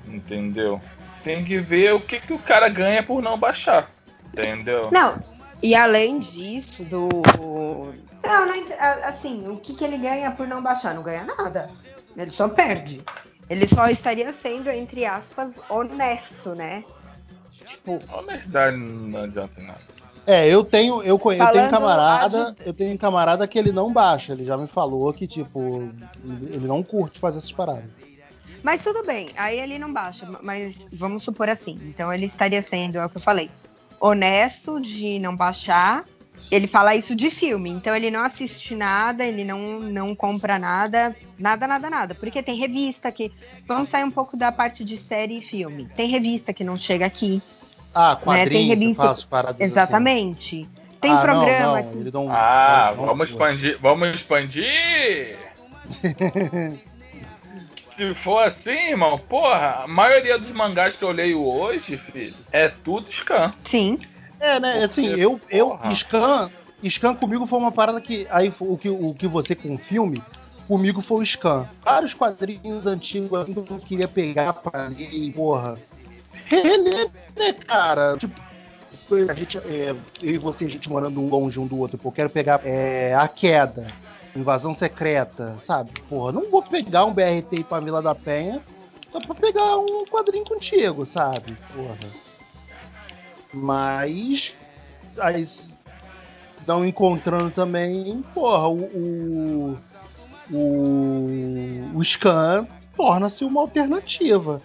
Entendeu? 0.07 0.81
Tem 1.23 1.43
que 1.43 1.59
ver 1.59 1.93
o 1.93 2.01
que, 2.01 2.19
que 2.19 2.33
o 2.33 2.39
cara 2.39 2.69
ganha 2.69 3.03
por 3.03 3.21
não 3.21 3.37
baixar. 3.37 3.89
Entendeu? 4.33 4.89
Não, 4.91 5.21
e 5.61 5.75
além 5.75 6.19
disso, 6.19 6.83
do. 6.83 7.09
Não, 8.23 9.03
assim, 9.03 9.47
o 9.47 9.57
que, 9.57 9.73
que 9.73 9.83
ele 9.83 9.97
ganha 9.97 10.31
por 10.31 10.47
não 10.47 10.61
baixar? 10.61 10.93
Não 10.93 11.03
ganha 11.03 11.23
nada. 11.23 11.69
Ele 12.15 12.31
só 12.31 12.47
perde. 12.47 13.01
Ele 13.49 13.67
só 13.67 13.87
estaria 13.89 14.31
sendo, 14.33 14.69
entre 14.69 15.05
aspas, 15.05 15.61
honesto, 15.69 16.53
né? 16.53 16.83
Tipo, 17.65 17.99
Honestidade 18.13 18.77
não 18.77 19.23
adianta 19.23 19.61
nada. 19.61 19.98
É, 20.25 20.47
eu 20.47 20.63
tenho, 20.63 21.01
eu, 21.01 21.19
eu 21.19 21.19
tenho 21.19 21.69
camarada, 21.69 22.49
a 22.49 22.55
eu 22.63 22.73
tenho 22.73 22.97
camarada 22.97 23.47
que 23.47 23.57
ele 23.57 23.71
não 23.71 23.91
baixa, 23.91 24.33
ele 24.33 24.45
já 24.45 24.55
me 24.57 24.67
falou 24.67 25.11
que, 25.11 25.27
tipo, 25.27 25.89
ele 26.51 26.67
não 26.67 26.83
curte 26.83 27.19
fazer 27.19 27.39
essas 27.39 27.51
paradas. 27.51 27.89
Mas 28.61 28.83
tudo 28.83 29.03
bem, 29.03 29.29
aí 29.37 29.59
ele 29.59 29.79
não 29.79 29.91
baixa, 29.91 30.27
mas 30.41 30.75
vamos 30.91 31.23
supor 31.23 31.49
assim. 31.49 31.79
Então 31.83 32.13
ele 32.13 32.25
estaria 32.25 32.61
sendo, 32.61 32.97
é 32.97 33.05
o 33.05 33.09
que 33.09 33.17
eu 33.17 33.21
falei, 33.21 33.49
honesto 33.99 34.79
de 34.79 35.19
não 35.19 35.35
baixar. 35.35 36.05
Ele 36.51 36.65
fala 36.65 36.95
isso 36.95 37.15
de 37.15 37.29
filme, 37.29 37.69
então 37.69 37.95
ele 37.95 38.09
não 38.09 38.23
assiste 38.23 38.73
nada, 38.73 39.23
ele 39.23 39.43
não, 39.43 39.79
não 39.79 40.15
compra 40.15 40.57
nada, 40.57 41.15
nada, 41.37 41.67
nada, 41.67 41.89
nada. 41.91 42.15
Porque 42.15 42.41
tem 42.41 42.55
revista 42.55 43.11
que. 43.11 43.31
Vamos 43.67 43.89
sair 43.89 44.03
um 44.03 44.09
pouco 44.09 44.35
da 44.35 44.51
parte 44.51 44.83
de 44.83 44.97
série 44.97 45.37
e 45.37 45.41
filme. 45.43 45.87
Tem 45.95 46.09
revista 46.09 46.51
que 46.51 46.63
não 46.63 46.75
chega 46.75 47.05
aqui. 47.05 47.39
Ah, 47.93 48.11
Né, 48.15 48.19
quadrinhos, 48.23 48.49
tem 48.51 48.67
revista- 48.67 49.03
eu 49.03 49.09
faço 49.09 49.27
paradas 49.27 49.55
assim. 49.55 49.63
Exatamente. 49.65 50.69
Tem 51.01 51.11
Ah, 51.13 51.17
programa 51.19 51.81
não, 51.81 52.25
não, 52.25 52.31
Ah, 52.31 52.93
vamos 52.95 53.29
expandir. 53.29 53.77
Vamos 53.81 54.09
expandir! 54.09 55.37
Se 57.95 58.13
for 58.15 58.43
assim, 58.45 58.91
irmão, 58.91 59.17
porra, 59.17 59.81
a 59.83 59.87
maioria 59.87 60.37
dos 60.39 60.51
mangás 60.51 60.95
que 60.95 61.03
eu 61.03 61.11
leio 61.11 61.43
hoje, 61.45 61.97
filho, 61.97 62.35
é 62.51 62.69
tudo 62.69 63.11
scan. 63.11 63.53
Sim. 63.65 63.99
É, 64.39 64.57
né? 64.59 64.85
Assim, 64.85 64.87
Porque, 64.87 65.21
eu, 65.21 65.41
eu 65.49 65.67
porra. 65.71 65.93
Scan, 65.95 66.49
Scan 66.89 67.13
comigo 67.15 67.45
foi 67.45 67.59
uma 67.59 67.71
parada 67.73 67.99
que. 67.99 68.25
Aí 68.29 68.53
o 68.59 68.77
que, 68.77 68.87
o 68.89 69.13
que 69.13 69.27
você 69.27 69.53
com 69.53 69.75
o 69.75 69.77
filme, 69.77 70.21
comigo 70.65 71.01
foi 71.01 71.23
o 71.23 71.25
Scan. 71.25 71.67
Vários 71.83 72.13
quadrinhos 72.13 72.87
antigos 72.87 73.33
assim, 73.41 73.53
que 73.53 73.71
eu 73.73 73.79
queria 73.79 74.07
pegar 74.07 74.53
pra 74.53 74.87
ler 74.87 75.33
porra. 75.33 75.77
Reler, 76.49 77.09
né, 77.35 77.53
cara? 77.53 78.17
Tipo, 78.17 78.49
a 79.29 79.33
gente, 79.33 79.57
é, 79.57 79.95
eu 80.21 80.33
e 80.33 80.37
você, 80.37 80.65
a 80.65 80.69
gente 80.69 80.89
morando 80.89 81.21
longe 81.21 81.59
um 81.59 81.67
do 81.67 81.79
outro, 81.79 81.97
pô, 81.97 82.11
quero 82.11 82.29
pegar 82.29 82.61
é, 82.63 83.13
a 83.15 83.27
queda, 83.27 83.87
invasão 84.35 84.75
secreta, 84.75 85.55
sabe? 85.65 85.91
Porra, 86.07 86.31
não 86.31 86.49
vou 86.49 86.61
pegar 86.61 87.05
um 87.05 87.13
BRT 87.13 87.63
pra 87.67 87.79
Vila 87.79 88.01
da 88.01 88.13
Penha 88.13 88.61
só 89.11 89.19
pra 89.19 89.35
pegar 89.35 89.77
um 89.77 90.05
quadrinho 90.05 90.45
contigo, 90.45 91.05
sabe? 91.05 91.57
Porra. 91.73 91.97
Mas 93.53 94.53
aí 95.17 95.47
não 96.67 96.85
encontrando 96.85 97.49
também, 97.49 98.23
porra, 98.33 98.67
o, 98.67 98.83
o, 98.83 99.77
o, 100.51 101.97
o 101.97 102.05
Scan 102.05 102.67
torna-se 102.95 103.43
uma 103.43 103.61
alternativa. 103.61 104.61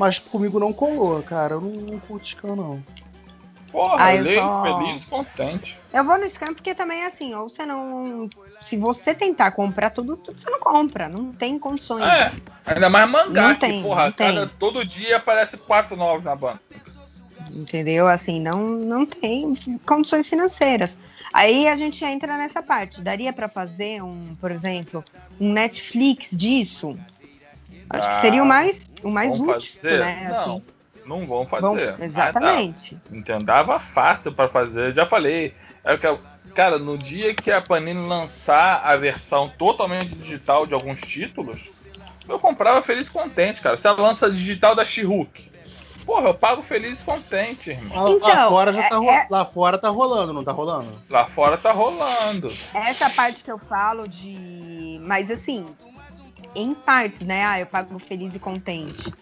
Mas 0.00 0.18
comigo 0.18 0.58
não 0.58 0.72
colou, 0.72 1.22
cara. 1.22 1.56
Eu 1.56 1.60
não, 1.60 1.72
não 1.72 1.98
curto 1.98 2.26
Scan, 2.26 2.56
não. 2.56 2.82
Porra, 3.70 3.96
Ah, 3.98 4.16
eu 4.16 4.22
leio 4.24 4.40
só- 4.40 4.62
feliz, 4.62 5.04
contente. 5.04 5.78
Eu 5.92 6.02
vou 6.04 6.18
no 6.18 6.24
Scan 6.30 6.54
porque 6.54 6.74
também 6.74 7.02
é 7.02 7.06
assim, 7.06 7.34
ou 7.34 7.50
você 7.50 7.66
não. 7.66 8.30
Se 8.62 8.78
você 8.78 9.14
tentar 9.14 9.50
comprar 9.50 9.90
tudo, 9.90 10.16
tudo 10.16 10.40
você 10.40 10.48
não 10.48 10.58
compra. 10.58 11.06
Não 11.06 11.32
tem 11.32 11.58
condições. 11.58 12.02
É, 12.02 12.30
ainda 12.64 12.88
mais 12.88 13.10
mangá, 13.10 13.48
Não 13.48 13.54
que, 13.54 13.60
tem, 13.60 13.82
porra, 13.82 14.06
não 14.06 14.12
cada, 14.12 14.46
tem. 14.46 14.56
todo 14.58 14.86
dia 14.86 15.18
aparece 15.18 15.58
quatro 15.58 15.94
novos 15.96 16.24
na 16.24 16.34
banca. 16.34 16.60
Entendeu? 17.50 18.08
Assim, 18.08 18.40
não, 18.40 18.58
não 18.58 19.04
tem 19.04 19.54
condições 19.84 20.26
financeiras. 20.26 20.98
Aí 21.32 21.68
a 21.68 21.76
gente 21.76 22.02
entra 22.06 22.38
nessa 22.38 22.62
parte. 22.62 23.02
Daria 23.02 23.34
pra 23.34 23.48
fazer 23.48 24.02
um, 24.02 24.34
por 24.40 24.50
exemplo, 24.50 25.04
um 25.38 25.52
Netflix 25.52 26.30
disso? 26.32 26.98
Acho 27.90 28.08
que 28.08 28.20
seria 28.20 28.42
o 28.42 28.46
mais, 28.46 28.80
o 29.02 29.10
mais 29.10 29.32
útil, 29.32 29.74
fazer? 29.80 29.98
né? 30.00 30.26
Não, 30.30 30.38
assim. 30.40 30.62
não 31.06 31.26
vão 31.26 31.46
fazer. 31.46 31.62
Vão- 31.62 31.74
Mas 31.74 32.00
exatamente. 32.00 32.96
Entendeu? 33.10 33.38
Dava 33.44 33.78
fácil 33.80 34.32
pra 34.32 34.48
fazer. 34.48 34.92
Já 34.92 35.06
falei. 35.06 35.54
É 35.84 35.96
que, 35.96 36.06
cara, 36.54 36.78
no 36.78 36.96
dia 36.96 37.34
que 37.34 37.50
a 37.50 37.60
Panini 37.60 38.06
lançar 38.06 38.82
a 38.84 38.96
versão 38.96 39.48
totalmente 39.58 40.14
digital 40.14 40.66
de 40.66 40.74
alguns 40.74 41.00
títulos, 41.00 41.70
eu 42.28 42.38
comprava 42.38 42.80
feliz 42.82 43.08
e 43.08 43.10
contente, 43.10 43.60
cara. 43.60 43.76
Se 43.76 43.86
ela 43.86 44.00
lança 44.00 44.30
digital 44.30 44.74
da 44.74 44.84
She-Hulk, 44.84 45.50
porra, 46.06 46.28
eu 46.28 46.34
pago 46.34 46.62
feliz 46.62 47.00
e 47.00 47.04
contente, 47.04 47.70
irmão. 47.70 47.96
Lá, 47.96 48.10
lá 48.10 48.16
Então, 48.16 48.48
fora 48.50 48.72
já 48.72 48.82
é- 48.84 48.88
tá 48.88 48.96
ro- 48.98 49.10
é- 49.10 49.26
lá 49.30 49.44
fora 49.44 49.78
tá 49.78 49.88
rolando, 49.88 50.32
não 50.32 50.44
tá 50.44 50.52
rolando? 50.52 50.92
Lá 51.08 51.24
fora 51.26 51.56
tá 51.56 51.72
rolando. 51.72 52.52
Essa 52.74 53.10
parte 53.10 53.42
que 53.42 53.50
eu 53.50 53.58
falo 53.58 54.06
de. 54.06 55.00
Mas 55.02 55.30
assim, 55.30 55.66
em 56.54 56.74
partes, 56.74 57.22
né? 57.22 57.44
Ah, 57.44 57.60
eu 57.60 57.66
pago 57.66 57.98
feliz 57.98 58.34
e 58.34 58.38
contente. 58.38 59.12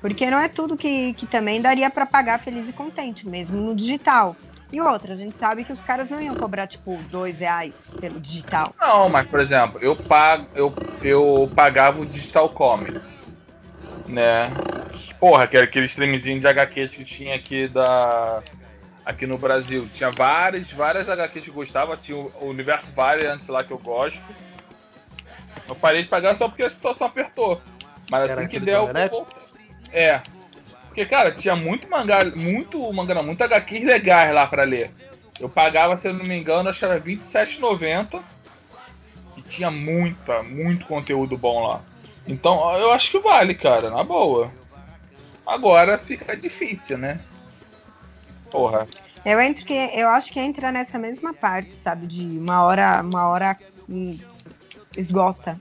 Porque 0.00 0.28
não 0.30 0.38
é 0.38 0.48
tudo 0.48 0.76
que, 0.76 1.14
que 1.14 1.26
também 1.26 1.60
daria 1.60 1.88
pra 1.88 2.04
pagar 2.04 2.38
feliz 2.38 2.68
e 2.68 2.72
contente, 2.72 3.28
mesmo 3.28 3.60
no 3.60 3.74
digital. 3.74 4.36
E 4.72 4.80
outra, 4.80 5.12
a 5.12 5.16
gente 5.16 5.36
sabe 5.36 5.64
que 5.64 5.72
os 5.72 5.80
caras 5.80 6.08
não 6.08 6.20
iam 6.20 6.34
cobrar, 6.34 6.66
tipo, 6.66 6.96
dois 7.10 7.38
reais 7.38 7.94
pelo 8.00 8.18
digital. 8.18 8.74
Não, 8.80 9.08
mas 9.08 9.28
por 9.28 9.38
exemplo, 9.38 9.78
eu 9.82 9.94
pago, 9.94 10.48
eu, 10.54 10.74
eu 11.02 11.50
pagava 11.54 12.00
o 12.00 12.06
Digital 12.06 12.48
Comics, 12.48 13.18
né? 14.08 14.50
Porra, 15.20 15.46
que 15.46 15.56
era 15.56 15.66
aquele 15.66 15.86
streamzinho 15.86 16.40
de 16.40 16.46
HQs 16.46 16.90
que 16.90 17.04
tinha 17.04 17.34
aqui 17.36 17.68
da 17.68 18.42
aqui 19.04 19.26
no 19.26 19.36
Brasil. 19.36 19.88
Tinha 19.92 20.10
várias, 20.10 20.72
várias 20.72 21.08
HQs 21.08 21.44
que 21.44 21.50
eu 21.50 21.54
gostava, 21.54 21.96
tinha 21.96 22.16
o 22.16 22.46
Universo 22.46 22.90
Variant 22.92 23.40
lá 23.48 23.62
que 23.62 23.72
eu 23.72 23.78
gosto. 23.78 24.22
Eu 25.72 25.76
parei 25.76 26.02
de 26.02 26.08
pagar 26.08 26.36
só 26.36 26.48
porque 26.48 26.64
a 26.64 26.70
situação 26.70 27.06
apertou. 27.06 27.60
Mas 28.10 28.30
Era 28.30 28.42
assim 28.42 28.48
que 28.48 28.60
der, 28.60 28.76
eu 28.76 28.92
vou. 29.08 29.26
É. 29.90 30.20
Porque, 30.86 31.06
cara, 31.06 31.32
tinha 31.32 31.56
muito 31.56 31.88
mangá, 31.88 32.18
muito 32.36 32.92
mangá, 32.92 33.14
não, 33.14 33.22
muito 33.22 33.42
HQs 33.42 33.82
legais 33.82 34.34
lá 34.34 34.46
pra 34.46 34.64
ler. 34.64 34.90
Eu 35.40 35.48
pagava, 35.48 35.96
se 35.96 36.06
eu 36.06 36.12
não 36.12 36.26
me 36.26 36.38
engano, 36.38 36.68
acho 36.68 36.78
que 36.78 36.84
era 36.84 36.98
R$27,90. 36.98 38.22
E 39.38 39.42
tinha 39.42 39.70
muita, 39.70 40.42
muito 40.42 40.84
conteúdo 40.84 41.38
bom 41.38 41.66
lá. 41.66 41.80
Então, 42.26 42.70
eu 42.78 42.92
acho 42.92 43.10
que 43.10 43.18
vale, 43.18 43.54
cara, 43.54 43.88
na 43.88 44.04
boa. 44.04 44.52
Agora 45.46 45.96
fica 45.96 46.36
difícil, 46.36 46.98
né? 46.98 47.18
Porra. 48.50 48.86
Eu 49.24 49.40
entro 49.40 49.64
que 49.64 49.72
eu 49.72 50.10
acho 50.10 50.30
que 50.30 50.38
entra 50.38 50.70
nessa 50.70 50.98
mesma 50.98 51.32
parte, 51.32 51.74
sabe? 51.76 52.06
De 52.06 52.26
uma 52.38 52.62
hora, 52.62 53.00
uma 53.00 53.26
hora 53.26 53.56
hum, 53.88 54.18
esgota. 54.96 55.58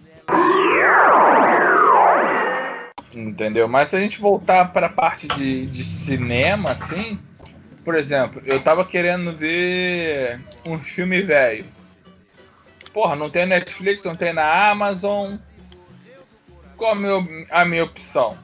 Entendeu? 3.13 3.67
Mas 3.67 3.89
se 3.89 3.95
a 3.95 3.99
gente 3.99 4.21
voltar 4.21 4.71
pra 4.71 4.87
parte 4.87 5.27
de, 5.27 5.65
de 5.67 5.83
cinema, 5.83 6.71
assim, 6.71 7.19
por 7.83 7.95
exemplo, 7.95 8.41
eu 8.45 8.61
tava 8.61 8.85
querendo 8.85 9.35
ver 9.35 10.39
um 10.65 10.79
filme 10.79 11.21
velho. 11.21 11.65
Porra, 12.93 13.15
não 13.15 13.29
tem 13.29 13.45
Netflix, 13.45 14.03
não 14.03 14.15
tem 14.15 14.33
na 14.33 14.69
Amazon. 14.69 15.35
Qual 16.77 16.91
a 16.91 16.95
minha, 16.95 17.47
a 17.49 17.65
minha 17.65 17.83
opção? 17.83 18.37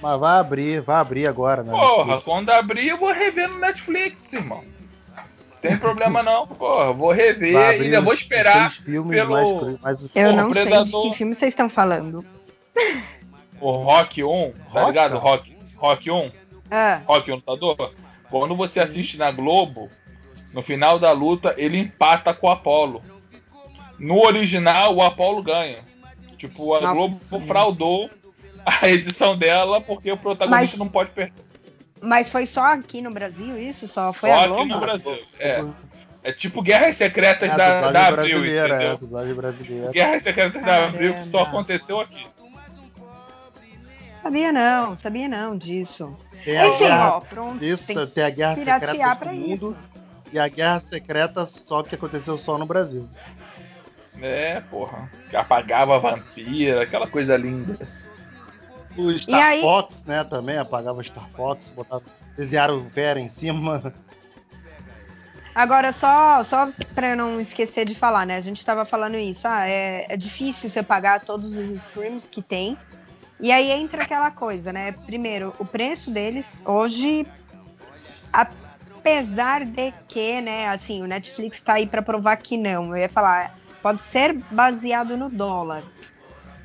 Mas 0.00 0.18
vai 0.18 0.38
abrir, 0.38 0.80
vai 0.80 0.96
abrir 0.96 1.28
agora, 1.28 1.62
né? 1.62 1.70
Porra, 1.70 2.04
Netflix. 2.04 2.24
quando 2.24 2.50
abrir 2.50 2.88
eu 2.88 2.96
vou 2.96 3.12
rever 3.12 3.48
no 3.48 3.58
Netflix, 3.58 4.32
irmão. 4.32 4.64
Tem 5.60 5.76
problema 5.76 6.22
não, 6.22 6.46
porra. 6.46 6.92
Vou 6.92 7.12
rever 7.12 7.52
Vai 7.52 7.62
e 7.62 7.74
abrir 7.74 7.84
ainda 7.86 8.00
vou 8.00 8.14
os 8.14 8.20
esperar 8.20 8.72
filmes 8.72 9.16
pelo- 9.16 9.30
mais, 9.30 9.80
mais 9.80 10.02
Eu 10.02 10.08
Porra, 10.08 10.32
não 10.32 10.52
sei 10.52 10.62
de 10.64 10.68
Predador. 10.70 11.02
que 11.10 11.16
filme 11.16 11.34
vocês 11.34 11.52
estão 11.52 11.68
falando. 11.68 12.24
o 13.60 13.70
Rock 13.72 14.22
1, 14.24 14.52
tá 14.52 14.80
Rock, 14.80 14.86
ligado? 14.86 15.18
Rock, 15.18 15.56
Rock 15.76 16.10
1. 16.10 16.32
Ah, 16.70 17.00
Rock, 17.06 17.30
o 17.30 17.34
lutador, 17.34 17.92
quando 18.30 18.54
você 18.54 18.80
assiste 18.80 19.16
na 19.18 19.30
Globo, 19.30 19.90
no 20.52 20.62
final 20.62 20.98
da 20.98 21.12
luta, 21.12 21.54
ele 21.58 21.78
empata 21.78 22.32
com 22.32 22.46
o 22.46 22.50
Apollo. 22.50 23.02
No 23.98 24.24
original, 24.24 24.94
o 24.96 25.02
Apollo 25.02 25.42
ganha. 25.42 25.78
Tipo, 26.38 26.74
a 26.74 26.80
Nossa. 26.80 26.94
Globo 26.94 27.20
fraudou 27.46 28.08
a 28.64 28.88
edição 28.88 29.36
dela 29.36 29.80
porque 29.80 30.10
o 30.10 30.16
protagonista 30.16 30.76
Mas- 30.76 30.78
não 30.78 30.88
pode 30.88 31.10
perder. 31.10 31.34
Mas 32.02 32.30
foi 32.30 32.46
só 32.46 32.64
aqui 32.64 33.00
no 33.00 33.10
Brasil 33.10 33.58
isso? 33.58 33.86
Só 33.88 34.12
foi 34.12 34.30
Só 34.30 34.36
a 34.36 34.38
aqui 34.40 34.48
Globo? 34.48 34.64
no 34.66 34.80
Brasil. 34.80 35.18
É. 35.38 35.64
É 36.22 36.32
tipo 36.32 36.60
Guerras 36.62 36.96
Secretas 36.98 37.50
É, 37.50 37.56
da, 37.56 37.90
da 37.90 38.08
Abril, 38.08 38.16
brasileira, 38.40 38.74
é, 38.74 38.76
entendeu? 38.76 38.98
dublagem 38.98 39.34
brasileira. 39.34 39.90
Guerras 39.90 40.22
Secretas 40.22 40.62
da 40.62 40.84
Abril 40.86 41.14
que 41.14 41.22
só 41.22 41.30
Caramba. 41.38 41.48
aconteceu 41.50 42.00
aqui. 42.00 42.26
Sabia 44.22 44.52
não, 44.52 44.96
sabia 44.98 45.28
não 45.28 45.56
disso. 45.56 46.14
Tem 46.44 46.58
a 46.58 46.66
Enfim, 46.68 46.78
guerra- 46.84 47.16
ó, 47.16 47.20
pronto. 47.20 47.64
Isso, 47.64 47.84
tem 47.86 48.06
tem 48.06 48.24
a 48.24 48.30
guerra 48.30 48.54
secreta 48.54 48.80
piratear 48.80 49.14
do 49.16 49.18
pra 49.20 49.32
mundo 49.32 49.52
isso. 49.54 49.76
e 50.32 50.38
a 50.38 50.48
guerra 50.48 50.80
secreta 50.80 51.48
só 51.66 51.82
que 51.82 51.94
aconteceu 51.94 52.36
só 52.38 52.58
no 52.58 52.66
Brasil. 52.66 53.08
É, 54.20 54.60
porra. 54.60 55.10
Que 55.30 55.36
apagava 55.36 55.96
a 55.96 55.98
vampira, 55.98 56.82
aquela 56.82 57.06
coisa 57.06 57.34
linda. 57.36 57.78
O 59.00 59.18
Star 59.18 59.42
aí- 59.42 59.60
Fox, 59.60 60.04
né, 60.04 60.24
também 60.24 60.58
apagava 60.58 61.00
o 61.00 61.04
Star 61.04 61.28
Fox, 61.30 61.70
botava, 61.70 62.02
desenharam 62.36 62.76
o 62.76 62.80
Vera 62.80 63.18
em 63.18 63.28
cima. 63.28 63.92
Agora, 65.54 65.92
só, 65.92 66.44
só 66.44 66.68
pra 66.94 67.10
eu 67.10 67.16
não 67.16 67.40
esquecer 67.40 67.84
de 67.84 67.94
falar, 67.94 68.24
né? 68.24 68.36
A 68.36 68.40
gente 68.40 68.64
tava 68.64 68.84
falando 68.84 69.16
isso. 69.16 69.48
Ah, 69.48 69.68
é, 69.68 70.06
é 70.08 70.16
difícil 70.16 70.70
você 70.70 70.82
pagar 70.82 71.20
todos 71.20 71.56
os 71.56 71.70
streams 71.70 72.30
que 72.30 72.40
tem. 72.40 72.78
E 73.40 73.50
aí 73.50 73.70
entra 73.70 74.02
aquela 74.02 74.30
coisa, 74.30 74.72
né? 74.72 74.92
Primeiro, 75.06 75.54
o 75.58 75.64
preço 75.64 76.10
deles 76.10 76.62
hoje, 76.64 77.26
apesar 78.32 79.64
de 79.64 79.92
que, 80.06 80.40
né, 80.40 80.68
assim, 80.68 81.02
o 81.02 81.06
Netflix 81.06 81.60
tá 81.60 81.74
aí 81.74 81.86
pra 81.86 82.02
provar 82.02 82.36
que 82.36 82.56
não. 82.56 82.94
Eu 82.94 82.98
ia 82.98 83.08
falar, 83.08 83.56
pode 83.82 84.02
ser 84.02 84.34
baseado 84.50 85.16
no 85.16 85.28
dólar. 85.28 85.82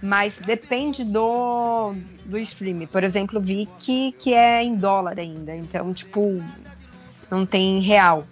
Mas 0.05 0.37
depende 0.37 1.03
do, 1.03 1.93
do 2.25 2.37
stream. 2.37 2.85
Por 2.87 3.03
exemplo, 3.03 3.41
vi 3.41 3.67
que, 3.77 4.11
que 4.13 4.33
é 4.33 4.61
em 4.63 4.75
dólar 4.75 5.19
ainda. 5.19 5.55
Então, 5.55 5.91
tipo, 5.93 6.43
não 7.31 7.45
tem 7.45 7.79
real. 7.79 8.23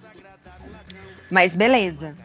Mas 1.31 1.55
beleza. 1.55 2.15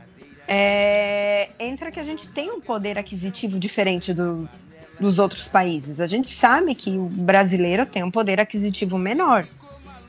É, 0.47 1.49
entra 1.59 1.91
que 1.91 1.99
a 1.99 2.05
gente 2.05 2.29
tem 2.29 2.51
um 2.51 2.61
poder 2.61 2.99
aquisitivo 2.99 3.59
diferente 3.59 4.13
do- 4.13 4.49
dos 5.01 5.19
outros 5.19 5.49
países. 5.49 6.01
A 6.01 6.07
gente 6.07 6.29
sabe 6.29 6.75
que 6.75 6.91
o 6.91 7.05
brasileiro 7.05 7.87
tem 7.87 8.03
um 8.03 8.11
poder 8.11 8.41
aquisitivo 8.41 8.99
menor. 8.99 9.47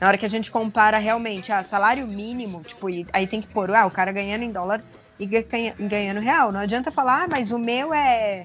Na 0.00 0.08
hora 0.08 0.18
que 0.18 0.24
a 0.26 0.30
gente 0.30 0.50
compara 0.50 0.98
realmente, 0.98 1.52
ah, 1.52 1.62
salário 1.62 2.06
mínimo, 2.06 2.62
tipo, 2.62 2.86
aí 3.12 3.26
tem 3.26 3.40
que 3.40 3.48
pôr, 3.48 3.70
ah, 3.74 3.86
o 3.86 3.90
cara 3.90 4.10
ganhando 4.12 4.42
em 4.44 4.50
dólar 4.50 4.82
e 5.18 5.26
ganha- 5.26 5.74
ganhando 5.78 6.20
real. 6.20 6.50
Não 6.50 6.60
adianta 6.60 6.90
falar, 6.90 7.24
ah, 7.24 7.28
mas 7.28 7.52
o 7.52 7.58
meu 7.58 7.92
é 7.92 8.44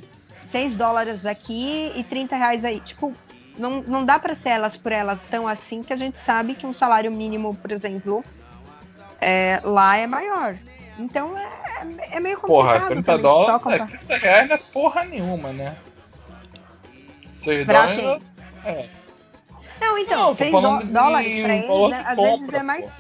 6 0.56 0.78
dólares 0.78 1.26
aqui 1.26 1.92
e 1.98 2.02
30 2.06 2.34
reais 2.38 2.64
aí. 2.64 2.80
Tipo, 2.80 3.12
não, 3.60 3.82
não 3.82 4.06
dá 4.06 4.18
para 4.18 4.34
ser 4.34 4.50
elas 4.50 4.78
por 4.78 4.94
elas 4.94 5.20
tão 5.30 5.50
assim 5.50 5.82
que 5.82 5.92
a 5.92 5.98
gente 5.98 6.18
sabe 6.18 6.56
que 6.56 6.66
um 6.66 6.72
salário 6.72 7.12
mínimo, 7.12 7.54
por 7.58 7.74
exemplo, 7.74 8.24
é, 9.20 9.60
lá 9.66 9.98
é 9.98 10.08
maior. 10.08 10.58
Então 10.98 11.38
é, 11.38 12.16
é 12.16 12.20
meio 12.22 12.40
Porra, 12.40 12.80
complicado 12.80 12.88
30 12.88 13.04
também 13.04 13.22
dólares. 13.22 13.50
É, 13.50 13.60
comprar. 13.60 14.00
30 14.00 14.18
reais 14.18 14.48
não 14.48 14.56
é 14.56 14.60
porra 14.72 15.04
nenhuma, 15.04 15.52
né? 15.52 15.76
6 17.44 17.66
Pra 17.66 17.94
dólares. 17.94 18.24
É. 18.64 18.90
Não, 19.82 19.98
então, 19.98 20.20
Não, 20.20 20.28
tô 20.30 20.36
6 20.36 20.52
falando 20.52 20.88
de 20.88 20.94
dólares 20.94 21.44
pra 21.44 21.56
eles, 21.56 21.90
né, 21.90 22.04
às 22.08 22.16
compra, 22.16 22.38
vezes 22.38 22.54
é 22.54 22.64
mais. 22.64 23.00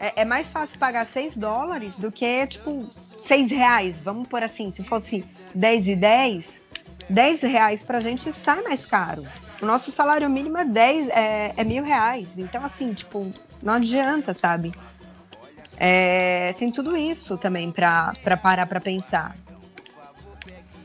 É, 0.00 0.12
é 0.22 0.24
mais 0.24 0.50
fácil 0.50 0.76
pagar 0.76 1.06
6 1.06 1.36
dólares 1.36 1.96
do 1.96 2.10
que, 2.10 2.48
tipo, 2.48 2.84
6 3.20 3.48
reais. 3.52 4.00
Vamos 4.02 4.26
por 4.26 4.42
assim, 4.42 4.70
se 4.70 4.82
fosse 4.82 5.24
10 5.54 5.86
e 5.86 5.94
10, 5.94 6.63
10 7.08 7.42
reais 7.42 7.82
pra 7.82 8.00
gente 8.00 8.32
sai 8.32 8.62
mais 8.62 8.84
caro. 8.86 9.24
O 9.62 9.66
nosso 9.66 9.90
salário 9.92 10.28
mínimo 10.28 10.58
é 10.58 10.64
10, 10.64 11.08
é, 11.08 11.54
é 11.56 11.64
mil 11.64 11.84
reais. 11.84 12.38
Então, 12.38 12.64
assim, 12.64 12.92
tipo, 12.92 13.30
não 13.62 13.74
adianta, 13.74 14.34
sabe? 14.34 14.72
É, 15.76 16.52
tem 16.58 16.70
tudo 16.70 16.96
isso 16.96 17.36
também 17.36 17.70
pra, 17.70 18.12
pra 18.22 18.36
parar 18.36 18.66
pra 18.66 18.80
pensar. 18.80 19.34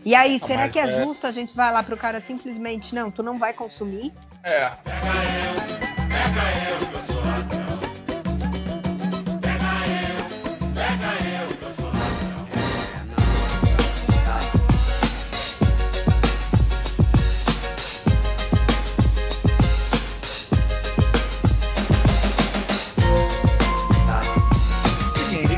E 0.05 0.15
aí, 0.15 0.39
Ah, 0.41 0.47
será 0.47 0.70
que 0.70 0.80
é, 0.80 0.84
é- 0.84 1.03
justo 1.03 1.28
a 1.28 1.32
gente 1.32 1.55
vai 1.55 1.72
lá 1.72 1.84
pro 1.84 1.97
cara 1.97 2.20
simplesmente, 2.20 2.95
não, 2.95 3.11
tu 3.11 3.22
não 3.22 3.38
vai 3.38 3.53
consumir? 3.53 4.13
É. 4.43 4.72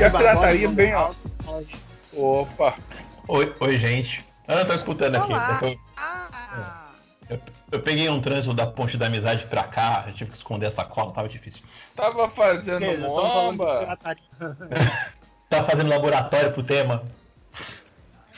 Seguinte, 0.02 0.16
a 0.16 0.18
pirataria 0.18 0.68
bem. 0.68 0.92
Opa! 2.14 2.76
Oi, 3.28 3.54
oi, 3.60 3.78
gente. 3.78 4.24
Eu 4.48 4.56
não 4.56 4.64
tô 4.66 4.74
escutando 4.74 5.16
aqui. 5.16 5.32
Olá. 5.32 5.58
Eu, 5.62 5.78
Ah, 5.96 6.90
eu- 7.30 7.40
eu 7.70 7.80
peguei 7.80 8.08
um 8.08 8.20
trânsito 8.20 8.52
da 8.52 8.66
ponte 8.66 8.96
da 8.96 9.06
amizade 9.06 9.46
pra 9.46 9.62
cá, 9.64 10.04
eu 10.08 10.14
tive 10.14 10.30
que 10.32 10.36
esconder 10.36 10.66
essa 10.66 10.84
cola, 10.84 11.12
tava 11.12 11.28
difícil. 11.28 11.62
Tava 11.94 12.28
fazendo 12.30 12.80
Que, 12.80 12.96
bomba. 12.96 13.96
Tava 15.48 15.64
fazendo 15.70 15.88
laboratório 15.88 16.52
pro 16.52 16.62
tema. 16.62 17.02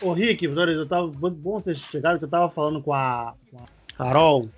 Ô 0.01 0.13
Rick, 0.13 0.45
eu 0.45 0.87
tava. 0.87 1.07
Bom 1.09 1.61
ter 1.61 1.77
chegado, 1.77 2.19
que 2.19 2.25
eu 2.25 2.29
tava 2.31 2.49
falando 2.51 2.83
com 2.83 2.93
a, 2.93 3.33
com 3.51 3.59
a 3.59 3.67
Carol, 3.97 4.49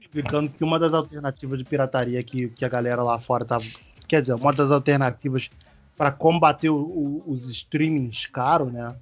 explicando 0.00 0.48
que 0.50 0.64
uma 0.64 0.78
das 0.78 0.94
alternativas 0.94 1.58
de 1.58 1.64
pirataria 1.64 2.22
que, 2.22 2.48
que 2.48 2.64
a 2.64 2.68
galera 2.68 3.02
lá 3.02 3.18
fora 3.20 3.44
tava. 3.44 3.64
Quer 4.08 4.22
dizer, 4.22 4.34
uma 4.34 4.52
das 4.52 4.70
alternativas 4.70 5.48
para 5.96 6.10
combater 6.10 6.70
o- 6.70 6.76
o- 6.76 7.24
os 7.26 7.48
streamings 7.50 8.26
caros, 8.26 8.72
né? 8.72 8.94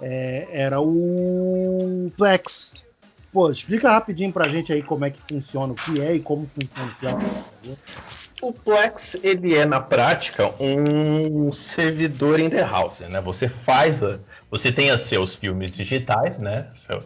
é, 0.00 0.48
era 0.52 0.80
o 0.80 2.10
Plex. 2.16 2.72
Pô, 3.32 3.50
explica 3.50 3.90
rapidinho 3.90 4.32
pra 4.32 4.48
gente 4.48 4.72
aí 4.72 4.82
como 4.82 5.04
é 5.04 5.10
que 5.10 5.18
funciona, 5.28 5.72
o 5.72 5.76
que 5.76 6.00
é 6.00 6.14
e 6.14 6.20
como 6.20 6.46
funciona 6.48 6.90
o 6.90 6.94
Plex. 7.00 7.78
O 8.42 8.52
Plex, 8.52 9.14
ele 9.22 9.54
é 9.54 9.64
na 9.64 9.80
prática 9.80 10.52
um 10.60 11.52
servidor 11.52 12.38
in 12.38 12.50
the 12.50 12.62
house, 12.62 13.00
né? 13.00 13.20
Você 13.22 13.48
faz, 13.48 14.00
você 14.50 14.70
tem 14.70 14.92
os 14.92 15.02
seus 15.02 15.34
filmes 15.34 15.72
digitais, 15.72 16.38
né? 16.38 16.68
Seu, 16.74 17.02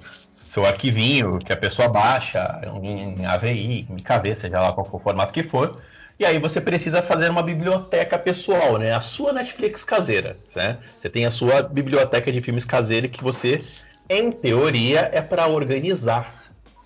seu 0.51 0.67
arquivinho 0.67 1.39
que 1.39 1.53
a 1.53 1.57
pessoa 1.57 1.89
baixa 1.89 2.61
em 2.83 3.25
AVI, 3.25 3.87
em 3.89 3.97
KV, 3.97 4.35
seja 4.37 4.61
lá 4.61 4.73
qual 4.73 4.87
for 4.87 4.97
o 4.97 5.01
formato 5.01 5.33
que 5.33 5.43
for. 5.43 5.81
E 6.19 6.27
aí 6.27 6.39
você 6.39 6.61
precisa 6.61 7.01
fazer 7.01 7.31
uma 7.31 7.43
biblioteca 7.43 8.19
pessoal, 8.19 8.77
né? 8.77 8.93
A 8.93 9.01
sua 9.01 9.33
Netflix 9.33 9.85
caseira, 9.85 10.37
né? 10.55 10.79
Você 11.01 11.09
tem 11.09 11.25
a 11.25 11.31
sua 11.31 11.63
biblioteca 11.63 12.33
de 12.33 12.41
filmes 12.41 12.65
caseira 12.65 13.07
que 13.07 13.23
você, 13.23 13.61
em 14.09 14.33
teoria, 14.33 15.09
é 15.13 15.21
para 15.23 15.47
organizar, 15.47 16.43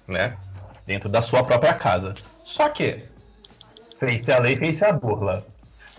né? 0.07 0.37
Dentro 0.87 1.09
da 1.09 1.23
sua 1.23 1.43
própria 1.43 1.73
casa. 1.73 2.15
Só 2.45 2.69
que 2.69 3.05
fez 3.99 4.29
a 4.29 4.39
lei, 4.39 4.55
fez 4.57 4.83
a 4.83 4.93
burla. 4.93 5.47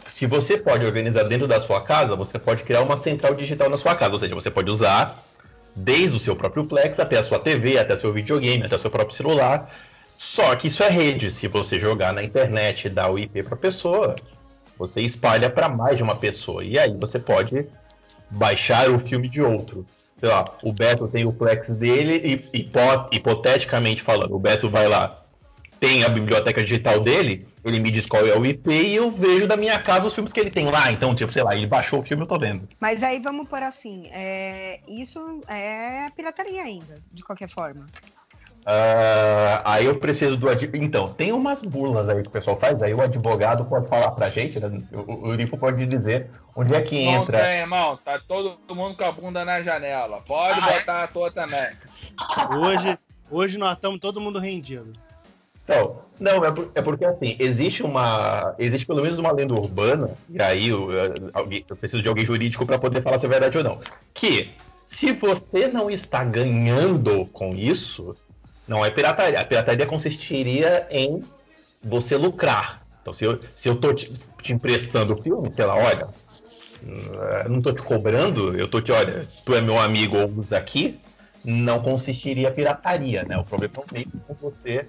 Se 0.06 0.28
você 0.28 0.56
pode 0.58 0.86
organizar 0.86 1.24
dentro 1.24 1.48
da 1.48 1.60
sua 1.60 1.82
casa, 1.82 2.16
você 2.16 2.38
pode 2.38 2.64
criar 2.64 2.82
uma 2.82 2.98
central 2.98 3.34
digital 3.34 3.68
na 3.68 3.78
sua 3.78 3.96
casa. 3.96 4.14
Ou 4.14 4.20
seja, 4.20 4.36
você 4.36 4.52
pode 4.52 4.70
usar 4.70 5.24
desde 5.76 6.16
o 6.18 6.20
seu 6.20 6.36
próprio 6.36 6.66
Plex 6.66 7.00
até 7.00 7.18
a 7.18 7.24
sua 7.24 7.40
TV, 7.40 7.80
até 7.80 7.96
seu 7.96 8.14
videogame, 8.14 8.64
até 8.64 8.76
o 8.76 8.80
seu 8.80 8.92
próprio 8.92 9.16
celular. 9.16 9.72
Só 10.18 10.56
que 10.56 10.68
isso 10.68 10.84
é 10.84 10.90
rede. 10.90 11.32
Se 11.32 11.48
você 11.48 11.80
jogar 11.80 12.14
na 12.14 12.24
internet 12.24 12.86
e 12.86 12.90
dar 12.90 13.10
o 13.12 13.20
IP 13.20 13.44
para 13.44 13.56
pessoa, 13.58 14.16
você 14.78 15.02
espalha 15.02 15.50
para 15.50 15.68
mais 15.70 15.98
de 15.98 16.04
uma 16.04 16.16
pessoa. 16.16 16.64
E 16.64 16.78
aí 16.80 16.96
você 16.98 17.20
pode 17.20 17.66
baixar 18.30 18.90
o 18.90 19.00
filme 19.00 19.28
de 19.30 19.42
outro. 19.42 19.86
Sei 20.20 20.30
lá, 20.30 20.46
o 20.64 20.72
Beto 20.72 21.08
tem 21.08 21.26
o 21.26 21.34
Plex 21.34 21.76
dele 21.76 22.46
e 22.54 22.58
hipo- 22.60 23.10
hipoteticamente 23.12 24.02
falando, 24.02 24.34
o 24.34 24.40
Beto 24.40 24.70
vai 24.70 24.88
lá, 24.88 25.22
tem 25.82 26.04
a 26.06 26.10
biblioteca 26.10 26.64
digital 26.64 27.02
dele, 27.02 27.46
ele 27.66 27.78
me 27.80 27.92
diz 27.92 28.06
qual 28.06 28.26
é 28.26 28.38
o 28.38 28.46
IP 28.46 28.72
e 28.72 28.96
eu 28.96 29.12
vejo 29.12 29.48
da 29.48 29.58
minha 29.58 29.78
casa 29.80 30.08
os 30.08 30.14
filmes 30.16 30.32
que 30.32 30.40
ele 30.40 30.50
tem 30.50 30.70
lá. 30.70 30.90
Então, 30.94 31.14
tipo, 31.14 31.34
sei 31.34 31.44
lá, 31.44 31.54
ele 31.56 31.68
baixou 31.68 32.00
o 32.00 32.04
filme, 32.04 32.24
eu 32.24 32.28
tô 32.28 32.40
vendo. 32.40 32.68
mas 32.80 33.04
aí 33.04 33.20
vamos 33.20 33.50
por 33.50 33.62
assim, 33.62 34.08
é, 34.14 34.80
isso 34.88 35.20
é 35.48 36.10
pirataria 36.16 36.64
ainda, 36.64 37.02
de 37.12 37.22
qualquer 37.22 37.50
forma. 37.50 37.86
Ah, 38.66 39.62
aí 39.66 39.86
eu 39.86 39.98
preciso 40.00 40.38
do 40.38 40.50
advogado. 40.50 40.84
Então, 40.84 41.14
tem 41.14 41.32
umas 41.34 41.62
burlas 41.62 42.08
aí 42.10 42.22
que 42.22 42.28
o 42.28 42.32
pessoal 42.32 42.58
faz, 42.60 42.82
aí 42.82 42.94
o 42.94 43.02
advogado 43.02 43.66
pode 43.66 43.88
falar 43.88 44.12
pra 44.12 44.30
gente, 44.30 44.60
né? 44.60 44.82
O, 44.92 45.28
o 45.30 45.34
Lipo 45.34 45.58
pode 45.58 45.86
dizer 45.86 46.30
onde 46.56 46.74
é 46.74 46.82
que 46.82 47.06
Não 47.06 47.24
entra. 47.24 47.40
tem, 47.44 47.60
irmão. 47.60 48.00
Tá 48.04 48.20
todo 48.26 48.58
mundo 48.74 48.96
com 48.96 49.04
a 49.04 49.12
bunda 49.12 49.44
na 49.44 49.62
janela. 49.62 50.22
Pode 50.26 50.60
Ah, 50.62 50.72
é? 50.72 50.80
botar 50.80 51.04
a 51.04 51.08
tua 51.08 51.32
também. 51.32 51.68
Hoje, 52.62 52.98
hoje 53.30 53.58
nós 53.58 53.74
estamos 53.76 54.00
todo 54.00 54.22
mundo 54.22 54.40
rendido. 54.40 54.94
Então, 55.66 56.00
não, 56.20 56.44
é, 56.44 56.52
por- 56.52 56.72
é 56.76 56.82
porque 56.82 57.06
assim, 57.06 57.38
existe 57.40 57.84
uma. 57.84 58.54
Existe 58.60 58.86
pelo 58.86 59.02
menos 59.02 59.18
uma 59.18 59.32
lenda 59.32 59.54
urbana, 59.54 60.12
e 60.30 60.42
aí 60.42 60.68
eu, 60.68 60.90
eu 60.92 61.76
preciso 61.78 62.04
de 62.04 62.10
alguém 62.10 62.26
jurídico 62.26 62.66
para 62.66 62.78
poder 62.78 63.02
falar 63.02 63.18
se 63.18 63.26
é 63.26 63.30
verdade 63.30 63.58
ou 63.58 63.64
não. 63.64 63.80
Que 64.14 64.52
se 64.86 65.14
você 65.14 65.68
não 65.70 65.90
está 65.90 66.22
ganhando 66.26 67.26
com 67.28 67.56
isso, 67.56 68.14
não 68.68 68.86
é 68.86 68.90
pirataria. 68.90 69.40
A 69.40 69.46
pirataria 69.46 69.86
consistiria 69.86 70.88
em 70.90 71.24
você 71.84 72.16
lucrar. 72.16 72.84
Então, 73.02 73.14
se 73.14 73.26
eu, 73.26 73.40
se 73.56 73.68
eu 73.68 73.76
tô 73.76 73.94
te, 73.94 74.12
te 74.42 74.54
emprestando 74.54 75.14
o 75.14 75.22
filme, 75.22 75.52
sei 75.52 75.66
lá, 75.66 75.76
olha, 75.76 76.08
eh, 76.86 77.50
não 77.50 77.62
tô 77.62 77.74
te 77.74 77.82
cobrando, 77.82 78.58
eu 78.58 78.68
tô 78.68 78.82
te, 78.82 78.92
olha, 78.92 79.28
tu 79.46 79.54
é 79.54 79.62
meu 79.62 79.80
amigo 79.80 80.18
ou 80.18 80.30
usa 80.30 80.58
aqui, 80.58 81.00
não 81.44 81.82
consistiria 81.82 82.52
pirataria, 82.52 83.24
né? 83.24 83.38
O 83.38 83.44
problema 83.44 83.74
é 83.90 83.94
meio 83.94 84.12
com 84.26 84.34
você 84.36 84.88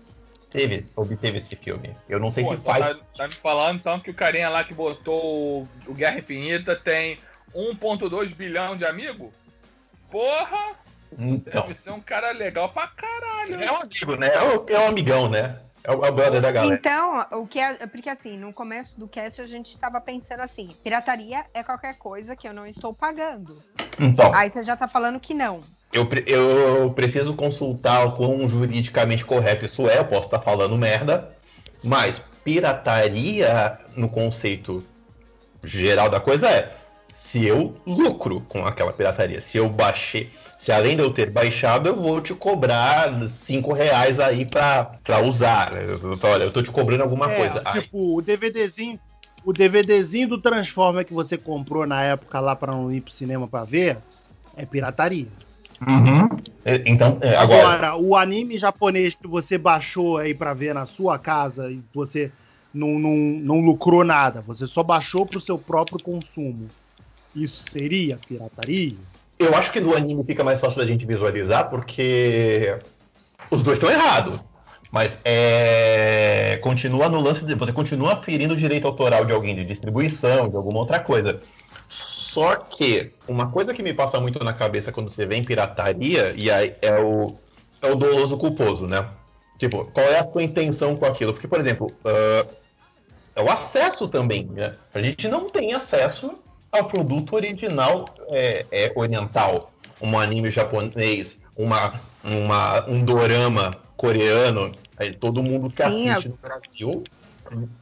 teve, 0.54 0.86
obteve 0.94 1.38
esse 1.38 1.56
filme. 1.56 1.90
Eu 2.08 2.20
não 2.20 2.30
sei 2.30 2.44
Pô, 2.44 2.50
se 2.50 2.56
então 2.56 2.72
faz. 2.72 2.86
tá, 2.86 3.00
tá 3.16 3.26
me 3.26 3.34
falando 3.34 3.80
então 3.80 3.98
que 3.98 4.10
o 4.10 4.14
carinha 4.14 4.48
lá 4.48 4.62
que 4.62 4.72
botou 4.72 5.20
o, 5.20 5.68
o 5.88 5.94
Guerra 5.94 6.20
Infinita 6.20 6.76
tem 6.76 7.18
1.2 7.52 8.32
bilhão 8.32 8.76
de 8.76 8.84
amigo? 8.84 9.32
Porra! 10.12 10.83
Então, 11.18 11.62
Deve 11.62 11.74
ser 11.76 11.90
um 11.90 12.00
cara 12.00 12.30
legal 12.32 12.68
pra 12.68 12.86
caralho. 12.88 13.62
é 13.62 13.72
um 13.72 13.76
amigo, 13.76 14.16
né? 14.16 14.28
É 14.28 14.42
um, 14.42 14.64
é 14.68 14.78
um 14.80 14.88
amigão, 14.88 15.28
né? 15.28 15.58
É 15.82 15.90
o, 15.92 16.04
é 16.04 16.08
o 16.08 16.12
brother 16.12 16.40
da 16.40 16.50
galera. 16.50 16.74
Então, 16.74 17.26
o 17.32 17.46
que 17.46 17.60
é, 17.60 17.86
porque 17.86 18.08
assim, 18.08 18.38
no 18.38 18.52
começo 18.54 18.98
do 18.98 19.06
cast 19.06 19.40
a 19.42 19.46
gente 19.46 19.68
estava 19.68 20.00
pensando 20.00 20.40
assim, 20.40 20.74
pirataria 20.82 21.44
é 21.52 21.62
qualquer 21.62 21.98
coisa 21.98 22.34
que 22.34 22.48
eu 22.48 22.54
não 22.54 22.66
estou 22.66 22.94
pagando. 22.94 23.62
Então, 24.00 24.34
Aí 24.34 24.48
você 24.50 24.62
já 24.62 24.76
tá 24.76 24.88
falando 24.88 25.20
que 25.20 25.34
não. 25.34 25.62
eu, 25.92 26.08
eu 26.26 26.90
preciso 26.94 27.34
consultar 27.36 28.06
o 28.06 28.12
quão 28.16 28.48
juridicamente 28.48 29.24
correto 29.24 29.66
isso 29.66 29.88
é. 29.88 29.98
Eu 29.98 30.06
posso 30.06 30.24
estar 30.24 30.40
falando 30.40 30.76
merda, 30.78 31.36
mas 31.82 32.20
pirataria, 32.42 33.78
no 33.94 34.08
conceito 34.08 34.82
geral 35.62 36.08
da 36.08 36.18
coisa, 36.20 36.48
é 36.48 36.72
se 37.34 37.44
eu 37.44 37.74
lucro 37.84 38.42
com 38.48 38.64
aquela 38.64 38.92
pirataria. 38.92 39.40
Se 39.40 39.58
eu 39.58 39.68
baixei, 39.68 40.30
se 40.56 40.70
além 40.70 40.94
de 40.94 41.02
eu 41.02 41.12
ter 41.12 41.28
baixado, 41.28 41.88
eu 41.88 41.96
vou 41.96 42.20
te 42.20 42.32
cobrar 42.32 43.10
5 43.28 43.72
reais 43.72 44.20
aí 44.20 44.46
pra, 44.46 44.84
pra 45.02 45.20
usar. 45.20 45.72
Eu, 45.76 46.16
olha, 46.22 46.44
eu 46.44 46.52
tô 46.52 46.62
te 46.62 46.70
cobrando 46.70 47.02
alguma 47.02 47.28
É, 47.32 47.36
coisa. 47.36 47.62
Aí- 47.64 47.82
Tipo, 47.82 48.16
o 48.16 48.22
DVDzinho, 48.22 49.00
o 49.44 49.52
DVDzinho 49.52 50.28
do 50.28 50.38
Transformer 50.40 51.04
que 51.04 51.12
você 51.12 51.36
comprou 51.36 51.84
na 51.84 52.04
época 52.04 52.38
lá 52.38 52.54
pra 52.54 52.72
não 52.72 52.92
ir 52.92 53.00
pro 53.00 53.12
cinema 53.12 53.48
pra 53.48 53.64
ver, 53.64 53.98
é 54.56 54.64
pirataria. 54.64 55.26
Uhum. 55.90 56.28
Então, 56.86 57.18
é, 57.20 57.34
agora. 57.34 57.66
Agora, 57.66 57.96
o 57.96 58.14
anime 58.14 58.58
japonês 58.60 59.16
que 59.20 59.26
você 59.26 59.58
baixou 59.58 60.18
aí 60.18 60.32
pra 60.32 60.54
ver 60.54 60.72
na 60.72 60.86
sua 60.86 61.18
casa 61.18 61.68
e 61.68 61.82
você 61.92 62.30
não, 62.72 62.96
não, 62.96 63.16
não 63.16 63.60
lucrou 63.60 64.04
nada, 64.04 64.40
você 64.40 64.68
só 64.68 64.84
baixou 64.84 65.26
pro 65.26 65.40
seu 65.40 65.58
próprio 65.58 65.98
consumo. 65.98 66.68
Isso 67.34 67.64
seria 67.72 68.16
pirataria? 68.16 68.96
Eu 69.38 69.54
acho 69.56 69.72
que 69.72 69.80
do 69.80 69.94
anime 69.94 70.24
fica 70.24 70.44
mais 70.44 70.60
fácil 70.60 70.80
da 70.80 70.86
gente 70.86 71.04
visualizar 71.04 71.68
porque 71.68 72.78
os 73.50 73.62
dois 73.62 73.78
estão 73.78 73.90
errados. 73.90 74.38
Mas 74.90 75.18
é, 75.24 76.56
continua 76.62 77.08
no 77.08 77.20
lance 77.20 77.44
de. 77.44 77.54
Você 77.56 77.72
continua 77.72 78.22
ferindo 78.22 78.54
o 78.54 78.56
direito 78.56 78.86
autoral 78.86 79.24
de 79.24 79.32
alguém, 79.32 79.54
de 79.54 79.64
distribuição, 79.64 80.48
de 80.48 80.54
alguma 80.54 80.78
outra 80.78 81.00
coisa. 81.00 81.40
Só 81.88 82.54
que 82.56 83.12
uma 83.26 83.50
coisa 83.50 83.74
que 83.74 83.82
me 83.82 83.92
passa 83.92 84.20
muito 84.20 84.42
na 84.44 84.52
cabeça 84.52 84.92
quando 84.92 85.10
você 85.10 85.26
vê 85.26 85.34
em 85.34 85.44
pirataria 85.44 86.32
e 86.36 86.48
aí 86.48 86.74
é 86.80 87.00
o, 87.00 87.36
é 87.82 87.90
o 87.90 87.96
doloso 87.96 88.36
culposo, 88.36 88.86
né? 88.86 89.08
Tipo, 89.58 89.84
qual 89.86 90.06
é 90.06 90.20
a 90.20 90.30
sua 90.30 90.42
intenção 90.44 90.94
com 90.94 91.06
aquilo? 91.06 91.32
Porque, 91.32 91.48
por 91.48 91.58
exemplo, 91.58 91.86
uh, 92.04 92.48
é 93.34 93.42
o 93.42 93.50
acesso 93.50 94.06
também, 94.06 94.46
né? 94.46 94.76
A 94.92 95.02
gente 95.02 95.26
não 95.26 95.50
tem 95.50 95.74
acesso 95.74 96.38
ao 96.74 96.84
produto 96.84 97.34
original 97.36 98.14
é, 98.28 98.66
é 98.70 98.92
oriental. 98.94 99.72
Um 100.00 100.18
anime 100.18 100.50
japonês, 100.50 101.40
uma, 101.56 102.00
uma, 102.22 102.84
um 102.88 103.04
dorama 103.04 103.76
coreano, 103.96 104.72
aí 104.98 105.14
todo 105.14 105.42
mundo 105.42 105.70
que 105.70 105.76
Sim, 105.76 106.08
assiste 106.10 106.26
é- 106.26 106.30
no 106.30 106.36
Brasil, 106.36 107.04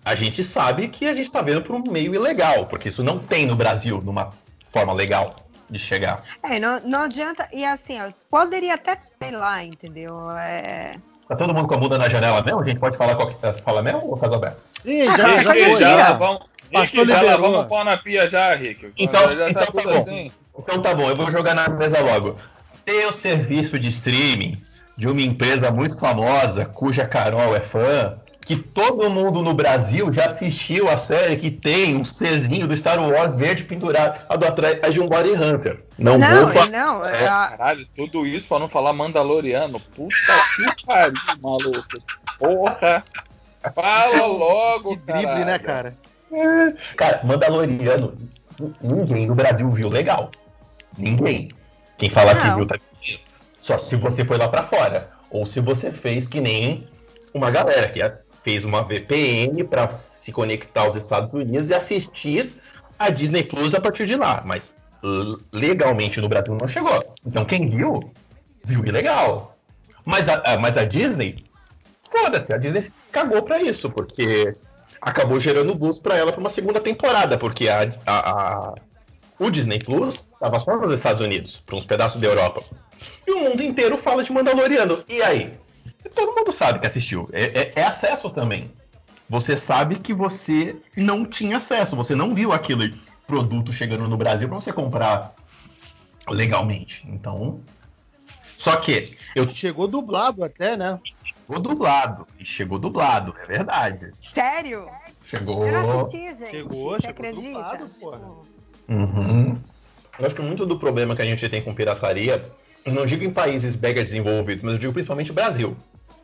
a 0.05 0.15
gente 0.15 0.45
sabe 0.45 0.89
que 0.89 1.07
a 1.07 1.15
gente 1.15 1.27
está 1.27 1.41
vendo 1.41 1.63
por 1.63 1.75
um 1.75 1.91
meio 1.91 2.15
ilegal, 2.15 2.67
porque 2.67 2.89
isso 2.89 3.03
não 3.03 3.19
tem 3.19 3.47
no 3.47 3.57
Brasil 3.57 4.01
numa 4.03 4.31
forma 4.73 4.93
legal 4.93 5.37
de 5.71 5.79
chegar. 5.79 6.23
É, 6.43 6.59
não, 6.59 6.81
não 6.81 7.03
adianta. 7.03 7.49
E 7.53 7.65
assim, 7.65 8.01
ó, 8.01 8.13
poderia 8.31 8.75
até 8.75 8.97
ter 9.19 9.31
lá, 9.31 9.65
entendeu? 9.65 10.31
É... 10.33 10.97
Tá 11.29 11.37
todo 11.37 11.55
mundo 11.55 11.67
com 11.67 11.75
a 11.75 11.79
bunda 11.79 11.97
na 11.97 12.09
janela 12.09 12.43
mesmo? 12.43 12.61
A 12.61 12.65
gente 12.65 12.79
pode 12.79 12.97
falar 12.97 13.15
qualquer, 13.15 13.55
fala 13.63 13.83
mesmo 13.83 14.11
ou 14.11 14.17
faz 14.19 14.33
aberto? 14.33 14.63
Ah, 14.85 15.17
já, 15.17 15.17
cara, 15.17 15.43
já 15.43 15.55
já 15.55 15.79
já. 15.81 16.15
Pastor 16.15 16.52
Rick, 16.81 16.97
já 16.97 17.03
liberou. 17.05 17.31
lavamos 17.31 17.61
o 17.61 17.69
pau 17.69 17.85
na 17.85 17.97
pia 17.97 18.29
já, 18.29 18.55
Rick. 18.55 18.93
Então, 18.99 19.37
já 19.37 19.51
então 19.51 19.65
tá 19.65 19.67
tudo 19.71 19.83
tá 19.83 19.91
bom. 19.91 20.01
assim. 20.01 20.33
Então 20.59 20.83
tá 20.83 20.95
bom, 20.95 21.09
eu 21.09 21.17
vou 21.17 21.31
jogar 21.31 21.55
na 21.55 21.69
mesa 21.69 22.01
logo. 22.01 22.37
Tem 22.85 23.07
o 23.07 23.13
serviço 23.13 23.79
de 23.79 23.89
streaming 23.89 24.61
de 24.97 25.07
uma 25.09 25.21
empresa 25.23 25.71
muito 25.71 25.99
famosa, 25.99 26.65
cuja 26.67 27.07
Carol 27.07 27.55
é 27.57 27.61
fã, 27.61 28.19
que 28.45 28.57
todo 28.57 29.09
mundo 29.09 29.41
no 29.41 29.55
Brasil 29.55 30.13
já 30.13 30.27
assistiu 30.27 30.91
a 30.91 30.97
série 30.97 31.37
que 31.37 31.51
tem 31.51 31.95
um 31.97 32.03
Czinho 32.05 32.67
do 32.67 32.77
Star 32.77 33.01
Wars 33.01 33.37
verde 33.37 33.63
pendurado 33.65 34.19
atrás 34.45 34.93
de 34.93 35.01
um 35.01 35.09
Body 35.09 35.31
Hunter. 35.31 35.85
Não, 35.97 36.19
Não, 36.19 36.49
vou 36.49 36.67
não. 36.69 37.07
É. 37.07 37.25
a- 37.27 37.49
Caralho, 37.51 37.87
tudo 37.97 38.27
isso 38.27 38.49
pra 38.49 38.59
não 38.59 38.69
falar 38.69 38.93
Mandaloriano. 38.93 39.79
Puta 39.79 40.15
que 40.75 40.85
pariu, 40.85 41.15
maluco. 41.41 42.03
Porra. 42.39 43.05
Fala 43.75 44.27
logo, 44.27 44.97
Que 44.97 45.13
drible, 45.13 45.45
né, 45.45 45.59
cara? 45.61 45.95
Cara, 46.97 47.21
Mandaloriano, 47.25 48.17
ninguém 48.83 49.27
no 49.27 49.35
Brasil 49.35 49.71
viu 49.71 49.89
legal. 49.89 50.31
Ninguém. 50.97 51.51
Quem 51.99 52.11
fala 52.11 52.35
que 52.35 52.47
Não. 52.47 52.57
viu 52.57 52.67
tá 52.67 52.77
mentindo. 52.95 53.21
Só 53.61 53.79
se 53.79 53.97
você 53.97 54.25
foi 54.25 54.37
lá 54.39 54.49
pra 54.49 54.63
fora. 54.65 55.11
Ou 55.31 55.47
se 55.47 55.61
você 55.61 55.91
fez 55.91 56.29
que 56.29 56.41
nem 56.41 56.87
uma 57.33 57.51
galera 57.51 57.89
que 57.89 58.01
fez 58.45 58.65
uma 58.65 58.83
VPN 58.83 59.65
pra 59.65 59.91
se 59.91 60.33
conectar 60.33 60.83
aos 60.83 60.95
Estados 60.97 61.33
Unidos 61.33 61.71
e 61.71 61.75
assistir 61.75 62.53
a 62.99 63.09
Disney 63.11 63.43
Plus 63.45 63.75
a 63.75 63.81
partir 63.81 64.07
de 64.07 64.17
lá. 64.17 64.43
Mas 64.45 64.75
legalmente 65.53 66.21
no 66.21 66.29
Brasil 66.29 66.55
não 66.55 66.69
chegou. 66.69 67.15
Então 67.25 67.45
quem 67.45 67.69
viu, 67.69 68.13
viu 68.65 68.85
ilegal. 68.85 69.57
Mas 70.05 70.29
a, 70.29 70.35
a- 70.55 70.59
mas 70.59 70.77
a 70.77 70.85
Disney, 70.85 71.45
foda-se, 72.11 72.53
a 72.53 72.59
Disney 72.59 72.91
cagou 73.11 73.43
pra 73.43 73.63
isso, 73.63 73.89
porque 73.91 74.55
acabou 75.03 75.41
gerando 75.41 75.75
bus 75.75 75.99
pra 75.99 76.17
ela 76.17 76.31
pra 76.33 76.41
uma 76.41 76.49
segunda 76.49 76.81
temporada, 76.81 77.37
porque 77.37 77.69
a, 77.69 77.93
a- 78.07 78.31
a- 78.31 78.75
o 79.39 79.51
Disney 79.51 79.81
Plus 79.81 80.31
tava 80.39 80.61
só 80.61 80.77
nos 80.79 80.93
Estados 80.93 81.21
Unidos, 81.21 81.61
pra 81.67 81.77
uns 81.77 81.85
pedaços 81.85 82.21
da 82.21 82.29
Europa. 82.29 82.63
E 83.27 83.33
o 83.33 83.41
mundo 83.41 83.63
inteiro 83.63 83.99
fala 83.99 84.23
de 84.23 84.33
Mandaloriano. 84.33 85.03
E 85.09 85.21
aí? 85.21 85.59
Todo 86.15 86.35
mundo 86.35 86.53
sabe 86.53 86.79
que 86.79 86.87
assistiu. 86.87 87.29
É, 87.33 87.43
é- 87.61 87.73
é 87.77 87.83
acesso 87.83 88.31
também. 88.31 88.71
Você 89.29 89.57
sabe 89.57 89.97
que 89.97 90.15
você 90.15 90.77
não 90.97 91.25
tinha 91.25 91.57
acesso, 91.57 91.97
você 91.97 92.15
não 92.15 92.35
viu 92.35 92.53
aquele 92.53 92.95
produto 93.27 93.73
chegando 93.73 94.07
no 94.07 94.17
Brasil 94.17 94.49
pra 94.49 94.57
você 94.61 94.73
comprar 94.73 95.35
legalmente. 96.29 97.05
Então. 97.09 97.61
Só 98.57 98.77
que 98.77 99.17
eu 99.35 99.49
Chegou 99.51 99.89
dublado 99.89 100.45
até, 100.45 100.77
né? 100.77 101.01
Chegou 101.53 101.61
dublado. 101.61 102.27
E 102.39 102.45
chegou 102.45 102.79
dublado, 102.79 103.35
é 103.43 103.47
verdade. 103.47 104.13
Sério? 104.23 104.87
Chegou. 105.23 105.67
Eu 105.67 105.73
não 105.73 106.01
assisti, 106.07 106.37
gente. 106.37 106.51
Chegou, 106.51 106.91
Você 106.95 107.01
chegou 107.09 107.11
acredita? 107.11 107.49
dublado, 107.53 107.89
porra. 108.01 108.31
Uhum. 108.89 109.59
Eu 110.19 110.27
acho 110.27 110.35
que 110.35 110.43
muito 110.43 110.65
do 110.67 110.79
problema 110.79 111.15
que 111.15 111.23
a 111.23 111.25
gente 111.27 111.49
tem 111.49 111.63
com 111.63 111.75
pirataria, 111.75 112.43
eu 112.85 112.93
não 112.93 113.05
digo 113.07 113.25
em 113.25 113.31
países 113.31 113.77
mega 113.77 114.03
desenvolvidos, 114.05 114.63
mas 114.63 114.75
eu 114.75 114.79
digo 114.79 114.93
principalmente 114.93 115.31
o 115.31 115.35
Brasil, 115.35 115.77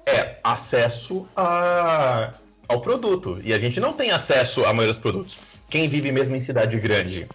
é 0.06 0.36
acesso 0.42 1.26
a- 1.36 2.32
ao 2.66 2.80
produto. 2.80 3.38
E 3.42 3.52
a 3.52 3.58
gente 3.58 3.80
não 3.80 3.92
tem 3.92 4.10
acesso 4.10 4.64
à 4.64 4.72
maioria 4.72 4.92
dos 4.94 5.02
produtos. 5.02 5.38
Quem 5.70 5.88
vive 5.88 6.10
mesmo 6.10 6.34
em 6.34 6.40
cidade 6.40 6.78
grande, 6.80 7.28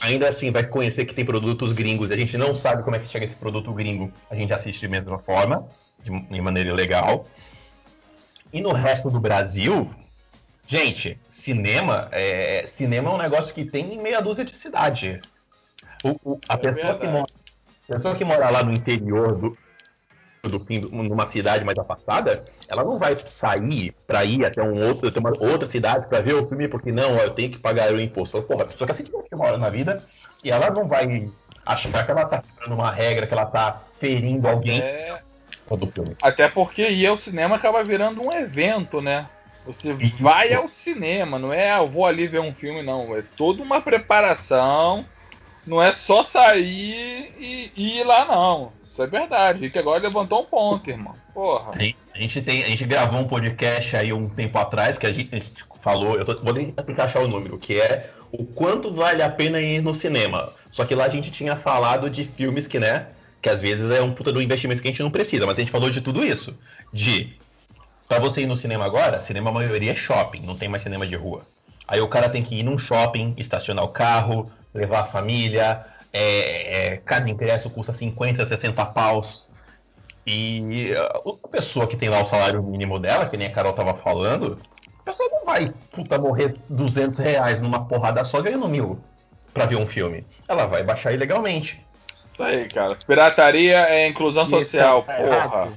ainda 0.00 0.28
assim 0.28 0.50
vai 0.50 0.64
conhecer 0.64 1.04
que 1.04 1.14
tem 1.14 1.24
produtos 1.24 1.72
gringos 1.72 2.10
e 2.10 2.12
a 2.12 2.16
gente 2.16 2.36
não 2.38 2.54
sabe 2.54 2.82
como 2.82 2.94
é 2.96 3.00
que 3.00 3.08
chega 3.08 3.24
esse 3.24 3.34
produto 3.36 3.72
gringo. 3.72 4.12
A 4.30 4.34
gente 4.34 4.52
assiste 4.52 4.80
de 4.80 4.88
mesma 4.88 5.18
forma, 5.18 5.66
de, 6.04 6.20
de 6.28 6.40
maneira 6.40 6.70
ilegal. 6.70 7.26
E 8.52 8.60
no 8.60 8.72
resto 8.72 9.10
do 9.10 9.18
Brasil, 9.18 9.90
gente, 10.66 11.18
cinema 11.28 12.08
é, 12.12 12.66
cinema 12.66 13.10
é 13.10 13.14
um 13.14 13.18
negócio 13.18 13.52
que 13.54 13.64
tem 13.64 13.94
em 13.94 14.00
meia 14.00 14.20
dúzia 14.20 14.44
de 14.44 14.56
cidade. 14.56 15.20
O- 16.04 16.32
o- 16.32 16.38
a, 16.48 16.54
É 16.54 16.56
pessoa 16.58 16.98
que 16.98 17.06
mora, 17.06 17.28
a 17.90 17.94
pessoa 17.96 18.14
que 18.14 18.24
mora 18.24 18.50
lá 18.50 18.62
no 18.62 18.72
interior 18.72 19.34
do, 19.36 19.58
do 20.48 20.60
fim 20.60 20.80
do- 20.80 20.90
numa 20.90 21.26
cidade 21.26 21.64
mais 21.64 21.78
afastada, 21.78 22.44
ela 22.68 22.84
não 22.84 22.98
vai 22.98 23.16
sair 23.26 23.92
para 24.06 24.24
ir 24.24 24.44
até 24.44 24.62
um 24.62 24.86
outro, 24.86 25.08
até 25.08 25.18
uma 25.18 25.30
outra 25.30 25.66
cidade 25.66 26.06
para 26.06 26.20
ver 26.20 26.34
o 26.34 26.46
filme, 26.46 26.68
porque 26.68 26.92
não, 26.92 27.16
ó, 27.16 27.20
eu 27.20 27.30
tenho 27.30 27.50
que 27.50 27.58
pagar 27.58 27.90
o 27.92 28.00
imposto. 28.00 28.42
Porra, 28.42 28.64
a 28.64 28.66
pessoa 28.66 28.86
que 28.86 28.92
assim 28.92 29.04
que 29.04 29.36
mora 29.36 29.56
na 29.58 29.70
vida 29.70 30.04
e 30.44 30.50
ela 30.50 30.70
não 30.70 30.86
vai 30.86 31.30
achar 31.64 32.04
que 32.04 32.10
ela 32.10 32.26
tá 32.26 32.42
quebrando 32.42 32.74
uma 32.74 32.90
regra, 32.90 33.26
que 33.26 33.32
ela 33.32 33.46
tá 33.46 33.82
ferindo 33.98 34.46
alguém 34.46 34.82
É, 34.82 35.23
do 35.70 35.86
filme. 35.86 36.16
até 36.22 36.48
porque 36.48 36.88
ir 36.88 37.06
ao 37.06 37.16
cinema 37.16 37.56
acaba 37.56 37.82
virando 37.82 38.22
um 38.22 38.32
evento, 38.32 39.00
né? 39.00 39.26
Você 39.66 39.94
vai 40.20 40.52
ao 40.52 40.68
cinema, 40.68 41.38
não 41.38 41.50
é 41.52 41.70
ah, 41.70 41.78
eu 41.78 41.88
vou 41.88 42.04
ali 42.04 42.26
ver 42.26 42.40
um 42.40 42.52
filme, 42.52 42.82
não. 42.82 43.16
É 43.16 43.22
toda 43.36 43.62
uma 43.62 43.80
preparação. 43.80 45.06
Não 45.66 45.82
é 45.82 45.94
só 45.94 46.22
sair 46.22 47.32
e, 47.38 47.72
e 47.74 48.00
ir 48.00 48.04
lá, 48.04 48.26
não. 48.26 48.72
Isso 48.90 49.02
é 49.02 49.06
verdade. 49.06 49.60
Rick 49.60 49.78
agora 49.78 50.02
levantou 50.02 50.42
um 50.42 50.44
ponto, 50.44 50.90
irmão. 50.90 51.14
Porra. 51.32 51.72
A 51.72 52.18
gente, 52.18 52.42
tem, 52.42 52.62
a 52.62 52.68
gente 52.68 52.84
gravou 52.84 53.20
um 53.20 53.26
podcast 53.26 53.96
aí 53.96 54.12
um 54.12 54.28
tempo 54.28 54.58
atrás 54.58 54.98
que 54.98 55.06
a 55.06 55.12
gente, 55.12 55.34
a 55.34 55.36
gente 55.36 55.64
falou, 55.80 56.16
eu 56.16 56.24
tô, 56.24 56.38
vou 56.40 56.54
tentar 56.54 57.04
achar 57.04 57.20
o 57.20 57.28
número, 57.28 57.58
que 57.58 57.80
é 57.80 58.10
o 58.30 58.44
quanto 58.44 58.92
vale 58.92 59.22
a 59.22 59.30
pena 59.30 59.60
ir 59.60 59.82
no 59.82 59.94
cinema. 59.94 60.52
Só 60.70 60.84
que 60.84 60.94
lá 60.94 61.06
a 61.06 61.08
gente 61.08 61.30
tinha 61.30 61.56
falado 61.56 62.10
de 62.10 62.24
filmes 62.24 62.68
que, 62.68 62.78
né, 62.78 63.08
que 63.44 63.50
às 63.50 63.60
vezes 63.60 63.90
é 63.90 64.00
um 64.00 64.10
puta 64.10 64.32
do 64.32 64.40
investimento 64.40 64.80
que 64.80 64.88
a 64.88 64.90
gente 64.90 65.02
não 65.02 65.10
precisa, 65.10 65.44
mas 65.44 65.58
a 65.58 65.60
gente 65.60 65.70
falou 65.70 65.90
de 65.90 66.00
tudo 66.00 66.24
isso. 66.24 66.56
De 66.90 67.36
Pra 68.08 68.18
você 68.18 68.40
ir 68.40 68.46
no 68.46 68.56
cinema 68.56 68.86
agora, 68.86 69.20
cinema 69.20 69.52
maioria 69.52 69.92
é 69.92 69.94
shopping, 69.94 70.40
não 70.40 70.56
tem 70.56 70.66
mais 70.66 70.82
cinema 70.82 71.06
de 71.06 71.14
rua. 71.14 71.42
Aí 71.86 72.00
o 72.00 72.08
cara 72.08 72.30
tem 72.30 72.42
que 72.42 72.58
ir 72.58 72.62
num 72.62 72.78
shopping, 72.78 73.34
estacionar 73.36 73.84
o 73.84 73.88
carro, 73.88 74.50
levar 74.72 75.00
a 75.00 75.04
família, 75.04 75.84
é, 76.10 76.92
é, 76.92 76.96
cada 77.04 77.28
ingresso 77.28 77.68
custa 77.68 77.92
50, 77.92 78.46
60 78.46 78.86
paus. 78.86 79.46
E 80.26 80.94
uh, 80.94 81.38
a 81.44 81.48
pessoa 81.48 81.86
que 81.86 81.98
tem 81.98 82.08
lá 82.08 82.22
o 82.22 82.26
salário 82.26 82.62
mínimo 82.62 82.98
dela, 82.98 83.26
que 83.26 83.36
nem 83.36 83.48
a 83.48 83.52
Carol 83.52 83.74
tava 83.74 83.92
falando, 83.92 84.56
a 85.00 85.02
pessoa 85.02 85.28
não 85.28 85.44
vai, 85.44 85.70
puta, 85.92 86.16
morrer 86.16 86.54
200 86.70 87.18
reais 87.18 87.60
numa 87.60 87.84
porrada 87.84 88.24
só 88.24 88.40
ganhando 88.40 88.66
mil 88.70 88.98
pra 89.52 89.66
ver 89.66 89.76
um 89.76 89.86
filme. 89.86 90.26
Ela 90.48 90.64
vai 90.64 90.82
baixar 90.82 91.12
ilegalmente. 91.12 91.84
Isso 92.34 92.42
aí, 92.42 92.68
cara. 92.68 92.96
Pirataria 93.06 93.78
é 93.88 94.08
inclusão 94.08 94.48
social, 94.50 95.02
tá 95.02 95.14
porra. 95.14 95.72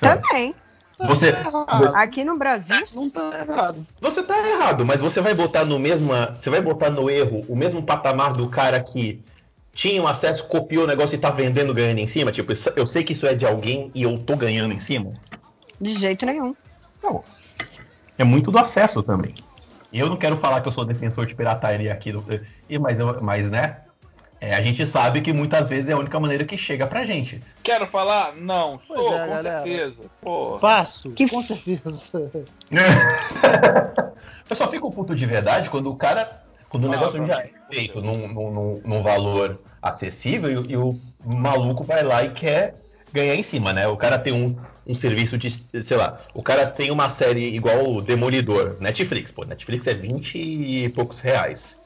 Também. 0.00 0.54
Você, 0.98 1.34
Aqui 1.94 2.24
no 2.24 2.36
Brasil, 2.38 2.84
Não 2.94 3.10
tá 3.10 3.30
errado. 3.48 3.86
Você 4.00 4.22
tá 4.22 4.48
errado, 4.48 4.84
mas 4.86 5.00
você 5.00 5.20
vai 5.20 5.34
botar 5.34 5.64
no 5.64 5.78
mesma, 5.78 6.36
você 6.40 6.50
vai 6.50 6.60
botar 6.60 6.90
no 6.90 7.10
erro 7.10 7.44
o 7.48 7.56
mesmo 7.56 7.82
patamar 7.82 8.32
do 8.34 8.48
cara 8.48 8.80
que 8.80 9.20
tinha 9.72 10.00
um 10.00 10.06
acesso, 10.06 10.46
copiou 10.48 10.84
o 10.84 10.86
negócio 10.86 11.16
e 11.16 11.18
tá 11.18 11.30
vendendo 11.30 11.74
ganhando 11.74 11.98
em 11.98 12.06
cima? 12.06 12.30
Tipo, 12.30 12.52
eu 12.76 12.86
sei 12.86 13.02
que 13.02 13.12
isso 13.12 13.26
é 13.26 13.34
de 13.34 13.44
alguém 13.44 13.90
e 13.94 14.02
eu 14.04 14.18
tô 14.18 14.36
ganhando 14.36 14.72
em 14.72 14.80
cima? 14.80 15.12
de 15.80 15.92
jeito 15.94 16.24
nenhum. 16.24 16.54
Não. 17.02 17.24
É 18.16 18.24
muito 18.24 18.50
do 18.50 18.58
acesso 18.58 19.02
também. 19.02 19.34
Eu 19.92 20.08
não 20.08 20.16
quero 20.16 20.36
falar 20.38 20.60
que 20.60 20.68
eu 20.68 20.72
sou 20.72 20.84
defensor 20.84 21.26
de 21.26 21.34
pirataria 21.34 21.92
aqui, 21.92 22.12
mas, 22.80 22.98
eu- 23.00 23.20
mas 23.20 23.50
né? 23.50 23.80
É, 24.44 24.54
a 24.54 24.60
gente 24.62 24.86
sabe 24.86 25.20
que 25.22 25.32
muitas 25.32 25.68
vezes 25.68 25.88
é 25.88 25.92
a 25.92 25.98
única 25.98 26.18
maneira 26.20 26.44
que 26.44 26.56
chega 26.58 26.86
pra 26.86 27.04
gente. 27.04 27.40
Quero 27.62 27.86
falar? 27.86 28.34
Não, 28.36 28.78
Pois 28.86 29.00
sou, 29.00 29.14
é, 29.14 29.20
com 29.24 29.30
galera. 29.30 29.62
certeza. 29.62 29.96
Porra. 30.20 30.60
Faço, 30.60 31.10
Que 31.12 31.28
com 31.28 31.42
certeza. 31.42 32.02
Eu 34.48 34.56
só 34.56 34.68
fico 34.68 34.90
puto 34.92 35.14
de 35.14 35.24
verdade 35.26 35.70
quando 35.70 35.90
o 35.90 35.96
cara. 35.96 36.42
Quando 36.68 36.84
o 36.84 36.88
Ah, 36.88 36.90
negócio 36.90 37.24
já 37.26 37.40
é 37.40 37.50
feito 37.70 38.00
num, 38.00 38.28
num- 38.28 38.80
num- 38.84 39.02
valor 39.02 39.60
acessível 39.80 40.50
e, 40.50 40.56
o- 40.56 40.70
e 40.70 40.76
o 40.76 40.98
maluco 41.24 41.84
vai 41.84 42.02
lá 42.02 42.24
e 42.24 42.30
quer 42.30 42.74
ganhar 43.12 43.36
em 43.36 43.42
cima, 43.44 43.72
né? 43.72 43.86
O 43.86 43.96
cara 43.96 44.18
tem 44.18 44.32
um, 44.32 44.56
um 44.86 44.94
serviço 44.94 45.38
de, 45.38 45.50
sei 45.50 45.96
lá, 45.96 46.18
o 46.34 46.42
cara 46.42 46.66
tem 46.66 46.90
uma 46.90 47.08
série 47.08 47.54
igual 47.54 47.88
o 47.94 48.02
Demolidor, 48.02 48.76
Netflix, 48.80 49.30
pô, 49.30 49.44
Netflix 49.44 49.86
é 49.86 49.94
20 49.94 50.36
e 50.36 50.88
poucos 50.88 51.20
reais. 51.20 51.80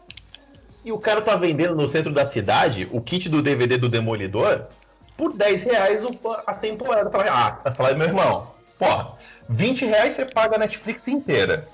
E 0.88 0.92
o 0.92 0.98
cara 0.98 1.20
tá 1.20 1.36
vendendo 1.36 1.74
no 1.76 1.86
centro 1.86 2.10
da 2.10 2.24
cidade 2.24 2.88
o 2.90 2.98
kit 2.98 3.28
do 3.28 3.42
DVD 3.42 3.76
do 3.76 3.90
Demolidor 3.90 4.62
por 5.18 5.34
10 5.36 5.62
reais 5.64 6.02
o- 6.02 6.18
a 6.46 6.54
temporada. 6.54 7.10
Fala, 7.10 7.26
ah, 7.30 7.58
eu 7.68 7.74
falei, 7.74 7.94
meu 7.94 8.06
irmão, 8.06 8.52
porra, 8.78 9.12
20 9.50 9.84
reais 9.84 10.14
você 10.14 10.24
paga 10.24 10.56
a 10.56 10.58
Netflix 10.58 11.06
inteira. 11.06 11.68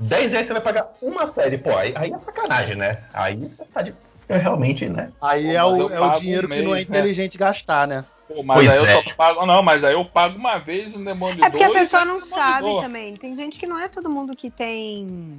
10 0.00 0.32
reais 0.32 0.48
você 0.48 0.54
vai 0.54 0.60
pagar 0.62 0.88
uma 1.00 1.28
série, 1.28 1.56
pô, 1.56 1.70
aí, 1.70 1.92
aí 1.94 2.10
é 2.12 2.18
sacanagem, 2.18 2.74
né? 2.74 2.98
Aí 3.14 3.36
você 3.36 3.64
tá 3.64 3.80
de. 3.80 3.94
É 4.28 4.36
realmente, 4.38 4.88
né? 4.88 5.12
Aí 5.20 5.44
Pô, 5.44 5.50
é 5.52 5.62
mas 5.62 5.72
o, 5.72 5.76
eu 5.82 5.90
é 5.94 6.00
o 6.00 6.18
dinheiro 6.18 6.48
um 6.48 6.50
que 6.50 6.62
não 6.62 6.72
é 6.72 6.74
mês, 6.78 6.88
né? 6.88 6.98
inteligente 6.98 7.38
gastar, 7.38 7.86
né? 7.86 8.04
Pô, 8.26 8.42
mas 8.42 8.56
Pois 8.56 8.68
aí 8.68 8.76
eu 8.76 8.86
é. 8.86 8.88
só 8.88 9.02
pago. 9.16 9.46
Não, 9.46 9.62
mas 9.62 9.84
aí 9.84 9.92
eu 9.94 10.04
pago 10.04 10.36
uma 10.36 10.58
vez 10.58 10.92
um 10.96 11.04
demolidor. 11.04 11.46
É 11.46 11.48
porque 11.48 11.62
a 11.62 11.70
pessoa 11.70 12.04
não 12.04 12.20
sabe 12.26 12.74
também. 12.80 13.14
Tem 13.14 13.36
gente 13.36 13.56
que 13.56 13.68
não 13.68 13.78
é 13.78 13.86
todo 13.88 14.10
mundo 14.10 14.34
que 14.34 14.50
tem 14.50 15.38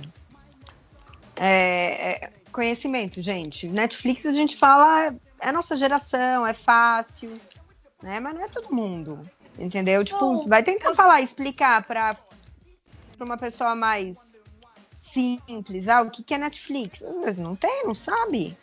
é, 1.36 2.14
é, 2.26 2.30
conhecimento, 2.58 3.22
gente. 3.22 3.68
Netflix 3.68 4.26
a 4.26 4.32
gente 4.32 4.56
fala, 4.58 5.14
é 5.40 5.52
nossa 5.52 5.78
geração, 5.78 6.46
é 6.46 6.56
fácil, 6.56 7.40
né? 8.02 8.20
Mas 8.20 8.34
não 8.34 8.42
é 8.44 8.48
todo 8.48 8.74
mundo, 8.74 9.20
entendeu? 9.60 10.04
Tipo, 10.04 10.48
vai 10.48 10.64
tentar 10.64 10.96
falar, 10.96 11.22
explicar 11.22 11.84
pra, 11.84 12.16
pra 13.16 13.26
uma 13.26 13.38
pessoa 13.38 13.76
mais 13.76 14.18
simples, 14.98 15.88
ah, 15.88 16.02
o 16.02 16.10
que, 16.10 16.24
que 16.24 16.34
é 16.34 16.38
Netflix? 16.40 17.04
Às 17.04 17.16
vezes 17.18 17.38
não 17.40 17.56
tem, 17.56 17.86
não 17.86 17.94
sabe. 17.94 18.58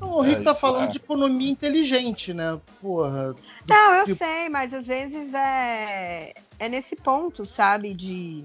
Não, 0.00 0.10
o 0.10 0.22
Rico 0.22 0.40
É, 0.40 0.44
tá 0.44 0.56
falando 0.56 0.88
é. 0.88 0.90
de 0.90 0.96
economia 0.96 1.52
inteligente, 1.52 2.34
né? 2.34 2.60
Porra. 2.82 3.36
Não, 3.68 3.94
eu 3.94 4.04
tipo- 4.06 4.18
sei, 4.18 4.48
mas 4.48 4.74
às 4.74 4.88
vezes 4.88 5.32
é, 5.32 6.34
é 6.58 6.68
nesse 6.68 6.96
ponto, 6.96 7.46
sabe? 7.46 7.94
De. 7.94 8.44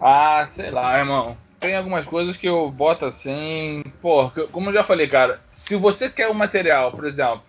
Ah, 0.00 0.46
sei 0.54 0.70
lá, 0.70 0.96
irmão. 0.96 1.36
Tem 1.62 1.76
algumas 1.76 2.04
coisas 2.04 2.36
que 2.36 2.48
eu 2.48 2.68
boto 2.72 3.04
assim. 3.06 3.82
Pô, 4.00 4.30
como 4.50 4.68
eu 4.70 4.74
já 4.74 4.82
falei, 4.84 5.06
cara, 5.06 5.40
se 5.54 5.76
você 5.76 6.10
quer 6.10 6.28
um 6.28 6.34
material, 6.34 6.90
por 6.90 7.04
exemplo, 7.06 7.44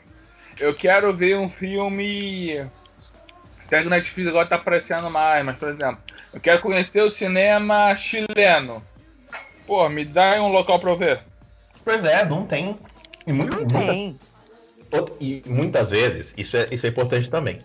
eu 0.60 0.72
quero 0.74 1.12
ver 1.14 1.36
um 1.36 1.50
filme. 1.50 2.60
Até 3.66 3.82
que 3.82 3.88
o 3.88 3.90
Netflix 3.90 4.30
agora 4.30 4.48
tá 4.48 4.56
aparecendo 4.56 5.10
mais, 5.10 5.44
mas 5.44 5.58
por 5.58 5.70
exemplo, 5.70 5.98
eu 6.32 6.40
quero 6.40 6.62
conhecer 6.62 7.02
o 7.02 7.10
cinema 7.10 7.96
chileno. 7.96 8.84
Pô, 9.66 9.90
me 9.90 10.06
dá 10.06 10.42
um 10.44 10.52
local 10.52 10.80
pra 10.80 10.92
eu 10.92 10.98
ver. 10.98 11.22
Pois 11.84 12.06
é, 12.06 12.24
não 12.24 12.46
tem. 12.46 12.78
E, 13.26 13.34
mu- 13.34 13.46
Não 13.46 13.56
muita- 13.56 13.80
tem. 13.80 14.20
E 15.20 15.42
muitas 15.48 15.90
vezes, 15.90 16.36
isso 16.38 16.56
é, 16.56 16.68
isso 16.72 16.86
é 16.86 16.90
importante 16.90 17.32
também. 17.32 17.64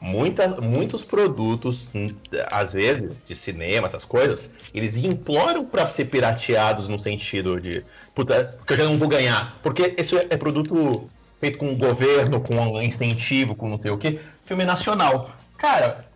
Muita, 0.00 0.48
muitos 0.48 1.04
produtos, 1.04 1.88
hum, 1.94 2.08
às 2.50 2.72
vezes, 2.72 3.12
de 3.26 3.36
cinema, 3.36 3.86
essas 3.86 4.04
coisas, 4.04 4.48
eles 4.72 4.96
imploram 4.96 5.64
para 5.64 5.86
ser 5.86 6.06
pirateados 6.06 6.88
no 6.88 6.98
sentido 6.98 7.60
de, 7.60 7.84
puta, 8.14 8.54
porque 8.56 8.72
eu 8.72 8.78
já 8.78 8.84
não 8.84 8.96
vou 8.96 9.08
ganhar. 9.08 9.58
Porque 9.62 9.94
esse 9.98 10.16
é 10.16 10.36
produto 10.38 11.08
feito 11.38 11.58
com 11.58 11.72
o 11.72 11.76
governo, 11.76 12.40
com 12.40 12.80
incentivo, 12.80 13.54
com 13.54 13.68
não 13.68 13.78
sei 13.78 13.90
o 13.90 13.98
que, 13.98 14.20
filme 14.46 14.64
nacional. 14.64 15.30
Cara, 15.58 16.06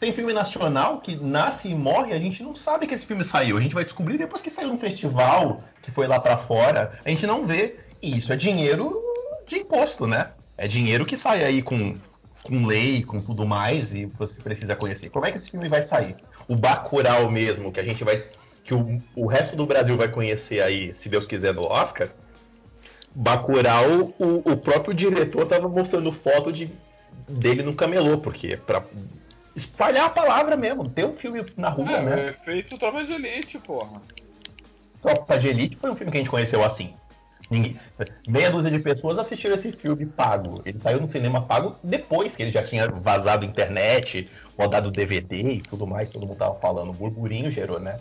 tem 0.00 0.12
filme 0.12 0.32
nacional 0.32 1.00
que 1.00 1.16
nasce 1.16 1.68
e 1.68 1.74
morre, 1.74 2.12
a 2.12 2.18
gente 2.18 2.42
não 2.42 2.54
sabe 2.54 2.86
que 2.86 2.94
esse 2.94 3.06
filme 3.06 3.24
saiu. 3.24 3.56
A 3.56 3.60
gente 3.60 3.74
vai 3.74 3.84
descobrir 3.84 4.18
depois 4.18 4.42
que 4.42 4.50
saiu 4.50 4.68
no 4.68 4.78
festival, 4.78 5.62
que 5.82 5.90
foi 5.90 6.06
lá 6.06 6.20
pra 6.20 6.36
fora. 6.36 6.98
A 7.04 7.10
gente 7.10 7.26
não 7.26 7.46
vê. 7.46 7.76
E 8.02 8.18
isso 8.18 8.32
é 8.32 8.36
dinheiro 8.36 9.02
de 9.46 9.58
imposto, 9.58 10.06
né? 10.06 10.28
É 10.58 10.68
dinheiro 10.68 11.06
que 11.06 11.16
sai 11.16 11.42
aí 11.42 11.62
com, 11.62 11.96
com 12.44 12.66
lei, 12.66 13.02
com 13.02 13.20
tudo 13.20 13.44
mais, 13.46 13.94
e 13.94 14.04
você 14.04 14.40
precisa 14.42 14.76
conhecer. 14.76 15.08
Como 15.08 15.24
é 15.26 15.32
que 15.32 15.38
esse 15.38 15.50
filme 15.50 15.68
vai 15.68 15.82
sair? 15.82 16.14
O 16.46 16.54
Bacurau 16.54 17.30
mesmo, 17.30 17.72
que 17.72 17.80
a 17.80 17.84
gente 17.84 18.04
vai. 18.04 18.22
que 18.62 18.74
o, 18.74 19.02
o 19.16 19.26
resto 19.26 19.56
do 19.56 19.66
Brasil 19.66 19.96
vai 19.96 20.08
conhecer 20.08 20.62
aí, 20.62 20.94
se 20.94 21.08
Deus 21.08 21.26
quiser, 21.26 21.54
no 21.54 21.62
Oscar. 21.64 22.10
Bacurau, 23.14 24.14
o, 24.18 24.52
o 24.52 24.56
próprio 24.56 24.92
diretor 24.94 25.46
tava 25.46 25.68
mostrando 25.68 26.12
foto 26.12 26.52
de, 26.52 26.68
dele 27.28 27.62
no 27.62 27.74
camelô, 27.74 28.18
porque 28.18 28.56
pra 28.56 28.82
espalhar 29.54 30.06
a 30.06 30.10
palavra 30.10 30.56
mesmo, 30.56 30.88
ter 30.88 31.04
um 31.06 31.14
filme 31.14 31.44
na 31.56 31.68
rua, 31.68 31.92
É, 31.92 32.02
né? 32.04 32.28
é 32.28 32.32
feito 32.44 32.76
Tropa 32.76 33.04
de 33.04 33.12
Elite, 33.12 33.58
porra. 33.58 34.02
Tropa 35.00 35.38
de 35.38 35.48
Elite 35.48 35.76
foi 35.76 35.90
um 35.90 35.96
filme 35.96 36.10
que 36.10 36.18
a 36.18 36.20
gente 36.20 36.30
conheceu 36.30 36.64
assim. 36.64 36.92
Ninguém, 37.50 37.78
meia 38.26 38.50
dúzia 38.50 38.70
de 38.70 38.78
pessoas 38.78 39.18
assistiram 39.18 39.56
esse 39.56 39.70
filme 39.72 40.06
pago. 40.06 40.62
Ele 40.64 40.78
saiu 40.80 41.00
no 41.00 41.08
cinema 41.08 41.42
pago 41.46 41.76
depois 41.84 42.34
que 42.34 42.42
ele 42.42 42.50
já 42.50 42.62
tinha 42.64 42.88
vazado 42.88 43.44
internet, 43.44 44.30
rodado 44.58 44.90
DVD 44.90 45.50
e 45.50 45.60
tudo 45.60 45.86
mais, 45.86 46.10
todo 46.10 46.26
mundo 46.26 46.38
tava 46.38 46.58
falando. 46.58 46.90
O 46.90 46.94
burburinho 46.94 47.50
gerou, 47.50 47.78
né? 47.78 47.98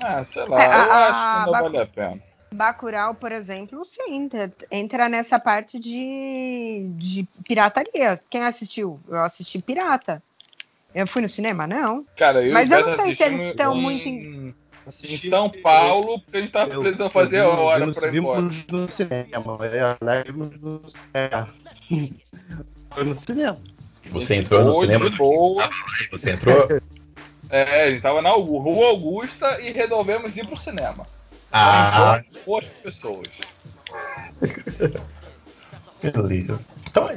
Ah, 0.00 0.24
sei 0.24 0.46
lá, 0.46 0.60
É, 0.62 0.66
a- 0.66 0.84
eu 0.84 0.92
acho 0.92 1.20
que 1.20 1.36
a 1.36 1.46
Bacu- 1.46 1.64
vale 1.64 1.78
a 1.78 1.86
pena. 1.86 2.20
Bacurau, 2.54 3.14
por 3.14 3.32
exemplo, 3.32 3.82
sim, 3.86 4.14
entra, 4.14 4.52
entra 4.70 5.08
nessa 5.08 5.38
parte 5.40 5.78
de, 5.78 6.86
de 6.96 7.26
pirataria. 7.46 8.20
Quem 8.28 8.42
assistiu? 8.44 9.00
Eu 9.08 9.22
assisti 9.24 9.60
pirata. 9.60 10.22
Eu 10.94 11.06
fui 11.06 11.22
no 11.22 11.28
cinema? 11.30 11.66
Não. 11.66 12.04
Cara, 12.14 12.44
eu 12.44 12.52
Mas 12.52 12.70
eu 12.70 12.86
não 12.86 12.96
sei 12.96 13.14
se 13.16 13.22
eles 13.22 13.40
estão 13.40 13.74
em- 13.74 13.80
muito 13.80 14.06
em 14.08 14.54
São 15.28 15.48
Paulo, 15.50 16.18
porque 16.20 16.36
a 16.36 16.40
gente 16.40 16.52
tava 16.52 16.72
Eu- 16.72 16.80
precisando 16.80 17.06
eu 17.06 17.10
fazer 17.10 17.38
a 17.40 17.48
hora 17.48 17.92
pra 17.92 18.08
ir 18.08 18.16
embora. 18.16 18.42
vimos 18.42 18.66
no 18.68 18.88
cinema. 18.88 19.58
É, 20.00 20.04
né, 20.04 20.22
vimos 20.26 20.50
no 20.60 20.82
é. 21.14 21.44
Foi 22.94 23.04
no 23.04 23.20
cinema. 23.20 23.56
Você 24.06 24.34
entrou 24.34 24.64
no 24.64 24.74
cinema, 24.76 25.08
de 25.08 25.16
boa. 25.16 25.68
você 26.10 26.30
entrou. 26.32 26.68
É, 27.50 27.84
a 27.84 27.90
gente 27.90 28.02
tava 28.02 28.20
na 28.22 28.30
Rua 28.30 28.88
Augusta 28.88 29.60
e 29.60 29.72
resolvemos 29.72 30.36
ir 30.36 30.46
pro 30.46 30.56
cinema. 30.56 31.06
Ah, 31.52 32.20
Boas 32.46 32.64
pessoas. 32.82 33.28
beleza. 36.02 36.60
Então, 36.90 37.08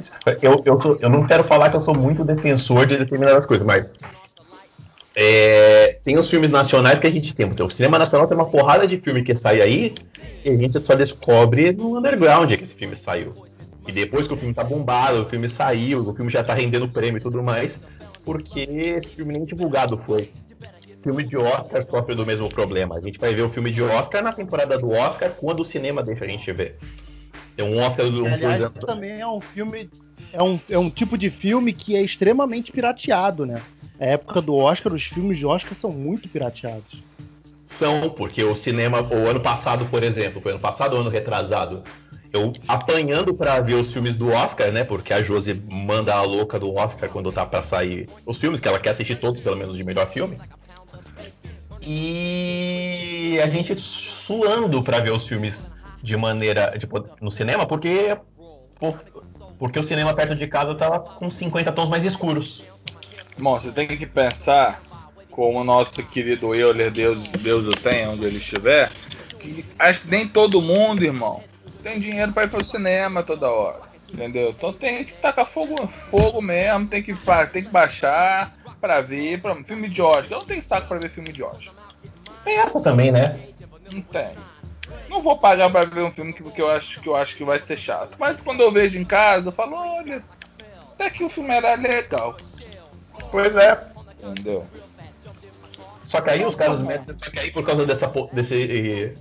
eu, 0.42 0.62
eu, 0.64 0.80
sou- 0.80 0.98
eu 1.00 1.10
não 1.10 1.26
quero 1.26 1.44
falar 1.44 1.70
que 1.70 1.76
eu 1.76 1.82
sou 1.82 1.96
muito 1.96 2.24
defensor 2.24 2.86
de 2.86 2.96
determinadas 2.96 3.44
coisas, 3.46 3.66
mas 3.66 3.94
é, 5.18 5.98
tem 6.04 6.18
os 6.18 6.28
filmes 6.28 6.50
nacionais 6.50 6.98
que 6.98 7.06
a 7.06 7.10
gente 7.10 7.34
tem. 7.34 7.46
Então, 7.46 7.66
o 7.66 7.70
cinema 7.70 7.98
nacional 7.98 8.28
tem 8.28 8.36
uma 8.36 8.50
porrada 8.50 8.86
de 8.86 8.98
filme 8.98 9.24
que 9.24 9.34
sai 9.34 9.62
aí 9.62 9.94
e 10.44 10.50
a 10.50 10.56
gente 10.56 10.78
só 10.80 10.94
descobre 10.94 11.72
no 11.72 11.96
underground 11.96 12.52
que 12.52 12.62
esse 12.62 12.74
filme 12.74 12.94
saiu. 12.94 13.32
E 13.88 13.92
depois 13.92 14.26
que 14.26 14.34
o 14.34 14.36
filme 14.36 14.52
tá 14.52 14.62
bombado, 14.62 15.22
o 15.22 15.24
filme 15.24 15.48
saiu, 15.48 16.06
o 16.06 16.14
filme 16.14 16.30
já 16.30 16.44
tá 16.44 16.52
rendendo 16.52 16.86
prêmio 16.86 17.16
e 17.16 17.22
tudo 17.22 17.42
mais, 17.42 17.82
porque 18.24 18.60
esse 18.60 19.14
filme 19.14 19.32
nem 19.32 19.44
divulgado 19.46 19.96
foi. 19.96 20.30
filme 21.02 21.22
de 21.22 21.36
Oscar 21.38 21.86
sofre 21.86 22.14
do 22.14 22.26
mesmo 22.26 22.50
problema. 22.50 22.98
A 22.98 23.00
gente 23.00 23.18
vai 23.18 23.34
ver 23.34 23.42
o 23.42 23.48
filme 23.48 23.70
de 23.70 23.80
Oscar 23.80 24.22
na 24.22 24.32
temporada 24.32 24.76
do 24.76 24.90
Oscar 24.90 25.30
quando 25.30 25.60
o 25.60 25.64
cinema 25.64 26.02
deixa 26.02 26.26
a 26.26 26.28
gente 26.28 26.52
ver. 26.52 26.76
Tem 27.56 27.64
um 27.64 27.78
Oscar 27.78 28.10
do 28.10 28.24
um 28.24 28.34
Aliás, 28.34 28.70
também 28.84 29.18
é 29.18 29.26
um 29.26 29.40
filme. 29.40 29.88
É 30.30 30.42
um, 30.42 30.60
é 30.68 30.78
um 30.78 30.90
tipo 30.90 31.16
de 31.16 31.30
filme 31.30 31.72
que 31.72 31.96
é 31.96 32.02
extremamente 32.02 32.70
pirateado, 32.70 33.46
né? 33.46 33.62
A 33.98 34.04
época 34.04 34.42
do 34.42 34.54
Oscar, 34.54 34.92
os 34.92 35.04
filmes 35.04 35.38
de 35.38 35.46
Oscar 35.46 35.76
são 35.78 35.90
muito 35.90 36.28
pirateados. 36.28 37.04
São, 37.66 38.10
porque 38.10 38.42
o 38.44 38.54
cinema, 38.54 39.02
o 39.02 39.28
ano 39.28 39.40
passado, 39.40 39.86
por 39.86 40.02
exemplo, 40.02 40.40
foi 40.40 40.52
ano 40.52 40.60
passado 40.60 40.94
ou 40.94 41.00
ano 41.00 41.10
retrasado, 41.10 41.82
eu 42.32 42.52
apanhando 42.68 43.34
pra 43.34 43.60
ver 43.60 43.74
os 43.74 43.92
filmes 43.92 44.16
do 44.16 44.30
Oscar, 44.30 44.70
né? 44.70 44.84
Porque 44.84 45.12
a 45.12 45.22
Josi 45.22 45.54
manda 45.54 46.14
a 46.14 46.22
louca 46.22 46.58
do 46.58 46.74
Oscar 46.74 47.08
quando 47.08 47.32
tá 47.32 47.44
pra 47.46 47.62
sair 47.62 48.08
os 48.24 48.38
filmes, 48.38 48.60
que 48.60 48.68
ela 48.68 48.78
quer 48.78 48.90
assistir 48.90 49.16
todos, 49.16 49.40
pelo 49.40 49.56
menos, 49.56 49.76
de 49.76 49.82
melhor 49.82 50.10
filme. 50.10 50.38
E 51.80 53.38
a 53.42 53.48
gente 53.48 53.78
suando 53.80 54.82
pra 54.82 55.00
ver 55.00 55.12
os 55.12 55.26
filmes 55.26 55.66
de 56.02 56.16
maneira. 56.16 56.76
Tipo, 56.78 57.08
no 57.20 57.30
cinema, 57.30 57.66
porque. 57.66 58.16
Porque 59.58 59.78
o 59.78 59.82
cinema 59.82 60.12
perto 60.12 60.34
de 60.34 60.46
casa 60.46 60.74
tava 60.74 61.00
com 61.00 61.30
50 61.30 61.72
tons 61.72 61.88
mais 61.88 62.04
escuros. 62.04 62.64
Irmão, 63.36 63.60
você 63.60 63.70
tem 63.70 63.86
que 63.86 64.06
pensar, 64.06 64.80
como 65.30 65.60
o 65.60 65.64
nosso 65.64 65.92
querido 66.04 66.54
Euler, 66.54 66.90
Deus, 66.90 67.22
Deus 67.28 67.66
o 67.66 67.70
tenha, 67.70 68.10
onde 68.10 68.24
ele 68.24 68.38
estiver, 68.38 68.90
que 69.38 69.64
acho 69.78 70.00
que 70.00 70.08
nem 70.08 70.26
todo 70.26 70.62
mundo, 70.62 71.04
irmão, 71.04 71.42
tem 71.82 72.00
dinheiro 72.00 72.32
pra 72.32 72.44
ir 72.44 72.50
pro 72.50 72.64
cinema 72.64 73.22
toda 73.22 73.50
hora. 73.50 73.86
Entendeu? 74.12 74.50
Então 74.50 74.72
tem 74.72 75.04
que 75.04 75.12
tacar 75.14 75.46
fogo, 75.46 75.86
fogo 76.10 76.40
mesmo, 76.40 76.88
tem 76.88 77.02
que, 77.02 77.14
tem 77.52 77.64
que 77.64 77.70
baixar 77.70 78.54
pra 78.80 79.00
ver. 79.00 79.40
Pra, 79.40 79.54
filme 79.64 79.88
de 79.88 80.00
Oscar. 80.00 80.32
Eu 80.32 80.38
não 80.38 80.46
tenho 80.46 80.62
saco 80.62 80.88
pra 80.88 80.98
ver 80.98 81.10
filme 81.10 81.32
de 81.32 81.42
Oscar. 81.42 81.74
Tem 82.44 82.58
essa 82.58 82.80
também, 82.80 83.10
né? 83.10 83.36
Não 83.92 84.00
tem. 84.00 84.30
Não 85.08 85.22
vou 85.22 85.36
pagar 85.38 85.70
pra 85.70 85.84
ver 85.84 86.02
um 86.02 86.12
filme 86.12 86.32
que, 86.32 86.42
que 86.42 86.62
eu 86.62 86.70
acho 86.70 87.00
que 87.00 87.08
eu 87.08 87.16
acho 87.16 87.36
que 87.36 87.44
vai 87.44 87.58
ser 87.58 87.76
chato. 87.76 88.16
Mas 88.18 88.40
quando 88.40 88.60
eu 88.60 88.70
vejo 88.70 88.96
em 88.96 89.04
casa, 89.04 89.48
eu 89.48 89.52
falo, 89.52 89.74
olha, 89.76 90.22
até 90.92 91.10
que 91.10 91.24
o 91.24 91.28
filme 91.28 91.50
era 91.50 91.74
legal. 91.74 92.36
Pois 93.30 93.56
é. 93.56 93.78
Entendeu? 94.22 94.64
Só 96.04 96.20
que 96.20 96.30
aí 96.30 96.44
os 96.44 96.54
caras 96.54 96.80
metem. 96.80 97.14
Só 97.22 97.30
que 97.30 97.38
aí 97.38 97.50
por 97.50 97.64
causa 97.64 97.84
dessa, 97.84 98.10
desse, 98.32 99.14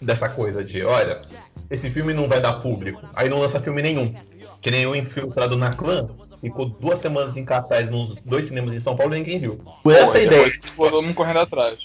dessa 0.00 0.28
coisa 0.28 0.64
de, 0.64 0.82
olha, 0.82 1.22
esse 1.70 1.90
filme 1.90 2.12
não 2.12 2.28
vai 2.28 2.40
dar 2.40 2.54
público. 2.54 3.00
Aí 3.14 3.28
não 3.28 3.40
lança 3.40 3.60
filme 3.60 3.82
nenhum. 3.82 4.14
Que 4.60 4.70
nem 4.70 4.86
o 4.86 4.96
Infiltrado 4.96 5.56
na 5.56 5.70
Clã. 5.70 6.08
Ficou 6.40 6.66
duas 6.66 6.98
semanas 6.98 7.36
em 7.36 7.44
cartaz 7.44 7.90
nos 7.90 8.14
dois 8.24 8.46
cinemas 8.46 8.72
em 8.72 8.80
São 8.80 8.96
Paulo 8.96 9.14
e 9.14 9.18
ninguém 9.18 9.38
viu. 9.38 9.60
Por 9.82 9.94
essa 9.94 10.18
ideia. 10.18 10.44
depois 10.44 10.70
ficou 10.70 10.90
todo 10.90 11.02
mundo 11.02 11.14
correndo 11.14 11.38
atrás. 11.38 11.78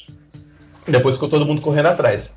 Depois 0.88 1.16
ficou 1.16 1.30
todo 1.30 1.45
mundo 1.45 1.61
correndo 1.61 1.88
atrás. 1.88 2.30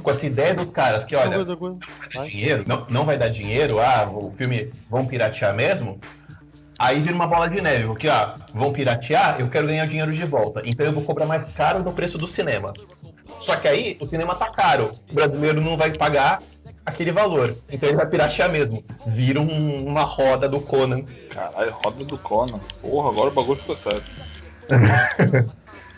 Com 0.00 0.10
essa 0.10 0.26
ideia 0.26 0.54
dos 0.54 0.70
caras 0.70 1.04
que, 1.04 1.14
olha, 1.16 1.44
coisa. 1.56 1.78
Vai. 2.14 2.28
dinheiro, 2.28 2.64
não, 2.66 2.86
não 2.88 3.04
vai 3.04 3.16
dar 3.16 3.28
dinheiro, 3.28 3.80
ah, 3.80 4.08
o 4.12 4.32
filme 4.32 4.70
vão 4.88 5.06
piratear 5.06 5.54
mesmo. 5.54 6.00
Aí 6.82 7.00
vira 7.00 7.14
uma 7.14 7.28
bola 7.28 7.48
de 7.48 7.60
neve, 7.60 7.86
porque 7.86 8.08
ah, 8.08 8.34
vão 8.52 8.72
piratear, 8.72 9.36
eu 9.38 9.48
quero 9.48 9.68
ganhar 9.68 9.86
dinheiro 9.86 10.10
de 10.12 10.24
volta. 10.24 10.60
Então 10.64 10.84
eu 10.84 10.92
vou 10.92 11.04
cobrar 11.04 11.26
mais 11.26 11.52
caro 11.52 11.80
do 11.80 11.92
preço 11.92 12.18
do 12.18 12.26
cinema. 12.26 12.72
Só 13.40 13.54
que 13.54 13.68
aí 13.68 13.96
o 14.00 14.06
cinema 14.06 14.34
tá 14.34 14.50
caro. 14.50 14.90
O 15.08 15.14
brasileiro 15.14 15.60
não 15.60 15.76
vai 15.76 15.92
pagar 15.92 16.40
aquele 16.84 17.12
valor. 17.12 17.56
Então 17.70 17.88
ele 17.88 17.96
vai 17.96 18.06
piratear 18.08 18.50
mesmo. 18.50 18.82
Vira 19.06 19.40
um- 19.40 19.86
uma 19.86 20.02
roda 20.02 20.48
do 20.48 20.60
Conan. 20.60 21.02
Caralho, 21.30 21.70
roda 21.84 22.04
do 22.04 22.18
Conan. 22.18 22.58
Porra, 22.80 23.10
agora 23.10 23.30
o 23.30 23.32
bagulho 23.32 23.60
ficou 23.60 23.76
sério. 23.76 24.02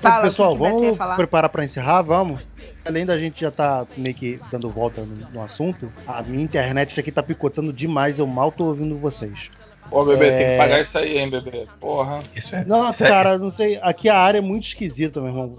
Fala, 0.01 0.25
pessoal, 0.29 0.55
vamos 0.55 0.99
preparar 1.17 1.49
pra 1.49 1.65
encerrar? 1.65 2.03
Vamos. 2.03 2.47
Além 2.85 3.07
da 3.07 3.19
gente 3.19 3.41
já 3.41 3.51
tá 3.51 3.87
meio 3.97 4.15
que 4.15 4.39
dando 4.53 4.69
volta 4.69 5.01
no, 5.01 5.17
no 5.33 5.41
assunto, 5.43 5.91
a 6.07 6.23
minha 6.23 6.45
internet 6.45 7.01
aqui 7.01 7.11
tá 7.11 7.23
picotando 7.23 7.73
demais, 7.73 8.19
eu 8.19 8.27
mal 8.27 8.53
tô 8.53 8.67
ouvindo 8.67 8.99
vocês. 8.99 9.49
Pô, 9.91 10.05
bebê, 10.05 10.31
tem 10.31 10.45
É. 10.47 10.51
que 10.53 10.59
pagar 10.59 10.81
isso 10.81 10.99
aí, 10.99 11.19
hein, 11.19 11.29
bebê. 11.31 11.67
Porra. 11.79 12.19
Isso 12.35 12.55
é. 12.57 12.65
Não, 12.65 12.91
isso 12.91 13.05
é- 13.05 13.09
cara, 13.09 13.39
não 13.39 13.51
sei. 13.51 13.79
Aqui 13.83 14.09
a 14.09 14.19
área 14.19 14.39
é 14.39 14.41
muito 14.41 14.65
esquisita, 14.67 15.21
meu 15.21 15.29
irmão. 15.31 15.59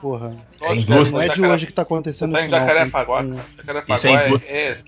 Porra. 0.00 0.34
É 0.60 0.74
indústria. 0.74 1.10
Não 1.12 1.20
é 1.22 1.28
de 1.28 1.34
Jacaré- 1.36 1.52
hoje 1.54 1.66
que 1.66 1.72
tá 1.72 1.82
Você 1.82 1.86
acontecendo 1.86 2.32
tá 2.32 2.40
em 2.40 2.42
isso, 2.46 2.50
não. 2.50 2.58
Jacarepaguá, 2.58 3.22
Tem- 3.22 3.34
cara. 3.34 3.48
Jacarepaguá 3.56 3.96
Isso 3.96 4.06
é 4.06 4.12
é, 4.48 4.70
é- 4.70 4.82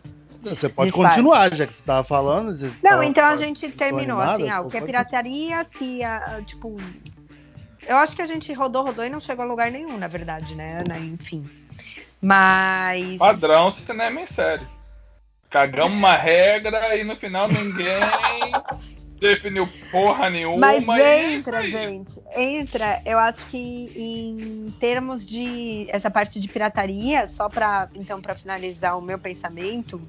Você 0.45 0.69
pode 0.69 0.91
Dispara. 0.91 1.09
continuar, 1.11 1.55
já 1.55 1.67
que 1.67 1.75
você 1.75 1.83
tava 1.83 2.05
falando. 2.05 2.57
de- 2.57 2.67
Não, 2.83 2.91
tava- 2.91 3.05
então 3.07 3.25
a 3.27 3.37
gente 3.37 3.69
terminou 3.73 4.19
animado, 4.21 4.43
assim, 4.43 4.51
ah, 4.51 4.61
o 4.61 4.69
que 4.71 4.77
é 4.77 4.81
pirataria, 4.81 5.67
se 5.77 6.03
a, 6.03 6.41
tipo. 6.47 6.77
Eu 7.87 7.97
acho 7.97 8.15
que 8.15 8.23
a 8.23 8.27
gente 8.27 8.53
rodou, 8.53 8.85
rodou 8.85 9.05
e 9.05 9.09
não 9.11 9.19
chegou 9.21 9.45
a 9.45 9.49
lugar 9.49 9.71
nenhum, 9.71 9.97
na 9.99 10.07
verdade, 10.09 10.55
né? 10.55 10.85
né, 10.87 10.99
Enfim. 10.99 11.45
Mas. 12.23 13.19
padrão 13.19 13.73
cinema 13.73 14.21
em 14.21 14.27
série. 14.27 14.67
Cagamos 15.51 15.97
uma 15.97 16.15
regra 16.15 16.95
e 16.97 17.03
no 17.05 17.17
final 17.17 17.49
ninguém 17.49 17.87
definiu 19.21 19.69
porra 19.91 20.31
nenhuma. 20.31 20.59
Mas 20.59 20.89
é 20.89 21.35
entra, 21.35 21.59
aí. 21.59 21.71
gente, 21.71 22.21
entra. 22.37 23.03
Eu 23.05 23.19
acho 23.19 23.45
que 23.47 23.91
em 23.97 24.71
termos 24.79 25.27
de 25.27 25.87
essa 25.91 26.11
parte 26.11 26.41
de 26.41 26.49
pirataria, 26.49 27.27
só 27.27 27.49
para 27.49 27.89
então 27.95 28.21
para 28.21 28.35
finalizar 28.35 28.97
o 28.99 29.03
meu 29.03 29.19
pensamento, 29.19 30.01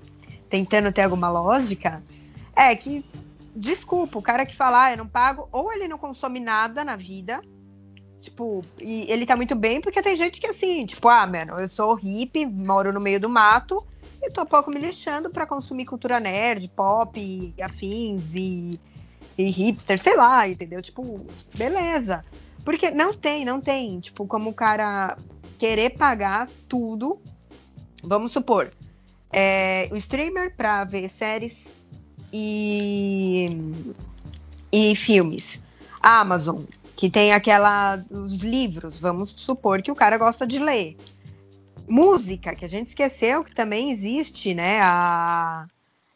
tentando 0.49 0.91
ter 0.91 1.03
alguma 1.03 1.29
lógica, 1.29 2.03
é 2.55 2.75
que 2.75 3.03
desculpa, 3.55 4.17
o 4.17 4.21
cara 4.21 4.45
que 4.45 4.55
fala, 4.55 4.85
ah, 4.85 4.91
eu 4.91 4.97
não 4.97 5.07
pago, 5.07 5.49
ou 5.51 5.71
ele 5.73 5.87
não 5.87 5.97
consome 5.97 6.39
nada 6.39 6.83
na 6.83 6.95
vida. 6.95 7.41
Tipo, 8.21 8.61
e 8.81 9.09
ele 9.09 9.25
tá 9.25 9.35
muito 9.35 9.55
bem, 9.55 9.79
porque 9.79 10.01
tem 10.01 10.15
gente 10.15 10.41
que 10.41 10.47
é 10.47 10.49
assim, 10.49 10.85
tipo, 10.85 11.07
ah, 11.07 11.25
mano, 11.25 11.59
eu 11.59 11.69
sou 11.69 11.93
hippie, 11.93 12.45
moro 12.45 12.91
no 12.91 12.99
meio 12.99 13.19
do 13.19 13.29
mato, 13.29 13.85
e 14.21 14.29
tô 14.29 14.45
pouco 14.45 14.69
me 14.69 14.79
lixando 14.79 15.29
pra 15.29 15.45
consumir 15.45 15.85
cultura 15.85 16.19
nerd, 16.19 16.67
pop, 16.69 17.17
e 17.17 17.61
afins 17.61 18.35
e 18.35 18.79
e 19.39 19.49
hipster, 19.49 19.97
sei 19.97 20.17
lá, 20.17 20.49
entendeu? 20.49 20.81
Tipo, 20.81 21.25
beleza. 21.55 22.25
Porque 22.65 22.91
não 22.91 23.13
tem, 23.13 23.45
não 23.45 23.61
tem, 23.61 23.97
tipo, 24.01 24.27
como 24.27 24.49
o 24.49 24.53
cara 24.53 25.17
querer 25.57 25.91
pagar 25.91 26.49
tudo. 26.67 27.17
Vamos 28.03 28.33
supor, 28.33 28.69
é, 29.31 29.87
o 29.93 29.95
streamer 29.95 30.53
pra 30.57 30.83
ver 30.83 31.07
séries 31.09 31.73
e, 32.33 33.47
e 34.73 34.93
filmes. 34.95 35.63
A 36.01 36.19
Amazon, 36.19 36.61
que 36.97 37.09
tem 37.09 37.31
aquela. 37.31 38.03
os 38.09 38.39
livros, 38.41 38.99
vamos 38.99 39.31
supor 39.31 39.81
que 39.81 39.91
o 39.91 39.95
cara 39.95 40.17
gosta 40.17 40.45
de 40.45 40.59
ler. 40.59 40.97
Música, 41.87 42.53
que 42.53 42.65
a 42.65 42.69
gente 42.69 42.87
esqueceu 42.87 43.43
que 43.43 43.55
também 43.55 43.89
existe, 43.89 44.53
né? 44.53 44.81
A 44.81 45.65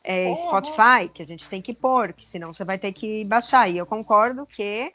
é. 0.04 0.36
Spotify, 0.36 1.10
que 1.14 1.24
a 1.24 1.26
gente 1.26 1.48
tem 1.48 1.62
que 1.62 1.74
pôr, 1.74 2.14
que 2.14 2.26
senão 2.26 2.54
você 2.54 2.66
vai 2.66 2.78
ter 2.78 2.92
que 2.92 3.24
baixar. 3.26 3.70
E 3.70 3.78
eu 3.78 3.86
concordo 3.86 4.46
que 4.46 4.94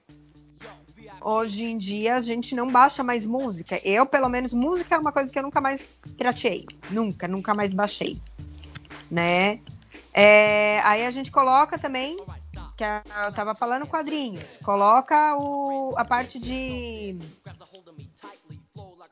hoje 1.20 1.64
em 1.64 1.78
dia 1.78 2.16
a 2.16 2.22
gente 2.22 2.54
não 2.54 2.68
baixa 2.68 3.02
mais 3.02 3.24
música. 3.24 3.80
Eu, 3.84 4.04
pelo 4.04 4.28
menos, 4.28 4.52
música 4.52 4.94
é 4.94 4.98
uma 4.98 5.12
coisa 5.12 5.32
que 5.32 5.38
eu 5.38 5.42
nunca 5.42 5.61
mais 5.61 5.82
pirateei. 6.16 6.66
Nunca, 6.90 7.26
nunca 7.26 7.54
mais 7.54 7.72
baixei. 7.72 8.20
Né? 9.11 9.61
É, 10.12 10.80
aí 10.80 11.06
a 11.06 11.11
gente 11.11 11.30
coloca 11.30 11.78
também, 11.78 12.16
que 12.76 12.84
eu 12.84 13.32
tava 13.32 13.54
falando 13.54 13.86
quadrinhos, 13.86 14.59
coloca 14.62 15.36
o, 15.36 15.94
a 15.96 16.04
parte 16.04 16.38
de 16.38 17.16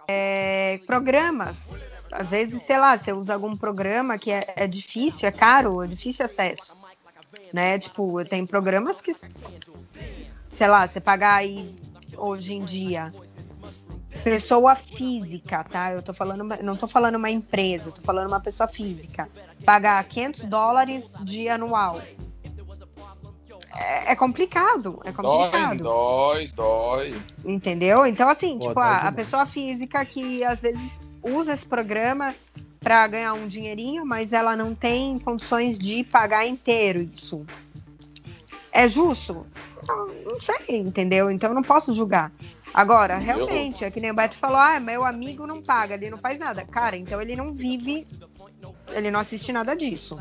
é, 0.09 0.79
programas. 0.87 1.77
Às 2.13 2.31
vezes, 2.31 2.63
sei 2.63 2.79
lá, 2.79 2.97
você 2.97 3.13
usa 3.13 3.35
algum 3.35 3.55
programa 3.55 4.19
que 4.19 4.31
é, 4.31 4.55
é 4.57 4.67
difícil, 4.67 5.29
é 5.29 5.33
caro, 5.33 5.83
é 5.83 5.87
difícil 5.87 6.25
acesso. 6.25 6.77
Né? 7.53 7.79
Tipo, 7.79 8.25
tem 8.25 8.47
programas 8.47 9.01
que, 9.01 9.13
sei 10.53 10.69
lá, 10.69 10.87
você 10.87 11.01
pagar 11.01 11.35
aí 11.37 11.75
hoje 12.17 12.55
em 12.55 12.61
dia. 12.61 13.13
Pessoa 14.25 14.75
física, 14.75 15.63
tá? 15.65 15.93
Eu 15.93 16.03
tô 16.03 16.13
falando, 16.13 16.43
não 16.63 16.75
tô 16.75 16.89
falando 16.89 17.17
uma 17.17 17.31
empresa, 17.31 17.93
tô 17.93 18.03
falando 18.03 18.27
uma 18.29 18.41
pessoa 18.41 18.67
física. 18.67 19.29
Pagar 19.65 20.03
500 20.05 20.45
dólares 20.45 21.13
de 21.23 21.49
anual. 21.49 22.01
É, 23.77 24.13
é 24.13 24.17
complicado, 24.17 25.01
é 25.05 25.13
Dói, 25.13 25.13
complicado. 25.13 25.83
dói, 25.83 26.49
dói. 26.49 27.15
Entendeu? 27.45 28.07
Então, 28.07 28.29
assim, 28.29 28.59
Pô, 28.59 28.69
tipo, 28.69 28.75
dói 28.75 28.85
a, 28.85 28.97
a 29.09 29.13
pessoa 29.13 29.45
física 29.45 30.05
que 30.05 30.43
às 30.43 30.63
vezes 30.63 31.06
usa 31.27 31.53
esse 31.53 31.67
programa 31.67 32.35
para 32.81 33.07
ganhar 33.09 33.33
um 33.33 33.49
dinheirinho, 33.49 34.07
mas 34.07 34.33
ela 34.33 34.55
não 34.57 34.75
tem 34.75 35.19
condições 35.19 35.79
de 35.79 36.05
pagar 36.05 36.47
inteiro 36.47 37.09
isso. 37.13 37.45
É 38.73 38.89
justo? 38.89 39.47
Não, 39.89 40.07
não 40.25 40.41
sei, 40.41 40.77
entendeu? 40.79 41.31
Então 41.31 41.51
eu 41.51 41.55
não 41.55 41.63
posso 41.63 41.93
julgar. 41.93 42.31
Agora, 42.75 43.17
realmente, 43.17 43.85
é 43.85 43.91
que 43.91 44.01
nem 44.01 44.11
o 44.11 44.15
Beto 44.15 44.37
falou, 44.37 44.59
ah, 44.59 44.79
meu 44.79 45.05
amigo 45.05 45.47
não 45.47 45.63
paga, 45.63 45.95
ele 45.95 46.11
não 46.11 46.19
faz 46.19 46.39
nada. 46.39 46.65
Cara, 46.65 46.97
então 46.97 47.23
ele 47.23 47.35
não 47.35 47.53
vive, 47.55 48.07
ele 48.93 49.11
não 49.11 49.21
assiste 49.21 49.53
nada 49.53 49.75
disso. 49.75 50.19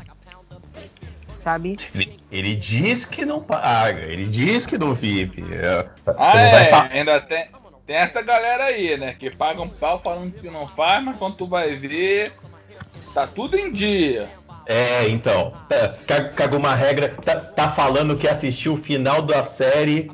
Sabe? 1.40 1.76
Ele, 1.94 2.18
ele 2.32 2.56
diz 2.56 3.04
que 3.04 3.24
não 3.24 3.40
paga, 3.42 4.00
ele 4.00 4.26
diz 4.26 4.66
que 4.66 4.78
não 4.78 4.94
vive. 4.94 5.42
É, 5.54 5.82
Você 5.82 6.16
Ah, 6.18 6.34
não 6.34 6.40
é, 6.40 6.92
ainda 6.92 7.20
tem, 7.20 7.48
tem 7.86 7.96
essa 7.96 8.20
galera 8.22 8.64
aí, 8.64 8.96
né? 8.96 9.14
Que 9.18 9.30
paga 9.30 9.62
um 9.62 9.68
pau 9.68 10.00
falando 10.00 10.32
que 10.32 10.50
não 10.50 10.66
faz, 10.68 11.04
mas 11.04 11.18
quando 11.18 11.36
tu 11.36 11.46
vai 11.46 11.76
ver, 11.76 12.32
tá 13.14 13.26
tudo 13.26 13.56
em 13.56 13.72
dia. 13.72 14.28
É, 14.66 15.08
então. 15.08 15.52
é, 15.70 15.88
ca- 16.06 16.28
Cagou 16.30 16.58
uma 16.58 16.74
regra. 16.74 17.08
Tá, 17.08 17.36
tá 17.40 17.70
falando 17.70 18.16
que 18.16 18.26
assistiu 18.28 18.74
o 18.74 18.78
final 18.78 19.22
da 19.22 19.44
série. 19.44 20.10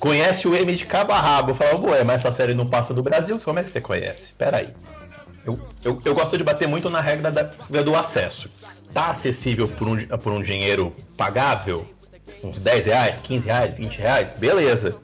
Conhece 0.00 0.48
o 0.48 0.54
M 0.56 0.74
de 0.74 0.84
cabo 0.84 1.12
a 1.12 1.20
rabo. 1.20 1.54
Fala, 1.54 1.78
ué, 1.80 2.02
mas 2.02 2.20
essa 2.24 2.32
série 2.32 2.54
não 2.54 2.66
passa 2.66 2.92
do 2.92 3.02
Brasil? 3.02 3.38
Como 3.38 3.58
é 3.60 3.62
que 3.62 3.70
você 3.70 3.80
conhece? 3.80 4.32
Peraí. 4.36 4.70
Eu, 5.46 5.58
eu, 5.84 6.00
eu 6.04 6.14
gosto 6.14 6.36
de 6.36 6.42
bater 6.42 6.66
muito 6.66 6.90
na 6.90 7.00
regra 7.00 7.30
da- 7.30 7.50
do 7.82 7.94
acesso. 7.94 8.48
Tá 8.92 9.10
acessível 9.10 9.68
por 9.68 9.86
um, 9.88 10.06
por 10.18 10.32
um 10.32 10.42
dinheiro 10.42 10.94
pagável? 11.16 11.86
Uns 12.42 12.58
10 12.58 12.86
reais, 12.86 13.18
15 13.22 13.46
reais, 13.46 13.74
20 13.74 13.96
reais? 13.98 14.32
Beleza. 14.36 14.96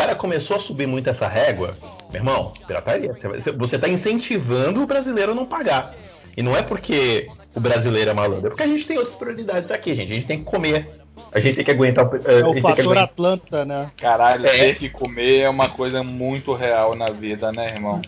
O 0.00 0.02
cara 0.02 0.14
começou 0.14 0.56
a 0.56 0.60
subir 0.60 0.86
muito 0.86 1.10
essa 1.10 1.28
régua. 1.28 1.76
Meu 2.10 2.20
irmão, 2.22 2.54
pirataria. 2.66 3.12
Você- 3.12 3.52
Você 3.52 3.78
tá 3.78 3.86
incentivando 3.86 4.82
o 4.82 4.86
brasileiro 4.86 5.32
a 5.32 5.34
não 5.34 5.44
pagar. 5.44 5.92
E 6.34 6.42
não 6.42 6.56
é 6.56 6.62
porque 6.62 7.28
o 7.54 7.60
brasileiro 7.60 8.08
é 8.08 8.14
malandro, 8.14 8.46
é 8.46 8.48
porque 8.48 8.62
a 8.62 8.66
gente 8.66 8.86
tem 8.86 8.96
outras 8.96 9.16
prioridades 9.16 9.70
aqui, 9.70 9.94
gente. 9.94 10.10
A 10.10 10.14
gente 10.14 10.26
tem 10.26 10.38
que 10.38 10.44
comer. 10.46 10.88
A 11.30 11.38
gente 11.38 11.56
tem 11.56 11.64
que 11.66 11.70
aguentar 11.70 12.06
o. 12.06 12.16
É 12.16 12.40
a 12.40 12.48
o 12.48 12.54
fator 12.62 12.80
aguentar- 12.80 13.04
Atlanta, 13.04 13.64
né? 13.66 13.90
Caralho, 13.98 14.46
É. 14.46 14.50
ter 14.50 14.78
que 14.78 14.88
comer 14.88 15.40
é 15.40 15.50
uma 15.50 15.68
coisa 15.68 16.02
muito 16.02 16.54
real 16.54 16.94
na 16.94 17.10
vida, 17.10 17.52
né, 17.52 17.66
irmão? 17.66 18.00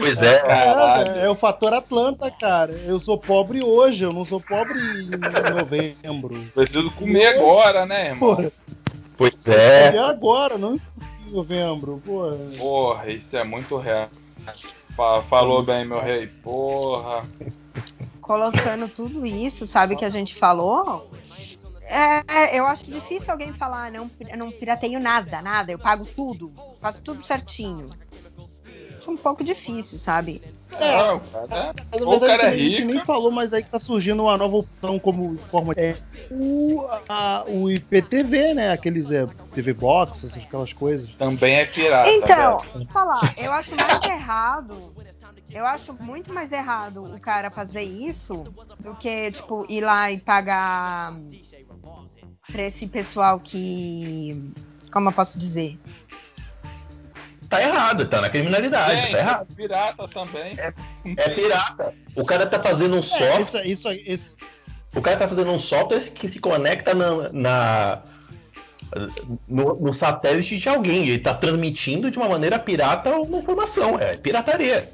Pois 0.00 0.22
é. 0.22 0.38
Caralho. 0.40 1.12
É, 1.18 1.26
é 1.26 1.30
o 1.30 1.36
fator 1.36 1.72
Atlanta, 1.72 2.30
cara. 2.32 2.72
Eu 2.84 2.98
sou 2.98 3.16
pobre 3.16 3.62
hoje, 3.64 4.02
eu 4.02 4.12
não 4.12 4.24
sou 4.24 4.40
pobre 4.40 4.74
em 4.80 5.54
novembro. 5.54 6.34
Preciso 6.52 6.90
comer 6.92 7.26
agora, 7.26 7.86
né, 7.86 8.06
irmão? 8.08 8.34
Porra, 8.34 8.50
Pois 9.30 9.46
é 9.48 9.94
é. 9.94 9.98
agora, 9.98 10.58
não 10.58 10.74
em 10.74 11.30
novembro. 11.32 12.02
Porra. 12.04 12.38
Porra, 12.58 13.10
isso 13.10 13.36
é 13.36 13.44
muito 13.44 13.76
real. 13.76 14.08
Fa- 14.96 15.22
Falou 15.22 15.62
bem, 15.62 15.84
meu 15.84 16.00
rei. 16.00 16.26
Porra. 16.26 17.22
colocando 18.20 18.88
tudo 18.88 19.24
isso, 19.26 19.66
sabe, 19.66 19.96
que 19.96 20.04
a 20.04 20.10
gente 20.10 20.34
falou, 20.34 21.10
é, 21.82 22.58
eu 22.58 22.66
acho 22.66 22.84
difícil 22.90 23.30
alguém 23.30 23.52
falar, 23.52 23.90
não, 23.90 24.10
eu 24.28 24.36
não 24.38 24.50
pirateio 24.50 24.98
nada, 25.00 25.42
nada, 25.42 25.72
eu 25.72 25.78
pago 25.78 26.04
tudo, 26.04 26.52
faço 26.80 27.00
tudo 27.02 27.24
certinho. 27.24 27.86
Acho 29.02 29.10
um 29.10 29.16
pouco 29.16 29.42
difícil, 29.42 29.98
sabe? 29.98 30.40
É, 30.78 31.12
o 31.12 31.20
cara, 31.20 31.74
Mas, 31.90 32.00
na 32.00 32.06
ou 32.08 32.16
o 32.16 32.20
cara 32.20 32.44
é 32.44 32.46
a 32.48 32.56
gente 32.56 32.76
rico. 32.82 32.92
nem 32.92 33.04
falou, 33.04 33.30
mas 33.30 33.52
aí 33.52 33.62
tá 33.62 33.78
surgindo 33.78 34.22
uma 34.22 34.36
nova 34.36 34.56
opção 34.56 34.98
como 34.98 35.36
forma 35.50 35.74
é 35.76 35.96
o, 36.30 36.86
a- 37.08 37.44
o 37.48 37.68
IPTV, 37.70 38.54
né? 38.54 38.72
Aqueles 38.72 39.10
é, 39.10 39.26
TV 39.52 39.72
Box, 39.74 40.24
essas 40.26 40.42
aquelas 40.42 40.72
coisas. 40.72 41.12
Também 41.14 41.56
é 41.56 41.66
pirata. 41.66 42.10
Então, 42.10 42.62
vou 42.72 42.86
falar, 42.86 43.34
eu 43.36 43.52
acho 43.52 43.74
mais 43.76 44.02
errado. 44.04 44.92
Eu 45.52 45.66
acho 45.66 45.92
muito 46.00 46.32
mais 46.32 46.50
errado 46.50 47.02
o 47.02 47.20
cara 47.20 47.50
fazer 47.50 47.82
isso 47.82 48.44
do 48.80 48.94
que, 48.94 49.30
tipo, 49.32 49.66
ir 49.68 49.82
lá 49.82 50.10
e 50.10 50.18
pagar 50.18 51.14
pra 52.50 52.62
esse 52.62 52.86
pessoal 52.86 53.38
que. 53.38 54.50
Como 54.90 55.08
eu 55.08 55.12
posso 55.12 55.38
dizer? 55.38 55.78
Tá 57.52 57.60
errado, 57.62 58.06
tá 58.08 58.18
na 58.22 58.30
criminalidade, 58.30 58.98
Gente, 58.98 59.12
tá 59.12 59.18
errado. 59.18 59.54
pirata 59.54 60.08
também. 60.08 60.54
É 61.18 61.28
pirata. 61.28 61.92
O 62.16 62.24
cara 62.24 62.46
tá 62.46 62.58
fazendo 62.58 62.94
um 62.94 63.00
É, 63.00 63.02
software. 63.02 63.66
isso, 63.66 63.88
isso, 63.92 64.02
esse, 64.06 64.34
O 64.96 65.02
cara 65.02 65.18
tá 65.18 65.28
fazendo 65.28 65.50
um 65.50 65.58
software 65.58 66.00
que 66.00 66.28
se 66.30 66.38
conecta 66.38 66.94
na, 66.94 67.28
na- 67.30 68.02
no, 69.46 69.74
no 69.78 69.92
satélite 69.92 70.56
de 70.58 70.66
alguém. 70.66 71.06
Ele 71.08 71.18
tá 71.18 71.34
transmitindo 71.34 72.10
de 72.10 72.16
uma 72.16 72.26
maneira 72.30 72.58
pirata 72.58 73.10
uma 73.18 73.38
informação. 73.40 73.98
É 73.98 74.16
pirataria. 74.16 74.90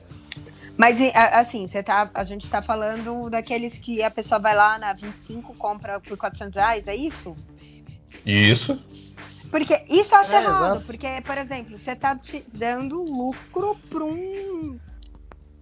Mas 0.77 0.99
assim, 1.15 1.65
você 1.69 1.81
tá, 1.81 2.11
a 2.13 2.25
gente 2.25 2.51
tá 2.51 2.61
falando 2.61 3.31
daqueles 3.31 3.79
que 3.79 4.03
a 4.03 4.11
pessoa 4.11 4.41
vai 4.41 4.57
lá 4.57 4.81
na 4.81 4.93
25, 4.95 5.55
compra 5.55 6.01
por 6.01 6.17
400 6.19 6.57
reais, 6.57 6.89
é 6.89 6.97
isso? 6.97 7.35
Isso. 8.27 8.81
Porque 9.51 9.83
isso 9.89 10.15
eu 10.15 10.19
acho 10.19 10.35
É, 10.35 10.43
errado, 10.43 10.65
exato. 10.73 10.87
porque, 10.87 11.09
por 11.25 11.39
exemplo, 11.39 11.79
você 11.79 11.97
tá 11.97 12.15
te 12.17 12.45
dando 12.53 13.03
lucro 13.03 13.77
para 13.89 14.05
um, 14.05 14.79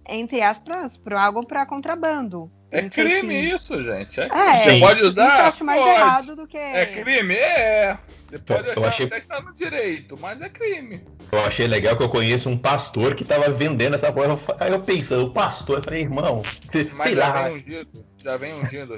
entre 0.07 0.41
aspas, 0.41 0.97
para 0.97 1.21
algo 1.23 1.45
para 1.45 1.65
contrabando. 1.65 2.51
É 2.69 2.81
Não 2.81 2.91
sei 2.91 3.05
crime 3.21 3.33
se- 3.49 3.55
isso, 3.55 3.81
gente. 3.83 4.19
É 4.19 4.25
É, 4.25 4.27
crime. 4.29 4.57
Você 4.57 4.79
pode 4.81 4.95
Isso 4.99 5.05
eu 5.05 5.09
usar? 5.11 5.47
acho 5.47 5.63
mais 5.63 5.79
Pode. 5.81 5.89
errado 5.99 6.35
do 6.35 6.45
que. 6.47 6.57
É 6.57 6.85
crime? 7.01 7.33
É. 7.35 7.97
Você 8.29 8.37
pode 8.39 8.67
Eu 8.67 8.71
achar 8.73 8.87
achei- 8.89 9.05
até 9.05 9.21
que 9.21 9.27
tá 9.27 9.39
no 9.39 9.53
direito, 9.55 10.15
mas 10.19 10.41
é 10.41 10.49
crime. 10.49 11.01
Eu 11.31 11.45
achei 11.45 11.65
legal 11.65 11.95
que 11.95 12.03
eu 12.03 12.09
conheço 12.09 12.49
um 12.49 12.57
pastor 12.57 13.15
que 13.15 13.23
tava 13.23 13.49
vendendo 13.51 13.95
essa 13.95 14.11
coisa. 14.11 14.37
Aí 14.59 14.69
eu 14.73 14.81
pensando, 14.81 15.27
o 15.27 15.31
pastor, 15.31 15.77
eu 15.77 15.83
falei, 15.83 16.01
irmão, 16.01 16.41
cê- 16.69 16.89
Mas 16.93 17.07
sei 17.07 17.15
já 17.15 17.27
lá. 17.29 17.41
vem 17.43 17.55
ungido. 17.57 18.05
Já 18.17 18.35
vem 18.37 18.53
ungido. 18.53 18.97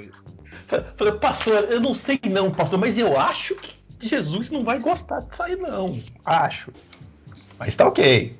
Falei, 0.98 1.14
pastor, 1.14 1.54
eu 1.70 1.80
não 1.80 1.94
sei 1.94 2.18
não, 2.28 2.50
pastor, 2.50 2.76
mas 2.78 2.98
eu 2.98 3.18
acho 3.18 3.54
que 3.54 3.72
Jesus 4.00 4.50
não 4.50 4.60
vai 4.60 4.78
gostar 4.78 5.20
disso 5.20 5.42
aí, 5.42 5.56
não. 5.56 5.98
Acho. 6.24 6.72
Mas 7.58 7.76
tá 7.76 7.86
ok. 7.86 8.34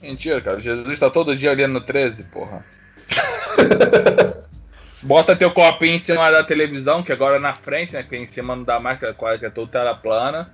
Mentira, 0.00 0.40
cara. 0.40 0.60
Jesus 0.60 0.98
tá 0.98 1.10
todo 1.10 1.36
dia 1.36 1.50
olhando 1.50 1.74
no 1.74 1.80
13, 1.80 2.24
porra. 2.24 2.64
Bota 5.02 5.36
teu 5.36 5.50
copinho 5.50 5.96
em 5.96 5.98
cima 5.98 6.30
da 6.30 6.42
televisão, 6.42 7.02
que 7.02 7.12
agora 7.12 7.36
é 7.36 7.38
na 7.38 7.54
frente, 7.54 7.92
né? 7.92 8.02
Que 8.02 8.16
é 8.16 8.18
em 8.18 8.26
cima 8.26 8.56
não 8.56 8.64
dá 8.64 8.80
mais, 8.80 8.98
que 8.98 9.04
é 9.04 9.12
quase 9.12 9.38
que 9.38 9.46
é 9.46 9.50
tudo 9.50 9.70
tela 9.70 9.94
plana. 9.94 10.50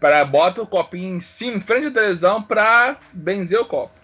Pra, 0.00 0.24
bota 0.24 0.60
o 0.60 0.66
copinho 0.66 1.16
em 1.16 1.20
cima, 1.20 1.58
em 1.58 1.60
frente 1.60 1.84
da 1.90 2.00
televisão, 2.00 2.42
pra 2.42 2.96
benzer 3.12 3.60
o 3.60 3.64
copo. 3.64 4.01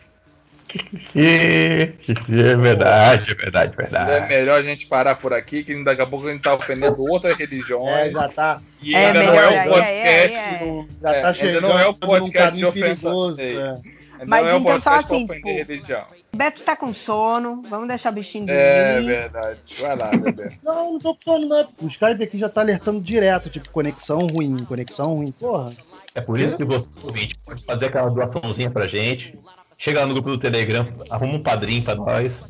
É 1.15 2.57
verdade, 2.57 3.31
é 3.31 3.35
verdade, 3.35 3.73
É 3.73 3.83
verdade. 3.83 4.29
melhor 4.29 4.61
a 4.61 4.63
gente 4.63 4.87
parar 4.87 5.15
por 5.17 5.33
aqui, 5.33 5.65
que 5.65 5.83
daqui 5.85 6.03
a 6.03 6.07
pouco 6.07 6.27
a 6.29 6.33
gente 6.33 6.43
tá 6.43 6.55
ofendendo 6.55 7.01
outras 7.11 7.33
é, 7.39 7.45
religiões. 7.45 8.13
já 8.13 8.29
tá, 8.29 8.61
E 8.83 8.95
É 8.95 9.07
ainda 9.07 9.23
não 9.23 9.31
melhor, 9.33 9.53
é 9.53 9.57
é, 9.57 9.61
o 9.61 9.73
podcast. 9.73 10.37
é, 10.37 10.39
é. 10.39 10.59
do- 10.65 10.89
já 11.03 11.11
É, 11.11 11.21
tá 11.23 11.29
ainda 11.31 11.61
não 11.61 11.79
é 11.79 11.87
o 11.87 11.93
num 11.93 11.95
podcast 11.99 12.57
de 12.59 12.65
ofensa. 12.67 12.87
perigoso. 12.87 13.41
É. 13.41 13.53
é. 13.53 13.99
Mas 14.27 14.45
não 14.47 14.53
é 14.53 14.57
então 14.59 14.81
só 14.81 14.91
assim, 14.97 15.27
tipo, 15.29 15.47
religião. 15.49 16.05
Beto 16.37 16.63
tá 16.63 16.75
com 16.75 16.93
sono, 16.93 17.63
vamos 17.71 17.87
deixar 17.87 18.11
o 18.11 18.15
bichinho 18.15 18.47
dormir. 18.47 18.61
É 18.61 19.01
verdade. 19.01 19.59
Vai 19.79 19.97
lá, 19.97 20.11
bebê. 20.11 20.49
Não, 20.63 20.93
não 20.93 20.99
tô 20.99 21.17
falando 21.25 21.49
nada. 21.49 21.69
O 21.81 21.87
Skype 21.87 22.25
aqui 22.25 22.37
já 22.37 22.49
tá 22.49 22.61
alertando 22.63 23.01
direto, 23.01 23.49
tipo, 23.49 23.71
conexão 23.71 24.19
ruim, 24.27 24.57
conexão 24.65 25.15
ruim. 25.15 25.31
Porra. 25.31 25.73
É 26.17 26.21
por 26.21 26.39
isso 26.41 26.57
que 26.57 26.65
você, 26.65 26.89
ouvinte, 27.05 27.39
pode 27.45 27.65
fazer 27.65 27.87
aquela 27.87 28.11
doaçãozinha 28.11 28.71
pra 28.71 28.89
gente. 28.89 29.39
Chega 29.79 30.01
lá 30.01 30.07
no 30.07 30.13
grupo 30.15 30.31
do 30.31 30.39
Telegram, 30.39 30.89
arruma 31.09 31.35
um 31.35 31.43
padrinho 31.43 31.83
pra 31.85 31.95
nós. 31.95 32.43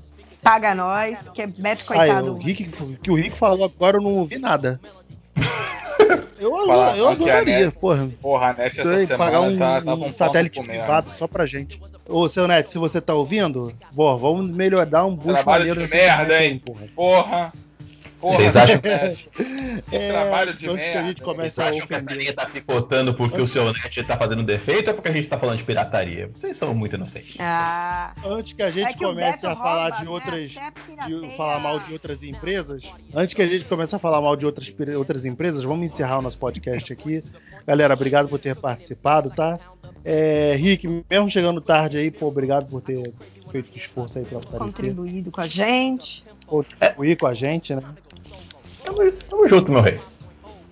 Paga 0.43 0.75
nós, 0.75 1.23
porque 1.23 1.47
Beto, 1.47 1.85
Aí, 1.93 1.99
coitado. 1.99 2.33
o 2.35 2.39
Rick, 2.39 2.65
que 3.03 3.11
o 3.11 3.15
Rick 3.15 3.37
falou 3.37 3.67
agora 3.67 3.99
eu 3.99 4.03
não 4.03 4.15
ouvi 4.15 4.39
nada. 4.39 4.81
Eu, 6.39 6.67
Fala, 6.67 6.97
eu 6.97 7.09
adoraria, 7.09 7.65
net. 7.67 7.77
porra. 7.79 8.09
Porra, 8.23 8.51
a 8.51 8.53
Nest 8.55 8.81
essa 8.81 8.99
semana 8.99 9.19
pagar 9.19 9.41
um, 9.41 9.59
tá, 9.59 9.83
tava 9.83 9.97
um 9.97 10.07
um 10.07 10.15
satélite 10.15 10.63
privado 10.63 11.11
só 11.19 11.27
pra 11.27 11.45
gente. 11.45 11.81
Ô, 12.09 12.29
seu 12.29 12.47
Neto, 12.47 12.71
se 12.71 12.79
você 12.79 13.01
tá 13.01 13.13
ouvindo, 13.13 13.75
bom, 13.93 14.17
vamos 14.17 14.49
melhorar, 14.49 15.05
um 15.05 15.17
boost 15.17 15.33
Trabalho 15.33 15.67
maneiro 15.67 15.85
de 15.85 15.93
merda, 15.93 16.45
hein? 16.45 16.63
porra. 16.65 16.87
Porra. 16.95 17.53
Porra, 18.21 18.37
Vocês 18.37 18.57
acham- 18.57 18.81
Nest. 18.83 19.29
É, 19.93 20.11
Trabalho 20.13 20.55
de 20.55 20.69
antes 20.69 20.85
que 20.85 20.91
a 20.91 20.95
merda. 20.95 21.09
gente 21.09 21.23
comece 21.23 21.51
Vocês 21.55 21.67
a 21.67 21.71
acham 21.71 21.87
que 21.87 21.95
essa 21.95 22.13
linha 22.13 22.33
tá 22.33 22.47
picotando 22.47 23.15
porque 23.15 23.41
o 23.41 23.47
seu 23.47 23.73
net 23.73 24.03
tá 24.03 24.17
fazendo 24.17 24.43
defeito 24.43 24.89
ou 24.89 24.95
porque 24.95 25.09
a 25.09 25.13
gente 25.13 25.29
tá 25.29 25.39
falando 25.39 25.59
de 25.59 25.65
pirataria? 25.65 26.29
Vocês 26.35 26.57
são 26.57 26.75
muito 26.75 26.97
inocentes. 26.97 27.37
Ah, 27.39 28.13
Antes 28.27 28.53
que 28.53 28.63
a 28.63 28.71
gente 28.71 28.89
é 28.89 28.93
que 28.93 28.99
comece 29.05 29.47
a 29.47 29.55
falar 29.55 29.83
rouba, 29.83 29.97
de 29.99 30.05
né? 30.05 30.11
outras. 30.11 30.57
Até 30.57 31.07
de 31.07 31.37
falar 31.37 31.61
mal 31.61 31.79
de 31.79 31.93
outras 31.93 32.23
empresas. 32.23 32.83
Antes 33.15 33.35
que 33.35 33.43
a 33.43 33.47
gente 33.47 33.65
comece 33.67 33.95
a 33.95 33.99
falar 34.01 34.21
mal 34.21 34.35
de 34.37 34.45
outras, 34.45 34.73
outras 34.97 35.25
empresas, 35.25 35.63
vamos 35.63 35.87
encerrar 35.93 36.19
o 36.19 36.23
nosso 36.23 36.39
podcast 36.39 36.93
aqui. 36.93 37.23
Galera, 37.67 37.95
obrigado 37.95 38.29
por 38.29 38.39
ter 38.41 38.57
participado, 38.57 39.31
tá? 39.31 39.59
É, 40.05 40.55
Rick, 40.57 41.05
mesmo 41.09 41.31
chegando 41.31 41.61
tarde 41.61 41.99
aí, 41.99 42.11
pô, 42.11 42.27
obrigado 42.27 42.67
por 42.69 42.81
ter 42.81 43.13
feito 43.51 43.73
o 43.75 43.79
esforço 43.79 44.19
aí 44.19 44.25
pra 44.25 44.39
aparecer. 44.39 44.59
Contribuído 44.59 45.31
com 45.31 45.41
a 45.41 45.47
gente. 45.47 46.25
Contribuir 46.47 47.17
com 47.17 47.27
a 47.27 47.35
gente, 47.35 47.75
né? 47.75 47.83
Tamo, 48.89 49.13
tamo 49.13 49.49
junto, 49.49 49.71
meu 49.71 49.83
rei. 49.83 50.01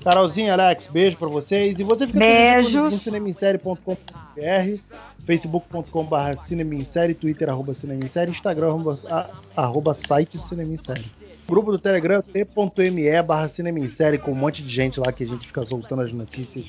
Carolzinha, 0.03 0.55
Alex, 0.55 0.87
beijo 0.87 1.19
pra 1.19 1.29
vocês. 1.29 1.79
E 1.79 1.83
você 1.83 2.07
fica 2.07 2.19
Beijos. 2.19 2.93
no 2.93 2.99
cinemissérie.com.br, 2.99 4.81
facebook.com.br 5.27 6.41
cinemissérie, 6.47 7.14
twitter 7.14 7.51
arroba 7.51 7.75
cinemissérie, 7.75 8.33
instagram 8.33 8.69
arroba, 8.69 9.31
arroba 9.55 9.95
site 9.95 10.39
cinemissérie. 10.39 11.11
Grupo 11.49 11.70
do 11.70 11.78
Telegram 11.78 12.20
t.me 12.22 13.22
barra 13.22 13.49
cinemissérie 13.49 14.18
com 14.18 14.32
um 14.32 14.34
monte 14.34 14.62
de 14.62 14.68
gente 14.68 14.99
lá 14.99 15.12
que 15.12 15.24
a 15.24 15.26
gente 15.26 15.47
fica 15.47 15.64
soltando 15.64 16.03
as 16.03 16.12
notícias 16.12 16.66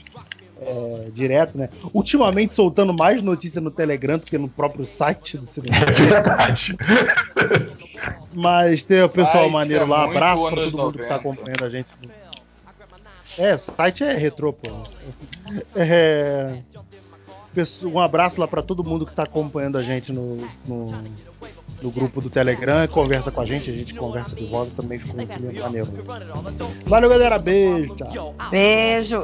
é, 0.61 1.09
direto, 1.13 1.57
né? 1.57 1.69
Ultimamente 1.93 2.53
soltando 2.53 2.93
mais 2.93 3.21
notícia 3.21 3.59
no 3.59 3.71
Telegram 3.71 4.17
do 4.17 4.25
que 4.25 4.37
no 4.37 4.47
próprio 4.47 4.85
site 4.85 5.37
do 5.37 5.45
É 5.45 5.47
Cinemissérie. 5.47 6.05
verdade. 6.09 6.77
Mas 8.33 8.83
tem 8.83 9.01
o 9.01 9.09
pessoal 9.09 9.43
Site 9.43 9.51
maneiro 9.51 9.83
é 9.83 9.87
lá, 9.87 10.05
abraço 10.05 10.41
pra 10.43 10.55
todo 10.55 10.77
mundo 10.77 10.99
que 10.99 11.05
tá 11.05 11.15
90. 11.15 11.15
acompanhando 11.15 11.65
a 11.65 11.69
gente. 11.69 11.87
É, 13.37 13.57
site 13.57 14.03
é 14.03 14.13
retrô, 14.13 14.53
pô. 14.53 14.69
É, 15.75 16.61
um 17.83 17.99
abraço 17.99 18.39
lá 18.39 18.47
pra 18.47 18.61
todo 18.61 18.83
mundo 18.83 19.05
que 19.05 19.15
tá 19.15 19.23
acompanhando 19.23 19.77
a 19.77 19.83
gente 19.83 20.11
no, 20.11 20.37
no, 20.67 20.87
no 21.81 21.91
grupo 21.91 22.21
do 22.21 22.29
Telegram, 22.29 22.87
conversa 22.87 23.31
com 23.31 23.41
a 23.41 23.45
gente, 23.45 23.69
a 23.71 23.75
gente 23.75 23.93
conversa 23.93 24.35
de 24.35 24.45
volta, 24.45 24.71
também 24.81 24.99
ficou 24.99 25.15
muito 25.17 25.61
maneiro. 25.61 25.87
Valeu, 26.85 27.09
galera, 27.09 27.37
beijo, 27.39 27.95
tchau. 27.95 28.35
Beijo. 28.49 29.23